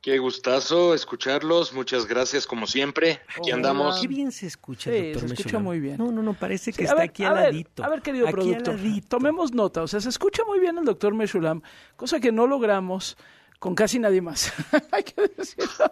Qué 0.00 0.16
gustazo 0.16 0.94
escucharlos. 0.94 1.74
Muchas 1.74 2.06
gracias, 2.06 2.46
como 2.46 2.66
siempre. 2.66 3.20
Aquí 3.36 3.50
andamos. 3.50 4.00
Qué 4.00 4.08
bien 4.08 4.32
se 4.32 4.46
escucha, 4.46 4.90
Sí, 4.90 5.12
doctor 5.12 5.20
se 5.20 5.26
escucha 5.26 5.44
Meshulam. 5.44 5.62
muy 5.62 5.78
bien. 5.78 5.98
No, 5.98 6.10
no, 6.10 6.22
no, 6.22 6.32
parece 6.32 6.72
que 6.72 6.78
Sí, 6.78 6.84
está 6.84 6.94
ver, 6.94 7.10
aquí 7.10 7.24
al 7.24 7.34
ladito. 7.34 7.84
A 7.84 7.90
ver, 7.90 8.00
querido 8.00 8.28
productor, 8.28 8.76
tomemos 9.08 9.52
nota. 9.52 9.82
O 9.82 9.86
sea, 9.86 10.00
se 10.00 10.08
escucha 10.08 10.42
muy 10.46 10.58
bien 10.58 10.78
el 10.78 10.86
doctor 10.86 11.12
Meshulam, 11.12 11.60
cosa 11.96 12.18
que 12.18 12.32
no 12.32 12.46
logramos 12.46 13.18
con 13.58 13.74
casi 13.74 13.98
nadie 13.98 14.20
más. 14.20 14.52
Hay 14.92 15.02
que 15.02 15.28
decirlo. 15.36 15.90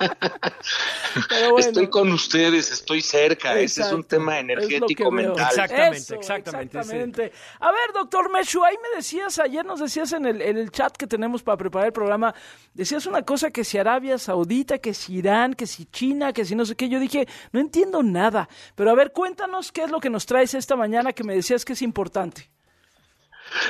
Pero 1.28 1.50
bueno. 1.52 1.58
Estoy 1.58 1.88
con 1.88 2.10
ustedes, 2.12 2.72
estoy 2.72 3.00
cerca. 3.00 3.58
Ese 3.58 3.82
es 3.82 3.92
un 3.92 4.04
tema 4.04 4.38
energético 4.38 5.10
mental. 5.10 5.50
Eso, 5.92 6.14
exactamente. 6.14 7.32
A 7.60 7.70
ver, 7.70 7.92
doctor 7.94 8.30
Meshu, 8.30 8.64
ahí 8.64 8.76
me 8.82 8.96
decías, 8.96 9.38
ayer 9.38 9.64
nos 9.64 9.80
decías 9.80 10.12
en 10.12 10.26
el, 10.26 10.42
en 10.42 10.56
el 10.56 10.70
chat 10.70 10.96
que 10.96 11.06
tenemos 11.06 11.42
para 11.42 11.56
preparar 11.56 11.86
el 11.86 11.92
programa, 11.92 12.34
decías 12.74 13.06
una 13.06 13.22
cosa 13.22 13.50
que 13.50 13.64
si 13.64 13.78
Arabia 13.78 14.18
Saudita, 14.18 14.78
que 14.78 14.94
si 14.94 15.14
Irán, 15.16 15.54
que 15.54 15.66
si 15.66 15.86
China, 15.86 16.32
que 16.32 16.44
si 16.44 16.54
no 16.54 16.64
sé 16.64 16.74
qué. 16.74 16.88
Yo 16.88 16.98
dije, 16.98 17.28
no 17.52 17.60
entiendo 17.60 18.02
nada. 18.02 18.48
Pero 18.74 18.90
a 18.90 18.94
ver, 18.94 19.12
cuéntanos 19.12 19.72
qué 19.72 19.84
es 19.84 19.90
lo 19.90 20.00
que 20.00 20.10
nos 20.10 20.26
traes 20.26 20.54
esta 20.54 20.76
mañana 20.76 21.12
que 21.12 21.24
me 21.24 21.34
decías 21.34 21.64
que 21.64 21.74
es 21.74 21.82
importante. 21.82 22.50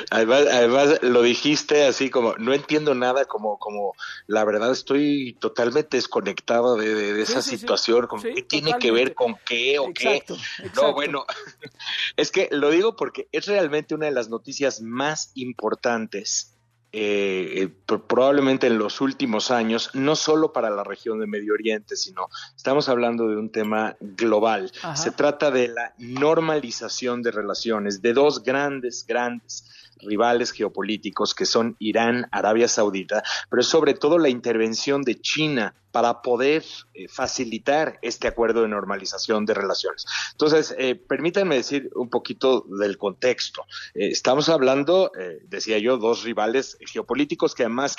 Además, 0.09 0.45
además, 0.51 0.99
lo 1.01 1.21
dijiste 1.21 1.85
así 1.85 2.09
como, 2.09 2.35
no 2.37 2.53
entiendo 2.53 2.95
nada, 2.95 3.25
como, 3.25 3.57
como 3.59 3.93
la 4.27 4.43
verdad 4.45 4.71
estoy 4.71 5.37
totalmente 5.39 5.97
desconectado 5.97 6.75
de, 6.77 6.93
de- 6.93 7.13
de 7.13 7.21
esa 7.21 7.41
Sí, 7.41 7.49
sí, 7.51 7.55
sí. 7.55 7.57
situación, 7.61 8.07
como 8.07 8.21
Sí, 8.21 8.33
qué 8.33 8.43
tiene 8.43 8.77
que 8.79 8.91
ver 8.91 9.13
con 9.13 9.35
qué 9.45 9.79
o 9.79 9.89
Exacto, 9.89 10.35
qué. 10.35 10.41
exacto. 10.65 10.81
No, 10.81 10.93
bueno, 10.93 11.25
es 12.17 12.31
que 12.31 12.47
lo 12.51 12.69
digo 12.69 12.95
porque 12.95 13.27
es 13.31 13.45
realmente 13.45 13.95
una 13.95 14.05
de 14.07 14.11
las 14.13 14.29
noticias 14.29 14.81
más 14.81 15.31
importantes. 15.35 16.52
Eh, 16.95 17.63
eh, 17.63 17.69
pro- 17.85 18.07
probablemente 18.07 18.67
en 18.67 18.77
los 18.77 19.01
últimos 19.01 19.49
años, 19.49 19.89
no 19.93 20.15
solo 20.15 20.53
para 20.53 20.69
la 20.69 20.83
región 20.83 21.19
de 21.19 21.25
Medio 21.27 21.53
Oriente, 21.53 21.95
sino 21.95 22.27
estamos 22.55 22.87
hablando 22.87 23.27
de 23.27 23.35
un 23.37 23.49
tema 23.49 23.97
global. 23.99 24.71
Ajá. 24.83 24.95
Se 24.95 25.09
trata 25.11 25.49
de 25.49 25.69
la 25.69 25.95
normalización 25.97 27.23
de 27.23 27.31
relaciones 27.31 28.01
de 28.01 28.13
dos 28.13 28.43
grandes, 28.43 29.05
grandes 29.07 29.69
rivales 30.05 30.51
geopolíticos 30.51 31.33
que 31.33 31.45
son 31.45 31.75
Irán, 31.79 32.27
Arabia 32.31 32.67
Saudita, 32.67 33.23
pero 33.49 33.63
sobre 33.63 33.93
todo 33.93 34.17
la 34.19 34.29
intervención 34.29 35.01
de 35.01 35.19
China 35.19 35.73
para 35.93 36.23
poder 36.23 36.65
eh, 36.95 37.07
facilitar 37.07 37.99
este 38.01 38.27
acuerdo 38.27 38.63
de 38.63 38.67
normalización 38.67 39.45
de 39.45 39.53
relaciones. 39.53 40.05
Entonces, 40.31 40.73
eh, 40.79 40.95
permítanme 40.95 41.55
decir 41.55 41.91
un 41.95 42.09
poquito 42.09 42.65
del 42.79 42.97
contexto. 42.97 43.61
Eh, 43.93 44.07
estamos 44.07 44.49
hablando, 44.49 45.11
eh, 45.17 45.37
decía 45.47 45.77
yo, 45.77 45.97
dos 45.97 46.23
rivales 46.23 46.79
geopolíticos 46.91 47.53
que 47.53 47.63
además 47.63 47.95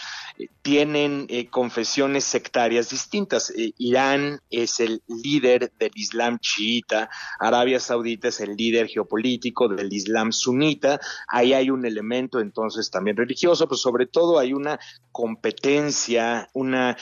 tienen 0.63 1.29
confesiones 1.51 2.25
sectarias 2.25 2.91
distintas. 2.91 3.53
Irán 3.79 4.41
es 4.51 4.81
el 4.81 5.03
líder 5.07 5.73
del 5.79 5.93
Islam 5.95 6.39
chiita, 6.41 7.09
Arabia 7.39 7.79
Saudita 7.79 8.29
es 8.29 8.41
el 8.41 8.57
líder 8.57 8.89
geopolítico 8.89 9.69
del 9.69 9.93
Islam 9.93 10.33
sunita. 10.33 10.99
Ahí 11.29 11.53
hay 11.53 11.71
un 11.71 11.87
elemento 11.87 12.41
entonces 12.41 12.91
también 12.91 13.17
religioso, 13.17 13.69
pero 13.69 13.77
sobre 13.77 14.07
todo 14.07 14.41
hay 14.41 14.53
una 14.53 14.81
competencia, 15.13 16.51
una, 16.55 16.97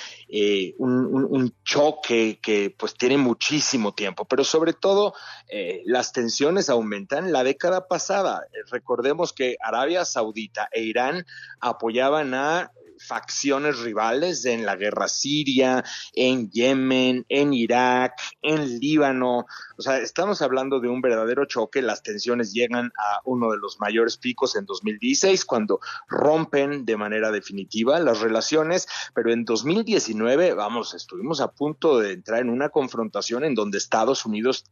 un, 0.82 1.06
un- 1.14 1.28
un 1.30 1.54
choque 1.64 2.38
que 2.42 2.74
pues 2.76 2.94
tiene 2.94 3.16
muchísimo 3.16 3.92
tiempo, 3.94 4.24
pero 4.24 4.42
sobre 4.44 4.72
todo 4.72 5.14
eh, 5.48 5.82
las 5.84 6.12
tensiones 6.12 6.68
aumentan. 6.68 7.30
La 7.32 7.44
década 7.44 7.86
pasada, 7.88 8.42
eh, 8.52 8.58
recordemos 8.70 9.32
que 9.32 9.56
Arabia 9.60 10.04
Saudita 10.04 10.68
e 10.72 10.82
Irán 10.82 11.24
apoyaban 11.60 12.34
a 12.34 12.72
facciones 13.06 13.80
rivales 13.80 14.44
en 14.44 14.64
la 14.64 14.76
guerra 14.76 15.08
siria, 15.08 15.84
en 16.14 16.50
Yemen, 16.50 17.24
en 17.28 17.52
Irak, 17.52 18.14
en 18.42 18.78
Líbano. 18.78 19.46
O 19.76 19.82
sea, 19.82 19.98
estamos 19.98 20.42
hablando 20.42 20.80
de 20.80 20.88
un 20.88 21.00
verdadero 21.00 21.44
choque. 21.46 21.82
Las 21.82 22.02
tensiones 22.02 22.52
llegan 22.52 22.92
a 22.96 23.20
uno 23.24 23.50
de 23.50 23.58
los 23.58 23.80
mayores 23.80 24.16
picos 24.16 24.56
en 24.56 24.64
2016, 24.66 25.44
cuando 25.44 25.80
rompen 26.08 26.84
de 26.84 26.96
manera 26.96 27.30
definitiva 27.30 27.98
las 28.00 28.20
relaciones, 28.20 28.86
pero 29.14 29.32
en 29.32 29.44
2019, 29.44 30.54
vamos, 30.54 30.94
estuvimos 30.94 31.40
a 31.40 31.50
punto 31.50 31.98
de 31.98 32.12
entrar 32.12 32.40
en 32.40 32.50
una 32.50 32.68
confrontación 32.68 33.44
en 33.44 33.54
donde 33.54 33.78
Estados 33.78 34.24
Unidos 34.26 34.64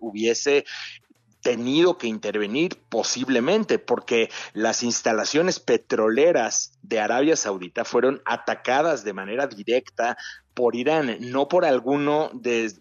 hubiese 0.00 0.64
tenido 1.48 1.96
que 1.96 2.08
intervenir 2.08 2.76
posiblemente 2.90 3.78
porque 3.78 4.28
las 4.52 4.82
instalaciones 4.82 5.60
petroleras 5.60 6.78
de 6.82 7.00
Arabia 7.00 7.36
Saudita 7.36 7.86
fueron 7.86 8.20
atacadas 8.26 9.02
de 9.02 9.14
manera 9.14 9.46
directa 9.46 10.18
por 10.52 10.74
Irán, 10.74 11.16
no 11.20 11.46
por 11.46 11.64
alguno 11.64 12.32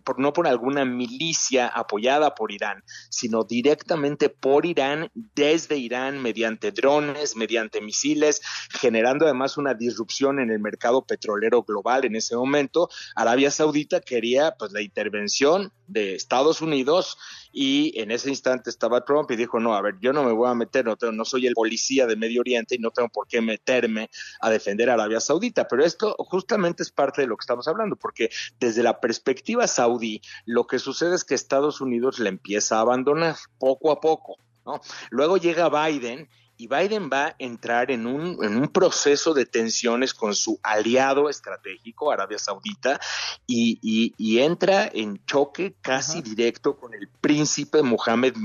por, 0.03 0.20
no 0.20 0.34
por 0.34 0.47
alguna 0.47 0.84
milicia 0.84 1.68
apoyada 1.68 2.34
por 2.34 2.51
Irán, 2.51 2.84
sino 3.09 3.43
directamente 3.43 4.30
por 4.30 4.65
Irán, 4.65 5.11
desde 5.13 5.78
Irán, 5.78 6.20
mediante 6.20 6.72
drones, 6.72 7.36
mediante 7.36 7.80
misiles, 7.80 8.41
generando 8.82 9.26
además 9.26 9.57
una 9.57 9.76
disrupción 9.76 10.39
en 10.39 10.49
el 10.49 10.59
mercado 10.59 11.05
petrolero 11.05 11.61
global 11.61 12.03
en 12.03 12.15
ese 12.15 12.36
momento. 12.36 12.89
Arabia 13.15 13.51
Saudita 13.51 14.01
quería 14.01 14.55
pues 14.57 14.72
la 14.74 14.82
intervención 14.82 15.72
de 15.86 16.15
Estados 16.15 16.61
Unidos 16.61 17.18
y 17.52 18.00
en 18.00 18.12
ese 18.12 18.30
instante 18.30 18.70
estaba 18.70 19.04
Trump 19.06 19.30
y 19.32 19.36
dijo, 19.36 19.60
no, 19.60 19.76
a 19.76 19.82
ver, 19.82 19.95
yo 20.00 20.14
no 20.14 20.24
me 20.24 20.32
voy 20.32 20.50
a 20.50 20.54
meter, 20.54 20.86
no, 20.86 20.95
tengo- 20.95 21.14
no 21.14 21.26
soy 21.26 21.48
el 21.48 21.54
policía 21.54 22.06
de 22.06 22.16
Medio 22.16 22.41
Oriente 22.41 22.76
y 22.76 22.80
no 22.80 22.91
tengo 22.91 23.10
por 23.10 23.28
qué 23.28 23.41
meterme 23.41 24.10
a 24.41 24.50
defender 24.50 24.89
a 24.89 24.93
Arabia 24.93 25.20
Saudita, 25.20 25.68
pero 25.68 25.84
esto 25.84 26.16
justamente 26.20 26.84
es 26.84 26.91
parte 26.91 27.22
de 27.22 27.28
lo 27.28 27.38
que 27.38 27.43
estamos 27.43 27.68
hablando, 27.68 27.95
porque 27.95 28.30
desde 28.60 28.84
la 28.84 29.00
perspectiva 29.00 29.68
saudí, 29.68 30.22
lo 30.45 30.68
que 30.68 30.80
sucede 30.80 31.16
es 31.16 31.24
que 31.24 31.36
Estados 31.36 31.82
Unidos 31.82 32.20
le 32.20 32.30
empieza 32.30 32.78
a 32.78 32.82
abandonar 32.82 33.36
poco 33.60 33.91
a 33.91 34.00
poco, 34.02 34.38
¿no? 34.66 34.82
Luego 35.10 35.38
llega 35.38 35.70
Biden 35.70 36.30
y 36.58 36.68
Biden 36.68 37.10
va 37.12 37.28
a 37.28 37.36
entrar 37.39 37.91
en 37.91 38.08
un, 38.08 38.43
en 38.43 38.58
un 38.58 38.68
proceso 38.68 39.34
de 39.34 39.45
tensiones 39.45 40.14
con 40.14 40.36
su 40.36 40.60
aliado 40.64 41.30
estratégico, 41.30 42.12
Arabia 42.12 42.39
Saudita, 42.39 42.99
y, 43.45 43.80
y, 44.18 44.39
entra 44.39 44.89
en 44.91 45.24
choque 45.26 45.76
casi 45.82 46.22
directo 46.22 46.78
con 46.78 46.93
el 46.93 47.08
príncipe 47.22 47.82
Mohammed 47.82 48.36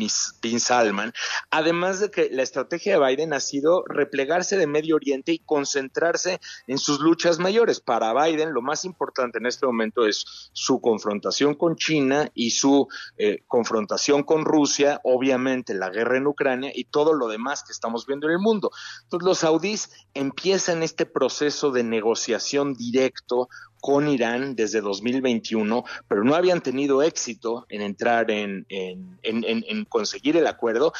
bin 0.40 0.60
Salman, 0.60 1.12
además 1.50 2.00
de 2.00 2.10
que 2.10 2.28
la 2.30 2.42
estrategia 2.42 2.98
de 2.98 3.06
Biden 3.06 3.32
ha 3.32 3.40
sido 3.40 3.84
replegarse 3.86 4.56
de 4.56 4.66
Medio 4.66 4.96
Oriente 4.96 5.32
y 5.32 5.38
concentrarse 5.38 6.40
en 6.66 6.78
sus 6.78 7.00
luchas 7.00 7.38
mayores. 7.38 7.80
Para 7.80 8.12
Biden, 8.12 8.52
lo 8.52 8.62
más 8.62 8.84
importante 8.84 9.38
en 9.38 9.46
este 9.46 9.66
momento 9.66 10.06
es 10.06 10.50
su 10.52 10.80
confrontación 10.80 11.54
con 11.54 11.76
China 11.76 12.30
y 12.34 12.50
su 12.50 12.88
eh, 13.18 13.42
confrontación 13.46 14.22
con 14.22 14.44
Rusia, 14.44 15.00
obviamente 15.04 15.74
la 15.74 15.90
guerra 15.90 16.16
en 16.16 16.26
Ucrania 16.26 16.72
y 16.74 16.84
todo 16.84 17.14
lo 17.14 17.28
demás 17.28 17.62
que 17.62 17.72
estamos 17.72 18.01
viendo 18.06 18.26
en 18.26 18.34
el 18.34 18.38
mundo. 18.38 18.70
Entonces 19.04 19.26
los 19.26 19.38
saudíes 19.38 19.90
empiezan 20.14 20.82
este 20.82 21.06
proceso 21.06 21.70
de 21.70 21.82
negociación 21.84 22.74
directo 22.74 23.48
con 23.82 24.08
Irán 24.08 24.54
desde 24.54 24.80
2021, 24.80 25.84
pero 26.06 26.22
no 26.22 26.36
habían 26.36 26.60
tenido 26.60 27.02
éxito 27.02 27.66
en 27.68 27.82
entrar 27.82 28.30
en, 28.30 28.64
en, 28.68 29.84
conseguir 29.86 30.36
el 30.36 30.46
acuerdo 30.46 30.92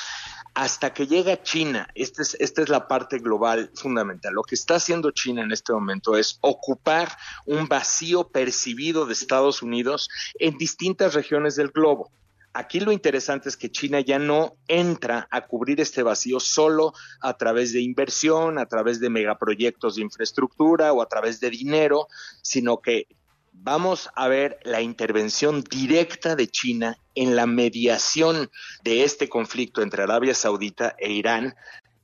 hasta 0.53 0.93
que 0.93 1.07
llega 1.07 1.45
China. 1.45 1.89
Esta 1.95 2.23
es, 2.23 2.37
esta 2.41 2.61
es 2.61 2.69
la 2.69 2.89
parte 2.89 3.19
global 3.19 3.71
fundamental. 3.77 4.35
Lo 4.35 4.43
que 4.43 4.57
está 4.57 4.75
haciendo 4.75 5.13
China 5.13 5.43
en 5.43 5.53
este 5.53 5.73
momento 5.73 6.17
es 6.17 6.39
ocupar 6.41 7.09
un 7.47 7.69
vacío 7.69 8.29
percibido 8.29 9.07
de 9.07 9.13
Estados 9.13 9.63
Unidos 9.63 10.09
en 10.41 10.59
distintas 10.59 11.15
regiones 11.15 11.55
del 11.55 11.69
globo. 11.69 12.11
Aquí 12.55 12.81
lo 12.81 12.93
interesante 12.93 13.49
es 13.49 13.57
que 13.57 13.71
China 13.71 14.01
ya 14.01 14.19
no 14.19 14.57
entra 14.69 15.27
a 15.31 15.47
cubrir 15.47 15.81
este 15.81 16.03
vacío 16.03 16.39
solo 16.39 16.93
a 17.21 17.37
través 17.39 17.73
de 17.73 17.81
inversión, 17.81 18.59
a 18.59 18.67
través 18.67 19.01
de 19.01 19.09
megaproyectos 19.09 19.97
de 19.97 20.03
infraestructura 20.03 20.93
o 20.93 21.01
a 21.01 21.09
través 21.09 21.41
de 21.41 21.49
dinero, 21.49 22.09
sino 22.43 22.83
que 22.83 23.07
vamos 23.53 24.11
a 24.15 24.29
ver 24.29 24.59
la 24.65 24.83
intervención 24.83 25.63
directa 25.63 26.37
de 26.37 26.49
China 26.49 26.99
en 27.15 27.37
la 27.37 27.47
mediación 27.47 28.51
de 28.83 29.05
este 29.05 29.29
conflicto 29.29 29.83
entre 29.83 30.03
Arabia 30.03 30.35
Saudita 30.35 30.95
e 30.99 31.11
Irán, 31.11 31.55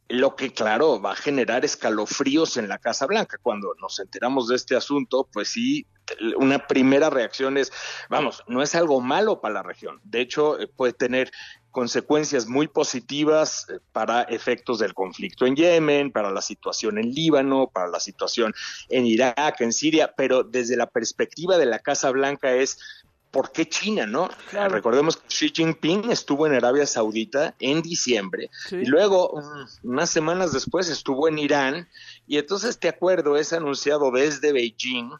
lo 0.08 0.36
que 0.36 0.52
claro 0.52 1.00
va 1.00 1.12
a 1.12 1.16
generar 1.16 1.64
escalofríos 1.64 2.56
en 2.56 2.68
la 2.68 2.78
Casa 2.78 3.06
Blanca. 3.06 3.38
Cuando 3.42 3.74
nos 3.80 3.98
enteramos 4.00 4.48
de 4.48 4.56
este 4.56 4.74
asunto, 4.74 5.28
pues 5.30 5.48
sí, 5.48 5.86
una 6.36 6.66
primera 6.66 7.10
reacción 7.10 7.58
es, 7.58 7.70
vamos, 8.08 8.42
no 8.46 8.62
es 8.62 8.74
algo 8.74 9.00
malo 9.00 9.40
para 9.40 9.54
la 9.54 9.62
región. 9.62 10.00
De 10.04 10.20
hecho, 10.20 10.58
eh, 10.58 10.66
puede 10.66 10.94
tener 10.94 11.30
consecuencias 11.70 12.46
muy 12.46 12.66
positivas 12.66 13.66
eh, 13.68 13.78
para 13.92 14.22
efectos 14.22 14.78
del 14.78 14.94
conflicto 14.94 15.44
en 15.44 15.56
Yemen, 15.56 16.10
para 16.10 16.30
la 16.30 16.40
situación 16.40 16.98
en 16.98 17.12
Líbano, 17.12 17.70
para 17.72 17.88
la 17.88 18.00
situación 18.00 18.54
en 18.88 19.06
Irak, 19.06 19.60
en 19.60 19.72
Siria, 19.72 20.14
pero 20.16 20.42
desde 20.42 20.76
la 20.76 20.86
perspectiva 20.86 21.58
de 21.58 21.66
la 21.66 21.80
Casa 21.80 22.10
Blanca 22.10 22.52
es 22.52 22.78
¿por 23.30 23.52
qué 23.52 23.68
China, 23.68 24.06
no? 24.06 24.28
Recordemos 24.52 25.16
que 25.16 25.28
Xi 25.28 25.52
Jinping 25.54 26.10
estuvo 26.10 26.46
en 26.46 26.54
Arabia 26.54 26.86
Saudita 26.86 27.54
en 27.58 27.82
diciembre 27.82 28.50
y 28.70 28.86
luego 28.86 29.40
unas 29.82 30.10
semanas 30.10 30.52
después 30.52 30.88
estuvo 30.88 31.28
en 31.28 31.38
Irán 31.38 31.88
y 32.26 32.38
entonces 32.38 32.70
este 32.70 32.88
acuerdo 32.88 33.36
es 33.36 33.52
anunciado 33.52 34.10
desde 34.10 34.52
Beijing 34.52 35.10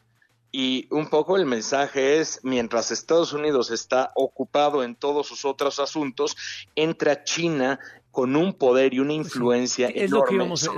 y 0.51 0.87
un 0.89 1.09
poco 1.09 1.37
el 1.37 1.45
mensaje 1.45 2.19
es, 2.19 2.39
mientras 2.43 2.89
Estados 2.89 3.33
Unidos 3.33 3.69
está 3.69 4.11
ocupado 4.15 4.83
en 4.83 4.95
todos 4.95 5.27
sus 5.27 5.45
otros 5.45 5.79
asuntos, 5.79 6.35
entra 6.75 7.23
China 7.23 7.79
con 8.09 8.35
un 8.35 8.53
poder 8.53 8.95
y 8.95 8.99
una 8.99 9.13
influencia 9.13 9.89
es 9.89 10.09
Lo 10.09 10.23
que 10.23 10.33
íbamos 10.33 10.67
a, 10.67 10.71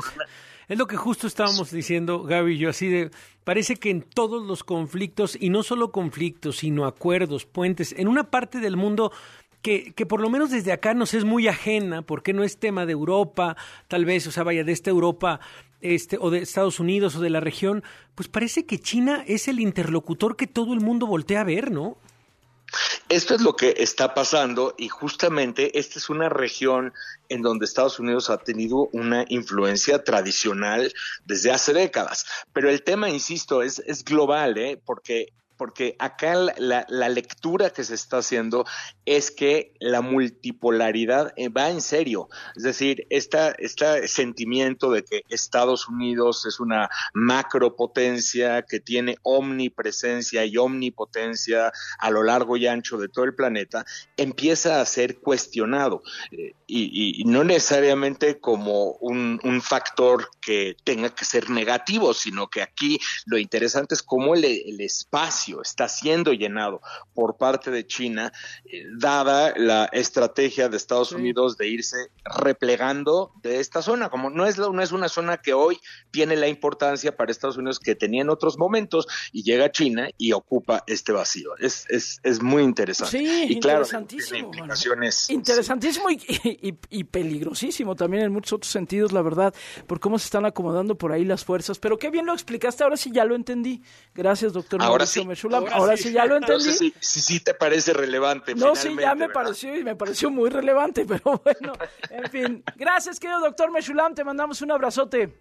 es 0.71 0.77
lo 0.77 0.87
que 0.87 0.95
justo 0.95 1.27
estábamos 1.27 1.69
diciendo, 1.69 2.23
Gaby 2.23 2.53
y 2.53 2.57
yo, 2.57 2.69
así 2.69 2.87
de, 2.87 3.11
parece 3.43 3.75
que 3.75 3.89
en 3.89 4.01
todos 4.01 4.45
los 4.45 4.63
conflictos, 4.63 5.37
y 5.39 5.49
no 5.49 5.63
solo 5.63 5.91
conflictos, 5.91 6.57
sino 6.57 6.85
acuerdos, 6.85 7.45
puentes, 7.45 7.93
en 7.97 8.07
una 8.07 8.29
parte 8.29 8.59
del 8.59 8.77
mundo 8.77 9.11
que, 9.61 9.93
que, 9.93 10.05
por 10.05 10.21
lo 10.21 10.29
menos 10.29 10.51
desde 10.51 10.71
acá 10.71 10.93
nos 10.93 11.13
es 11.13 11.23
muy 11.23 11.47
ajena, 11.47 12.01
porque 12.01 12.33
no 12.33 12.43
es 12.43 12.57
tema 12.57 12.85
de 12.85 12.93
Europa, 12.93 13.55
tal 13.87 14.05
vez, 14.05 14.25
o 14.27 14.31
sea, 14.31 14.43
vaya, 14.43 14.63
de 14.63 14.71
esta 14.71 14.89
Europa 14.89 15.39
este, 15.81 16.17
o 16.19 16.29
de 16.29 16.39
Estados 16.39 16.79
Unidos 16.79 17.15
o 17.15 17.21
de 17.21 17.29
la 17.29 17.39
región, 17.39 17.83
pues 18.15 18.27
parece 18.27 18.65
que 18.65 18.79
China 18.79 19.23
es 19.27 19.47
el 19.47 19.59
interlocutor 19.59 20.35
que 20.35 20.47
todo 20.47 20.73
el 20.73 20.79
mundo 20.79 21.07
voltea 21.07 21.41
a 21.41 21.45
ver, 21.45 21.71
¿no? 21.71 21.97
Esto 23.09 23.35
es 23.35 23.41
lo 23.41 23.55
que 23.55 23.75
está 23.77 24.13
pasando 24.13 24.73
y 24.77 24.87
justamente 24.87 25.77
esta 25.77 25.99
es 25.99 26.09
una 26.09 26.29
región 26.29 26.93
en 27.29 27.41
donde 27.41 27.65
Estados 27.65 27.99
Unidos 27.99 28.29
ha 28.29 28.37
tenido 28.37 28.87
una 28.93 29.25
influencia 29.27 30.03
tradicional 30.03 30.93
desde 31.25 31.51
hace 31.51 31.73
décadas. 31.73 32.25
Pero 32.53 32.69
el 32.69 32.83
tema, 32.83 33.09
insisto, 33.09 33.61
es, 33.61 33.79
es 33.79 34.03
global, 34.05 34.57
¿eh? 34.57 34.81
porque 34.85 35.33
porque 35.61 35.95
acá 35.99 36.33
la, 36.57 37.09
lectura 37.09 37.69
que 37.69 37.83
se 37.83 37.93
está 37.93 38.17
haciendo 38.17 38.65
es 39.05 39.29
que 39.29 39.75
la 39.79 40.01
multipolaridad 40.01 41.33
eh, 41.35 41.49
va 41.49 41.69
en 41.69 41.81
serio. 41.81 42.29
Es 42.55 42.63
decir, 42.63 43.05
este 43.11 44.07
sentimiento 44.07 44.89
de 44.89 45.03
que 45.03 45.21
Estados 45.29 45.87
Unidos 45.87 46.47
es 46.47 46.59
una 46.59 46.89
macropotencia 47.13 48.63
que 48.63 48.79
tiene 48.79 49.17
omnipresencia 49.21 50.45
y 50.45 50.57
omnipotencia 50.57 51.71
a 51.99 52.09
lo 52.09 52.23
largo 52.23 52.57
y 52.57 52.65
ancho 52.65 52.97
de 52.97 53.09
todo 53.09 53.25
el 53.25 53.35
planeta, 53.35 53.85
empieza 54.17 54.81
a 54.81 54.85
ser 54.87 55.19
cuestionado. 55.19 56.01
Eh, 56.31 56.55
y, 56.65 57.23
no 57.25 57.43
necesariamente 57.43 58.39
como 58.39 58.93
un, 58.93 59.39
factor 59.61 60.29
que 60.41 60.75
tenga 60.83 61.13
que 61.13 61.25
ser 61.25 61.49
negativo, 61.49 62.13
sino 62.15 62.47
que 62.47 62.63
aquí 62.63 62.99
lo 63.25 63.37
interesante 63.37 63.93
es 63.93 64.01
cómo 64.01 64.33
el 64.33 64.79
espacio 64.79 65.50
está 65.59 65.89
siendo 65.89 66.33
llenado 66.33 66.81
por 67.13 67.37
parte 67.37 67.71
de 67.71 67.85
China, 67.85 68.31
eh, 68.65 68.85
dada 68.97 69.53
la 69.57 69.85
estrategia 69.91 70.69
de 70.69 70.77
Estados 70.77 71.11
Unidos 71.11 71.57
de 71.57 71.67
irse 71.67 72.11
replegando 72.23 73.33
de 73.41 73.59
esta 73.59 73.81
zona. 73.81 74.09
Como 74.09 74.29
no 74.29 74.45
es, 74.45 74.57
no 74.57 74.81
es 74.81 74.91
una 74.91 75.09
zona 75.09 75.37
que 75.37 75.53
hoy 75.53 75.79
tiene 76.11 76.35
la 76.35 76.47
importancia 76.47 77.15
para 77.15 77.31
Estados 77.31 77.57
Unidos 77.57 77.79
que 77.79 77.95
tenía 77.95 78.21
en 78.21 78.29
otros 78.29 78.57
momentos, 78.57 79.07
y 79.31 79.43
llega 79.43 79.71
China 79.71 80.09
y 80.17 80.31
ocupa 80.33 80.83
este 80.87 81.11
vacío. 81.11 81.55
Es, 81.57 81.85
es, 81.89 82.19
es 82.23 82.41
muy 82.41 82.63
interesante. 82.63 83.17
Sí, 83.17 83.45
y 83.49 83.59
claro, 83.59 83.79
interesantísimo. 83.79 84.51
Interesantísimo 85.29 86.09
y, 86.09 86.77
y, 86.89 87.03
peligrosísimo 87.03 87.95
también 87.95 88.23
en 88.23 88.31
muchos 88.31 88.53
otros 88.53 88.71
sentidos, 88.71 89.11
la 89.11 89.21
verdad, 89.21 89.53
por 89.87 89.99
cómo 89.99 90.19
se 90.19 90.25
están 90.25 90.45
acomodando 90.45 90.95
por 90.95 91.11
ahí 91.11 91.25
las 91.25 91.43
fuerzas. 91.43 91.79
Pero 91.79 91.97
qué 91.97 92.09
bien 92.09 92.25
lo 92.25 92.33
explicaste, 92.33 92.83
ahora 92.83 92.97
sí 92.97 93.11
ya 93.11 93.25
lo 93.25 93.35
entendí. 93.35 93.81
Gracias, 94.13 94.53
doctor 94.53 94.81
Ahora 94.81 95.05
sí. 95.05 95.25
Ahora, 95.71 95.97
sí. 95.97 96.11
ya 96.11 96.25
lo 96.25 96.35
entendí. 96.37 96.93
si 96.99 97.21
sí, 97.21 97.39
te 97.39 97.53
parece 97.53 97.93
relevante. 97.93 98.55
No, 98.55 98.75
sí, 98.75 98.95
ya 98.99 99.15
me 99.15 99.29
pareció 99.29 99.75
y 99.75 99.83
me 99.83 99.95
pareció 99.95 100.29
muy 100.29 100.49
relevante, 100.49 101.05
pero 101.07 101.41
bueno, 101.43 101.73
en 102.09 102.29
fin. 102.29 102.63
Gracias, 102.75 103.19
querido 103.19 103.39
doctor 103.39 103.71
Meshulam, 103.71 104.13
te 104.13 104.23
mandamos 104.23 104.61
un 104.61 104.71
abrazote. 104.71 105.33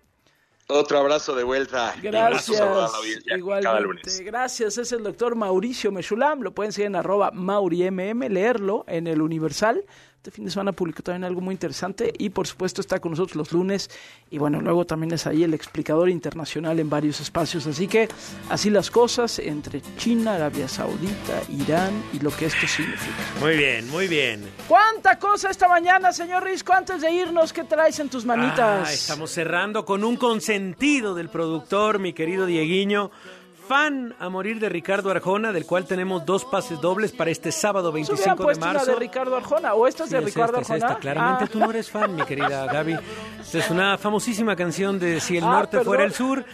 Otro 0.70 0.98
abrazo 0.98 1.34
de 1.34 1.42
vuelta. 1.42 1.94
Gracias. 2.01 2.62
Igualmente. 3.36 4.22
Gracias. 4.22 4.78
Es 4.78 4.92
el 4.92 5.03
doctor 5.03 5.34
Mauricio 5.34 5.90
Meshulam. 5.90 6.42
Lo 6.42 6.55
pueden 6.55 6.72
seguir 6.72 6.86
en 6.86 6.96
arroba 6.96 7.32
maurimm, 7.32 8.20
leerlo 8.28 8.84
en 8.86 9.09
el 9.09 9.20
Universal. 9.20 9.84
Este 10.21 10.33
fin 10.33 10.45
de 10.45 10.51
semana 10.51 10.73
publicó 10.73 11.03
también 11.03 11.25
algo 11.25 11.41
muy 11.41 11.55
interesante 11.55 12.12
y 12.18 12.29
por 12.29 12.47
supuesto 12.47 12.83
está 12.83 12.99
con 12.99 13.12
nosotros 13.12 13.37
los 13.37 13.53
lunes 13.53 13.89
y 14.31 14.37
bueno, 14.37 14.61
luego 14.61 14.85
también 14.85 15.14
es 15.14 15.27
ahí 15.27 15.45
el 15.45 15.55
explicador 15.55 16.11
internacional 16.11 16.79
en 16.79 16.91
varios 16.91 17.23
espacios. 17.23 17.66
Así 17.66 17.89
que 17.89 18.07
así 18.51 18.68
las 18.68 18.91
cosas 18.91 19.39
entre 19.39 19.81
China, 19.97 20.35
Arabia 20.35 20.68
Saudita, 20.68 21.41
Irán 21.49 22.05
y 22.12 22.18
lo 22.18 22.31
que 22.37 22.45
esto 22.45 22.66
significa. 22.66 23.16
Muy 23.41 23.57
bien, 23.57 23.89
muy 23.89 24.09
bien. 24.09 24.47
¿Cuánta 24.68 25.18
cosa 25.18 25.49
esta 25.49 25.68
mañana, 25.68 26.12
señor 26.12 26.45
Risco? 26.45 26.75
Antes 26.75 27.01
de 27.01 27.11
irnos, 27.11 27.55
¿qué 27.55 27.64
traes 27.64 27.99
en 27.99 28.11
tus 28.11 28.27
manitas? 28.27 28.89
Ah, 28.91 28.93
estamos 28.93 29.31
cerrando 29.31 29.87
con 29.87 30.05
un 30.05 30.18
consentido 30.18 31.14
del 31.14 31.31
productor, 31.31 31.99
mi 31.99 32.12
querido 32.12 32.45
Dieguiño 32.45 33.11
fan 33.71 34.16
a 34.18 34.29
morir 34.29 34.59
de 34.59 34.68
Ricardo 34.68 35.12
Arjona, 35.12 35.53
del 35.53 35.64
cual 35.64 35.85
tenemos 35.85 36.27
dos 36.27 36.45
pases 36.45 36.81
dobles 36.81 37.12
para 37.12 37.31
este 37.31 37.53
sábado 37.53 37.93
25 37.93 38.49
de 38.49 38.55
marzo. 38.57 38.87
de 38.87 38.97
Ricardo 38.97 39.37
Arjona 39.37 39.75
o 39.75 39.87
esta 39.87 40.03
es 40.03 40.11
de 40.11 40.21
Ricardo 40.21 40.59
Arjona? 40.59 40.99
Claramente 40.99 41.47
tú 41.47 41.61
no 41.61 41.71
eres 41.71 41.89
fan, 41.89 42.16
mi 42.16 42.23
querida 42.23 42.66
Gaby. 42.66 42.99
es 43.53 43.71
una 43.71 43.97
famosísima 43.97 44.57
canción 44.57 44.99
de 44.99 45.21
Si 45.21 45.37
el 45.37 45.45
ah, 45.45 45.53
norte 45.53 45.85
fuera 45.85 46.03
el 46.03 46.12
sur. 46.12 46.45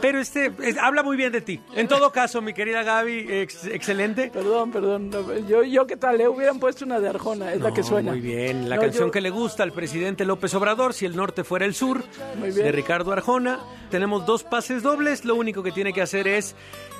Pero 0.00 0.20
este 0.20 0.52
habla 0.80 1.02
muy 1.02 1.16
bien 1.16 1.32
de 1.32 1.40
ti. 1.40 1.60
En 1.74 1.88
todo 1.88 2.12
caso, 2.12 2.40
mi 2.42 2.52
querida 2.52 2.82
Gaby, 2.82 3.26
excelente. 3.30 4.30
Perdón, 4.32 4.70
perdón. 4.70 5.10
yo, 5.48 5.62
yo 5.62 5.86
qué 5.86 5.96
tal, 5.96 6.18
le 6.18 6.28
hubieran 6.28 6.58
puesto 6.58 6.84
una 6.84 7.00
de 7.00 7.08
Arjona, 7.08 7.52
es 7.52 7.60
la 7.60 7.72
que 7.72 7.82
suena. 7.82 8.12
Muy 8.12 8.20
bien, 8.20 8.68
la 8.68 8.78
canción 8.78 9.10
que 9.10 9.20
le 9.20 9.30
gusta 9.30 9.62
al 9.62 9.72
presidente 9.72 10.24
López 10.24 10.54
Obrador, 10.54 10.94
Si 10.94 11.06
el 11.06 11.16
norte 11.16 11.44
fuera 11.44 11.64
el 11.64 11.74
sur, 11.74 12.04
de 12.04 12.72
Ricardo 12.72 13.12
Arjona. 13.12 13.60
Tenemos 13.90 14.26
dos 14.26 14.42
pases 14.42 14.82
dobles, 14.82 15.24
lo 15.24 15.34
único 15.34 15.62
que 15.62 15.72
tiene 15.72 15.92
que 15.92 16.02
hacer 16.02 16.26
es 16.28 16.54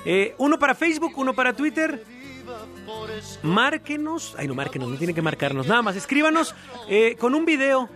eh, 0.05 0.35
uno 0.39 0.59
para 0.59 0.75
Facebook, 0.75 1.13
uno 1.17 1.35
para 1.35 1.53
Twitter. 1.53 2.05
Márquenos, 3.43 4.35
ay 4.39 4.47
no, 4.47 4.55
márquenos, 4.55 4.89
no 4.89 4.97
tiene 4.97 5.15
que 5.15 5.23
marcarnos, 5.23 5.67
nada 5.67 5.83
más, 5.83 5.97
escríbanos 5.97 6.55
eh, 6.89 7.17
con 7.19 7.35
un 7.35 7.45
video 7.45 7.89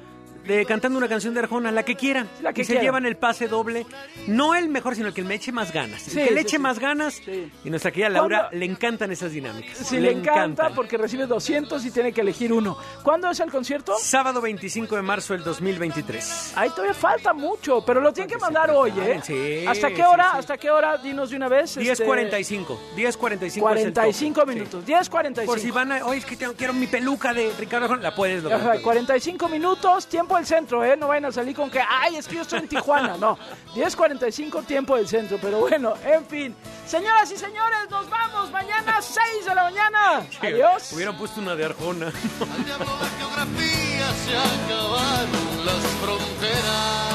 de 0.47 0.65
cantando 0.67 0.99
una 0.99 1.09
canción 1.09 1.35
de 1.35 1.41
Arjona, 1.41 1.71
la 1.71 1.85
que 1.85 1.97
quieran. 1.97 2.29
La 2.43 2.53
que 2.53 2.63
y 2.63 2.65
se 2.65 2.81
llevan 2.81 3.07
el 3.07 3.17
pase 3.17 3.49
doble. 3.49 3.87
No 4.27 4.55
el 4.55 4.69
mejor, 4.69 4.95
sino 4.95 5.09
el 5.09 5.15
que 5.15 5.23
me 5.23 5.35
eche 5.35 5.53
más 5.53 5.73
ganas. 5.73 6.09
El 6.09 6.29
que 6.29 6.35
le 6.35 6.41
eche 6.41 6.57
sí. 6.57 6.59
más 6.59 6.79
ganas. 6.79 7.21
Y 7.65 7.71
nuestra 7.71 7.91
querida 7.91 8.09
Laura 8.09 8.39
¿Cuándo? 8.41 8.59
le 8.59 8.65
encantan 8.65 9.11
esas 9.13 9.33
dinámicas. 9.33 9.79
Sí, 9.79 9.99
le, 9.99 10.11
encanta 10.13 10.71
porque 10.71 10.97
recibe 10.97 11.27
200 11.27 11.85
y 11.85 11.91
tiene 11.91 12.13
que 12.13 12.21
elegir 12.21 12.53
uno. 12.53 12.77
¿Cuándo 13.03 13.31
es 13.31 13.41
el 13.41 13.51
concierto? 13.51 13.95
Sábado 14.01 14.41
25 14.41 14.97
de 14.97 15.03
marzo 15.03 15.35
del 15.35 15.45
2023. 15.45 16.53
Ahí 16.57 16.71
todavía 16.71 16.95
falta 16.95 17.33
mucho, 17.33 17.85
pero 17.85 18.01
lo 18.01 18.13
tienen 18.13 18.31
que 18.31 18.39
mandar 18.39 18.71
hoy, 18.71 18.93
¿eh? 18.99 19.21
Sí, 19.23 19.65
¿Hasta 19.67 19.91
qué 19.91 20.05
hora? 20.05 20.33
¿Hasta 20.33 20.57
qué 20.59 20.71
hora? 20.71 20.97
Dinos 20.99 21.31
de 21.31 21.37
una 21.37 21.49
vez. 21.49 21.77
este, 21.77 22.07
10.45. 22.07 22.79
10.45 22.97 23.43
es 23.47 23.57
el 23.57 23.63
45 23.63 24.41
tope. 24.41 24.55
minutos. 24.55 24.85
10.45. 24.85 25.45
Por 25.45 25.61
si 25.61 25.71
van 25.71 25.93
a... 25.93 26.05
Oye, 26.07 26.19
es 26.19 26.25
que 26.25 26.37
tengo- 26.37 26.55
quiero 26.55 26.73
mi 26.73 26.87
peluca 26.87 27.33
de 27.33 27.53
Ricardo 27.59 27.85
Arjona. 27.87 28.03
La 28.03 28.15
puedes 28.15 28.43
lograr. 28.43 28.61
Ajá, 28.61 28.83
45 28.83 29.49
minutos, 29.49 30.07
tiempo 30.07 30.30
del 30.37 30.47
centro, 30.47 30.85
¿eh? 30.85 30.97
No 30.97 31.09
vayan 31.09 31.27
a 31.27 31.33
salir 31.33 31.55
con 31.55 31.71
que, 31.71 31.81
ay, 31.81 32.17
es 32.17 32.27
que 32.27 32.37
yo 32.37 32.43
estoy 32.43 32.61
en 32.61 32.69
Tijuana. 32.69 33.17
No, 33.17 33.37
10.45 33.75 34.65
tiempo 34.65 34.97
del 34.97 35.09
centro, 35.09 35.39
pero 35.41 35.61
bueno, 35.61 35.95
en 36.05 36.25
fin. 36.27 36.55
Señoras 36.87 37.31
y 37.31 37.37
señores, 37.37 37.91
nos 37.91 38.09
vamos 38.09 38.51
mañana 38.51 39.01
6 39.01 39.45
de 39.45 39.55
la 39.55 39.65
mañana. 39.65 40.27
Adiós. 40.43 40.93
Hubieran 40.93 41.17
puesto 41.17 41.41
una 41.41 41.55
de 41.55 41.65
Arjona. 41.65 42.11
geografía 42.11 44.13
se 44.25 44.37
acabaron 44.37 45.67
las 45.67 45.87
fronteras. 46.01 47.11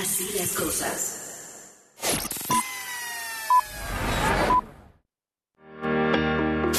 Así 0.00 0.28
las 0.38 0.52
cosas. 0.52 1.23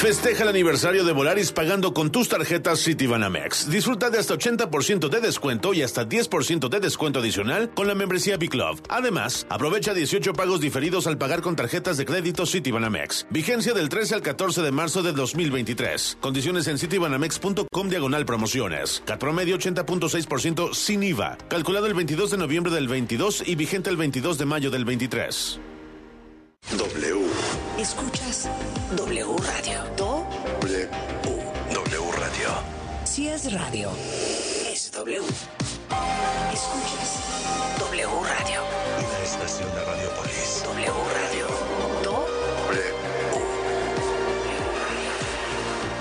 Festeja 0.05 0.43
el 0.43 0.49
aniversario 0.49 1.03
de 1.03 1.13
Volaris 1.13 1.51
pagando 1.51 1.91
con 1.91 2.11
tus 2.11 2.29
tarjetas 2.29 2.79
Citibanamex. 2.83 3.71
Disfruta 3.71 4.11
de 4.11 4.19
hasta 4.19 4.35
80% 4.35 5.09
de 5.09 5.19
descuento 5.19 5.73
y 5.73 5.81
hasta 5.81 6.07
10% 6.07 6.69
de 6.69 6.79
descuento 6.79 7.21
adicional 7.21 7.71
con 7.73 7.87
la 7.87 7.95
membresía 7.95 8.37
B-Club. 8.37 8.83
Además, 8.87 9.47
aprovecha 9.49 9.95
18 9.95 10.33
pagos 10.33 10.61
diferidos 10.61 11.07
al 11.07 11.17
pagar 11.17 11.41
con 11.41 11.55
tarjetas 11.55 11.97
de 11.97 12.05
crédito 12.05 12.45
Citibanamex. 12.45 13.25
Vigencia 13.31 13.73
del 13.73 13.89
13 13.89 14.13
al 14.13 14.21
14 14.21 14.61
de 14.61 14.71
marzo 14.71 15.01
de 15.01 15.11
2023. 15.11 16.19
Condiciones 16.21 16.67
en 16.67 16.77
citibanamex.com 16.77 17.89
diagonal 17.89 18.27
promociones. 18.27 19.01
Cat 19.07 19.19
promedio 19.19 19.57
80.6% 19.57 20.75
sin 20.75 21.01
IVA. 21.01 21.35
Calculado 21.49 21.87
el 21.87 21.95
22 21.95 22.29
de 22.29 22.37
noviembre 22.37 22.71
del 22.71 22.87
22 22.87 23.41
y 23.47 23.55
vigente 23.55 23.89
el 23.89 23.97
22 23.97 24.37
de 24.37 24.45
mayo 24.45 24.69
del 24.69 24.85
23. 24.85 25.59
W. 26.77 27.25
Escuchas 27.77 28.49
W 28.95 29.35
Radio. 29.37 29.83
Do 29.97 30.25
W. 30.61 30.89
W 31.73 32.11
Radio. 32.19 32.49
si 33.03 33.27
es 33.27 33.51
radio. 33.51 33.91
Es 34.71 34.91
W. 34.93 35.19
Escuchas 36.53 37.19
W 37.79 38.07
Radio. 38.07 38.61
Una 38.97 39.19
estación 39.23 39.69
de 39.75 39.83
Radiopolis. 39.83 40.63
W 40.63 40.87
Radio. 40.87 41.47
Do 42.03 42.25
W. 42.67 42.93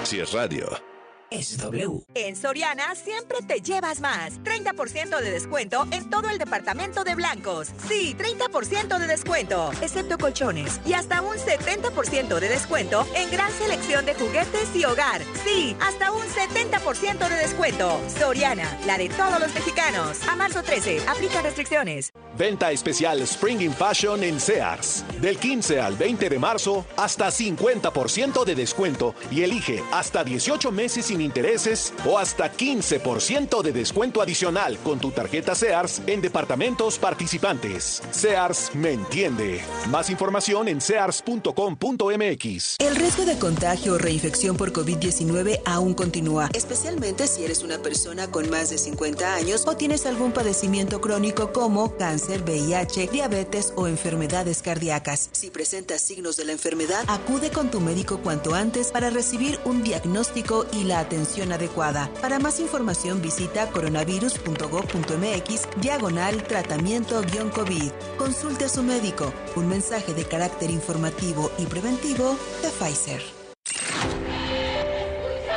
Si 0.04 0.20
es 0.20 0.32
radio. 0.32 0.93
Es 1.34 1.58
W. 1.58 2.04
En 2.14 2.36
Soriana 2.36 2.94
siempre 2.94 3.38
te 3.46 3.60
llevas 3.60 4.00
más. 4.00 4.40
30% 4.44 5.20
de 5.20 5.30
descuento 5.30 5.86
en 5.90 6.08
todo 6.08 6.30
el 6.30 6.38
departamento 6.38 7.02
de 7.02 7.14
blancos. 7.14 7.68
Sí, 7.88 8.16
30% 8.16 8.98
de 8.98 9.06
descuento, 9.06 9.70
excepto 9.82 10.16
colchones. 10.16 10.80
Y 10.86 10.92
hasta 10.92 11.22
un 11.22 11.36
70% 11.36 12.38
de 12.38 12.48
descuento 12.48 13.06
en 13.14 13.30
gran 13.30 13.50
selección 13.52 14.06
de 14.06 14.14
juguetes 14.14 14.74
y 14.74 14.84
hogar. 14.84 15.22
Sí, 15.44 15.76
hasta 15.80 16.12
un 16.12 16.22
70% 16.22 17.28
de 17.28 17.36
descuento. 17.36 18.00
Soriana, 18.18 18.78
la 18.86 18.96
de 18.96 19.08
todos 19.08 19.40
los 19.40 19.52
mexicanos. 19.54 20.26
A 20.28 20.36
marzo 20.36 20.62
13, 20.62 21.00
aplica 21.08 21.42
restricciones. 21.42 22.12
Venta 22.36 22.70
especial 22.72 23.20
Spring 23.22 23.60
in 23.60 23.72
Fashion 23.72 24.22
en 24.22 24.40
Sears. 24.40 25.04
Del 25.20 25.38
15 25.38 25.80
al 25.80 25.96
20 25.96 26.28
de 26.28 26.38
marzo, 26.38 26.84
hasta 26.96 27.28
50% 27.28 28.44
de 28.44 28.54
descuento 28.54 29.14
y 29.30 29.42
elige 29.42 29.82
hasta 29.92 30.24
18 30.24 30.72
meses 30.72 31.06
sin 31.06 31.23
intereses 31.24 31.92
o 32.06 32.18
hasta 32.18 32.52
15% 32.52 33.62
de 33.62 33.72
descuento 33.72 34.22
adicional 34.22 34.78
con 34.78 34.98
tu 35.00 35.10
tarjeta 35.10 35.54
Sears 35.54 36.02
en 36.06 36.20
departamentos 36.20 36.98
participantes. 36.98 38.02
Sears 38.10 38.70
me 38.74 38.92
entiende. 38.92 39.62
Más 39.88 40.10
información 40.10 40.68
en 40.68 40.80
sears.com.mx. 40.80 42.76
El 42.78 42.96
riesgo 42.96 43.24
de 43.24 43.38
contagio 43.38 43.94
o 43.94 43.98
reinfección 43.98 44.56
por 44.56 44.72
COVID-19 44.72 45.60
aún 45.64 45.94
continúa, 45.94 46.50
especialmente 46.52 47.26
si 47.26 47.44
eres 47.44 47.62
una 47.62 47.78
persona 47.78 48.30
con 48.30 48.50
más 48.50 48.70
de 48.70 48.78
50 48.78 49.34
años 49.34 49.64
o 49.66 49.76
tienes 49.76 50.06
algún 50.06 50.32
padecimiento 50.32 51.00
crónico 51.00 51.52
como 51.52 51.96
cáncer, 51.96 52.42
VIH, 52.42 53.08
diabetes 53.08 53.72
o 53.76 53.88
enfermedades 53.88 54.62
cardíacas. 54.62 55.30
Si 55.32 55.50
presentas 55.50 56.02
signos 56.02 56.36
de 56.36 56.44
la 56.44 56.52
enfermedad, 56.52 57.04
acude 57.08 57.50
con 57.50 57.70
tu 57.70 57.80
médico 57.80 58.18
cuanto 58.18 58.54
antes 58.54 58.92
para 58.92 59.10
recibir 59.10 59.58
un 59.64 59.82
diagnóstico 59.82 60.66
y 60.72 60.84
la 60.84 61.00
atención 61.00 61.13
adecuada. 61.52 62.10
Para 62.20 62.38
más 62.38 62.60
información 62.60 63.20
visita 63.22 63.68
coronavirus.gov.mx 63.70 65.68
diagonal 65.80 66.42
tratamiento-COVID. 66.44 67.90
Consulte 68.18 68.64
a 68.66 68.68
su 68.68 68.82
médico. 68.82 69.32
Un 69.56 69.68
mensaje 69.68 70.14
de 70.14 70.24
carácter 70.24 70.70
informativo 70.70 71.50
y 71.58 71.66
preventivo 71.66 72.36
de 72.62 72.68
Pfizer. 72.68 73.22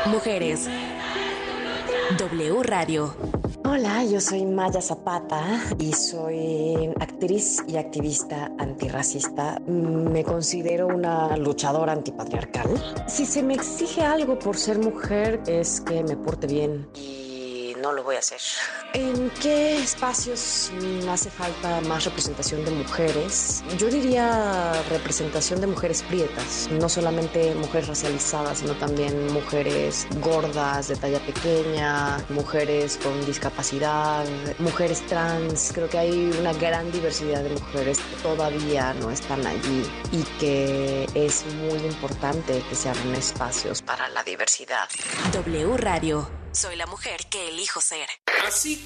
Mujeres. 0.07 0.67
W 2.17 2.63
Radio. 2.63 3.13
Hola, 3.69 4.05
yo 4.05 4.21
soy 4.21 4.45
Maya 4.45 4.81
Zapata 4.81 5.59
y 5.77 5.91
soy 5.91 6.89
actriz 7.01 7.61
y 7.67 7.75
activista 7.75 8.49
antirracista. 8.57 9.59
Me 9.67 10.23
considero 10.23 10.87
una 10.87 11.35
luchadora 11.35 11.91
antipatriarcal. 11.91 12.69
Si 13.09 13.25
se 13.25 13.43
me 13.43 13.55
exige 13.55 14.03
algo 14.03 14.39
por 14.39 14.55
ser 14.55 14.79
mujer 14.79 15.43
es 15.47 15.81
que 15.81 16.01
me 16.01 16.15
porte 16.15 16.47
bien 16.47 16.87
y 16.95 17.75
no 17.81 17.91
lo 17.91 18.05
voy 18.05 18.15
a 18.15 18.19
hacer. 18.19 18.39
¿En 18.97 19.29
qué 19.29 19.77
espacios 19.77 20.71
mm, 20.73 21.07
hace 21.07 21.29
falta 21.29 21.81
más 21.81 22.03
representación 22.05 22.65
de 22.65 22.71
mujeres? 22.71 23.63
Yo 23.77 23.89
diría 23.89 24.73
representación 24.89 25.61
de 25.61 25.67
mujeres 25.67 26.01
prietas, 26.01 26.67
no 26.71 26.89
solamente 26.89 27.53
mujeres 27.53 27.89
racializadas, 27.89 28.57
sino 28.57 28.73
también 28.73 29.31
mujeres 29.31 30.07
gordas, 30.19 30.87
de 30.87 30.95
talla 30.95 31.19
pequeña, 31.19 32.17
mujeres 32.29 32.97
con 33.03 33.23
discapacidad, 33.23 34.25
mujeres 34.57 35.05
trans. 35.05 35.73
Creo 35.75 35.87
que 35.87 35.99
hay 35.99 36.31
una 36.39 36.53
gran 36.53 36.91
diversidad 36.91 37.43
de 37.43 37.51
mujeres 37.51 37.99
que 37.99 38.15
todavía 38.23 38.95
no 38.95 39.11
están 39.11 39.45
allí 39.45 39.85
y 40.11 40.23
que 40.39 41.07
es 41.13 41.45
muy 41.69 41.85
importante 41.85 42.63
que 42.67 42.75
se 42.75 42.89
abran 42.89 43.13
espacios 43.13 43.83
para 43.83 44.09
la 44.09 44.23
diversidad. 44.23 44.89
W 45.33 45.77
Radio. 45.77 46.27
Soy 46.51 46.75
la 46.75 46.87
mujer 46.87 47.19
que 47.29 47.49
elijo 47.49 47.79
ser. 47.79 48.07
Así 48.47 48.83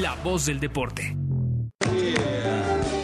la 0.00 0.14
voz 0.22 0.46
del 0.46 0.60
deporte. 0.60 1.16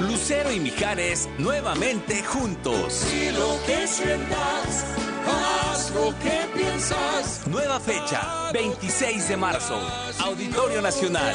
Lucero 0.00 0.52
y 0.52 0.60
Mijares 0.60 1.28
nuevamente 1.38 2.22
juntos. 2.22 3.06
Y 3.12 3.30
lo 3.30 3.58
que 3.66 3.86
sientas, 3.86 4.84
hazlo 5.26 6.06
lo 6.06 6.18
que 6.18 6.58
piensas. 6.58 7.46
Nueva 7.46 7.80
fecha, 7.80 8.50
26 8.52 9.28
de 9.28 9.36
marzo, 9.36 9.80
Auditorio 10.20 10.80
Nacional. 10.82 11.34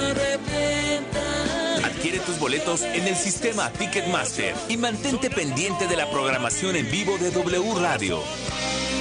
Adquiere 1.84 2.20
tus 2.20 2.40
boletos 2.40 2.82
en 2.82 3.08
el 3.08 3.16
sistema 3.16 3.70
Ticketmaster 3.72 4.56
y 4.68 4.78
mantente 4.78 5.30
pendiente 5.30 5.88
de 5.88 5.96
la 5.96 6.10
programación 6.10 6.76
en 6.76 6.90
vivo 6.90 7.18
de 7.18 7.32
W 7.32 7.76
Radio. 7.80 8.20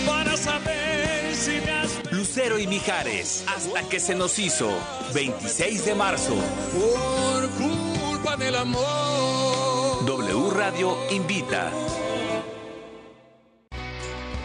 Para 0.06 0.36
saber 0.36 0.87
Lucero 2.38 2.58
y 2.60 2.68
Mijares, 2.68 3.44
hasta 3.48 3.82
que 3.88 3.98
se 3.98 4.14
nos 4.14 4.38
hizo. 4.38 4.70
26 5.12 5.86
de 5.86 5.94
marzo. 5.96 6.36
por 6.72 7.50
culpa 7.50 8.36
del 8.36 8.54
amor. 8.54 10.04
W 10.06 10.50
Radio 10.54 10.96
invita. 11.10 11.72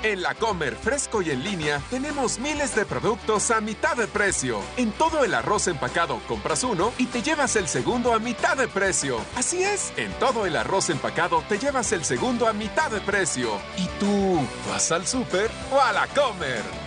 En 0.01 0.23
la 0.23 0.33
Comer 0.33 0.75
fresco 0.75 1.21
y 1.21 1.29
en 1.29 1.43
línea 1.43 1.83
tenemos 1.91 2.39
miles 2.39 2.75
de 2.75 2.83
productos 2.83 3.51
a 3.51 3.61
mitad 3.61 3.95
de 3.95 4.07
precio. 4.07 4.59
En 4.75 4.91
todo 4.93 5.23
el 5.23 5.35
arroz 5.35 5.67
empacado 5.67 6.19
compras 6.27 6.63
uno 6.63 6.93
y 6.97 7.05
te 7.05 7.21
llevas 7.21 7.55
el 7.57 7.67
segundo 7.67 8.11
a 8.11 8.17
mitad 8.17 8.57
de 8.57 8.67
precio. 8.67 9.19
Así 9.35 9.63
es, 9.63 9.93
en 9.97 10.11
todo 10.13 10.47
el 10.47 10.55
arroz 10.55 10.89
empacado 10.89 11.43
te 11.47 11.59
llevas 11.59 11.91
el 11.91 12.03
segundo 12.03 12.47
a 12.47 12.53
mitad 12.53 12.89
de 12.89 13.01
precio. 13.01 13.51
¿Y 13.77 13.85
tú 13.99 14.41
vas 14.67 14.91
al 14.91 15.05
súper 15.05 15.51
o 15.71 15.79
a 15.79 15.93
la 15.93 16.07
Comer? 16.07 16.82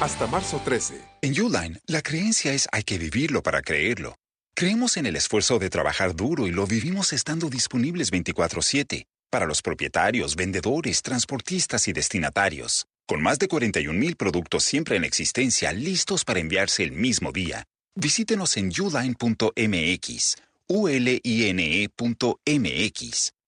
Hasta 0.00 0.26
marzo 0.26 0.60
13. 0.64 1.00
En 1.22 1.40
Uline, 1.40 1.78
la 1.86 2.02
creencia 2.02 2.52
es 2.52 2.66
hay 2.72 2.82
que 2.82 2.98
vivirlo 2.98 3.42
para 3.42 3.62
creerlo. 3.62 4.16
Creemos 4.54 4.96
en 4.96 5.06
el 5.06 5.16
esfuerzo 5.16 5.58
de 5.58 5.70
trabajar 5.70 6.14
duro 6.14 6.46
y 6.46 6.50
lo 6.50 6.66
vivimos 6.66 7.12
estando 7.12 7.48
disponibles 7.48 8.10
24/7 8.10 9.06
para 9.30 9.46
los 9.46 9.62
propietarios, 9.62 10.36
vendedores, 10.36 11.02
transportistas 11.02 11.88
y 11.88 11.92
destinatarios. 11.92 12.86
Con 13.06 13.22
más 13.22 13.38
de 13.38 13.48
41 13.48 13.98
mil 13.98 14.16
productos 14.16 14.64
siempre 14.64 14.96
en 14.96 15.04
existencia 15.04 15.72
listos 15.72 16.24
para 16.24 16.40
enviarse 16.40 16.82
el 16.82 16.92
mismo 16.92 17.32
día. 17.32 17.64
Visítenos 17.96 18.56
en 18.56 18.72
uline.mx, 18.78 20.36
uline.mx. 20.68 21.92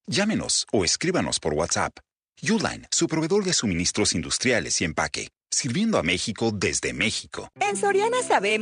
Llámenos 0.09 0.67
o 0.73 0.85
escríbanos 0.85 1.41
por 1.41 1.55
WhatsApp. 1.55 1.99
Uline, 2.43 2.87
su 2.91 3.07
proveedor 3.07 3.45
de 3.45 3.53
suministros 3.53 4.15
industriales 4.15 4.81
y 4.81 4.85
empaque, 4.85 5.31
sirviendo 5.51 5.99
a 5.99 6.03
México 6.03 6.51
desde 6.53 6.93
México. 6.93 7.49
En 7.61 7.77
Soriana 7.77 8.23
sabemos 8.23 8.57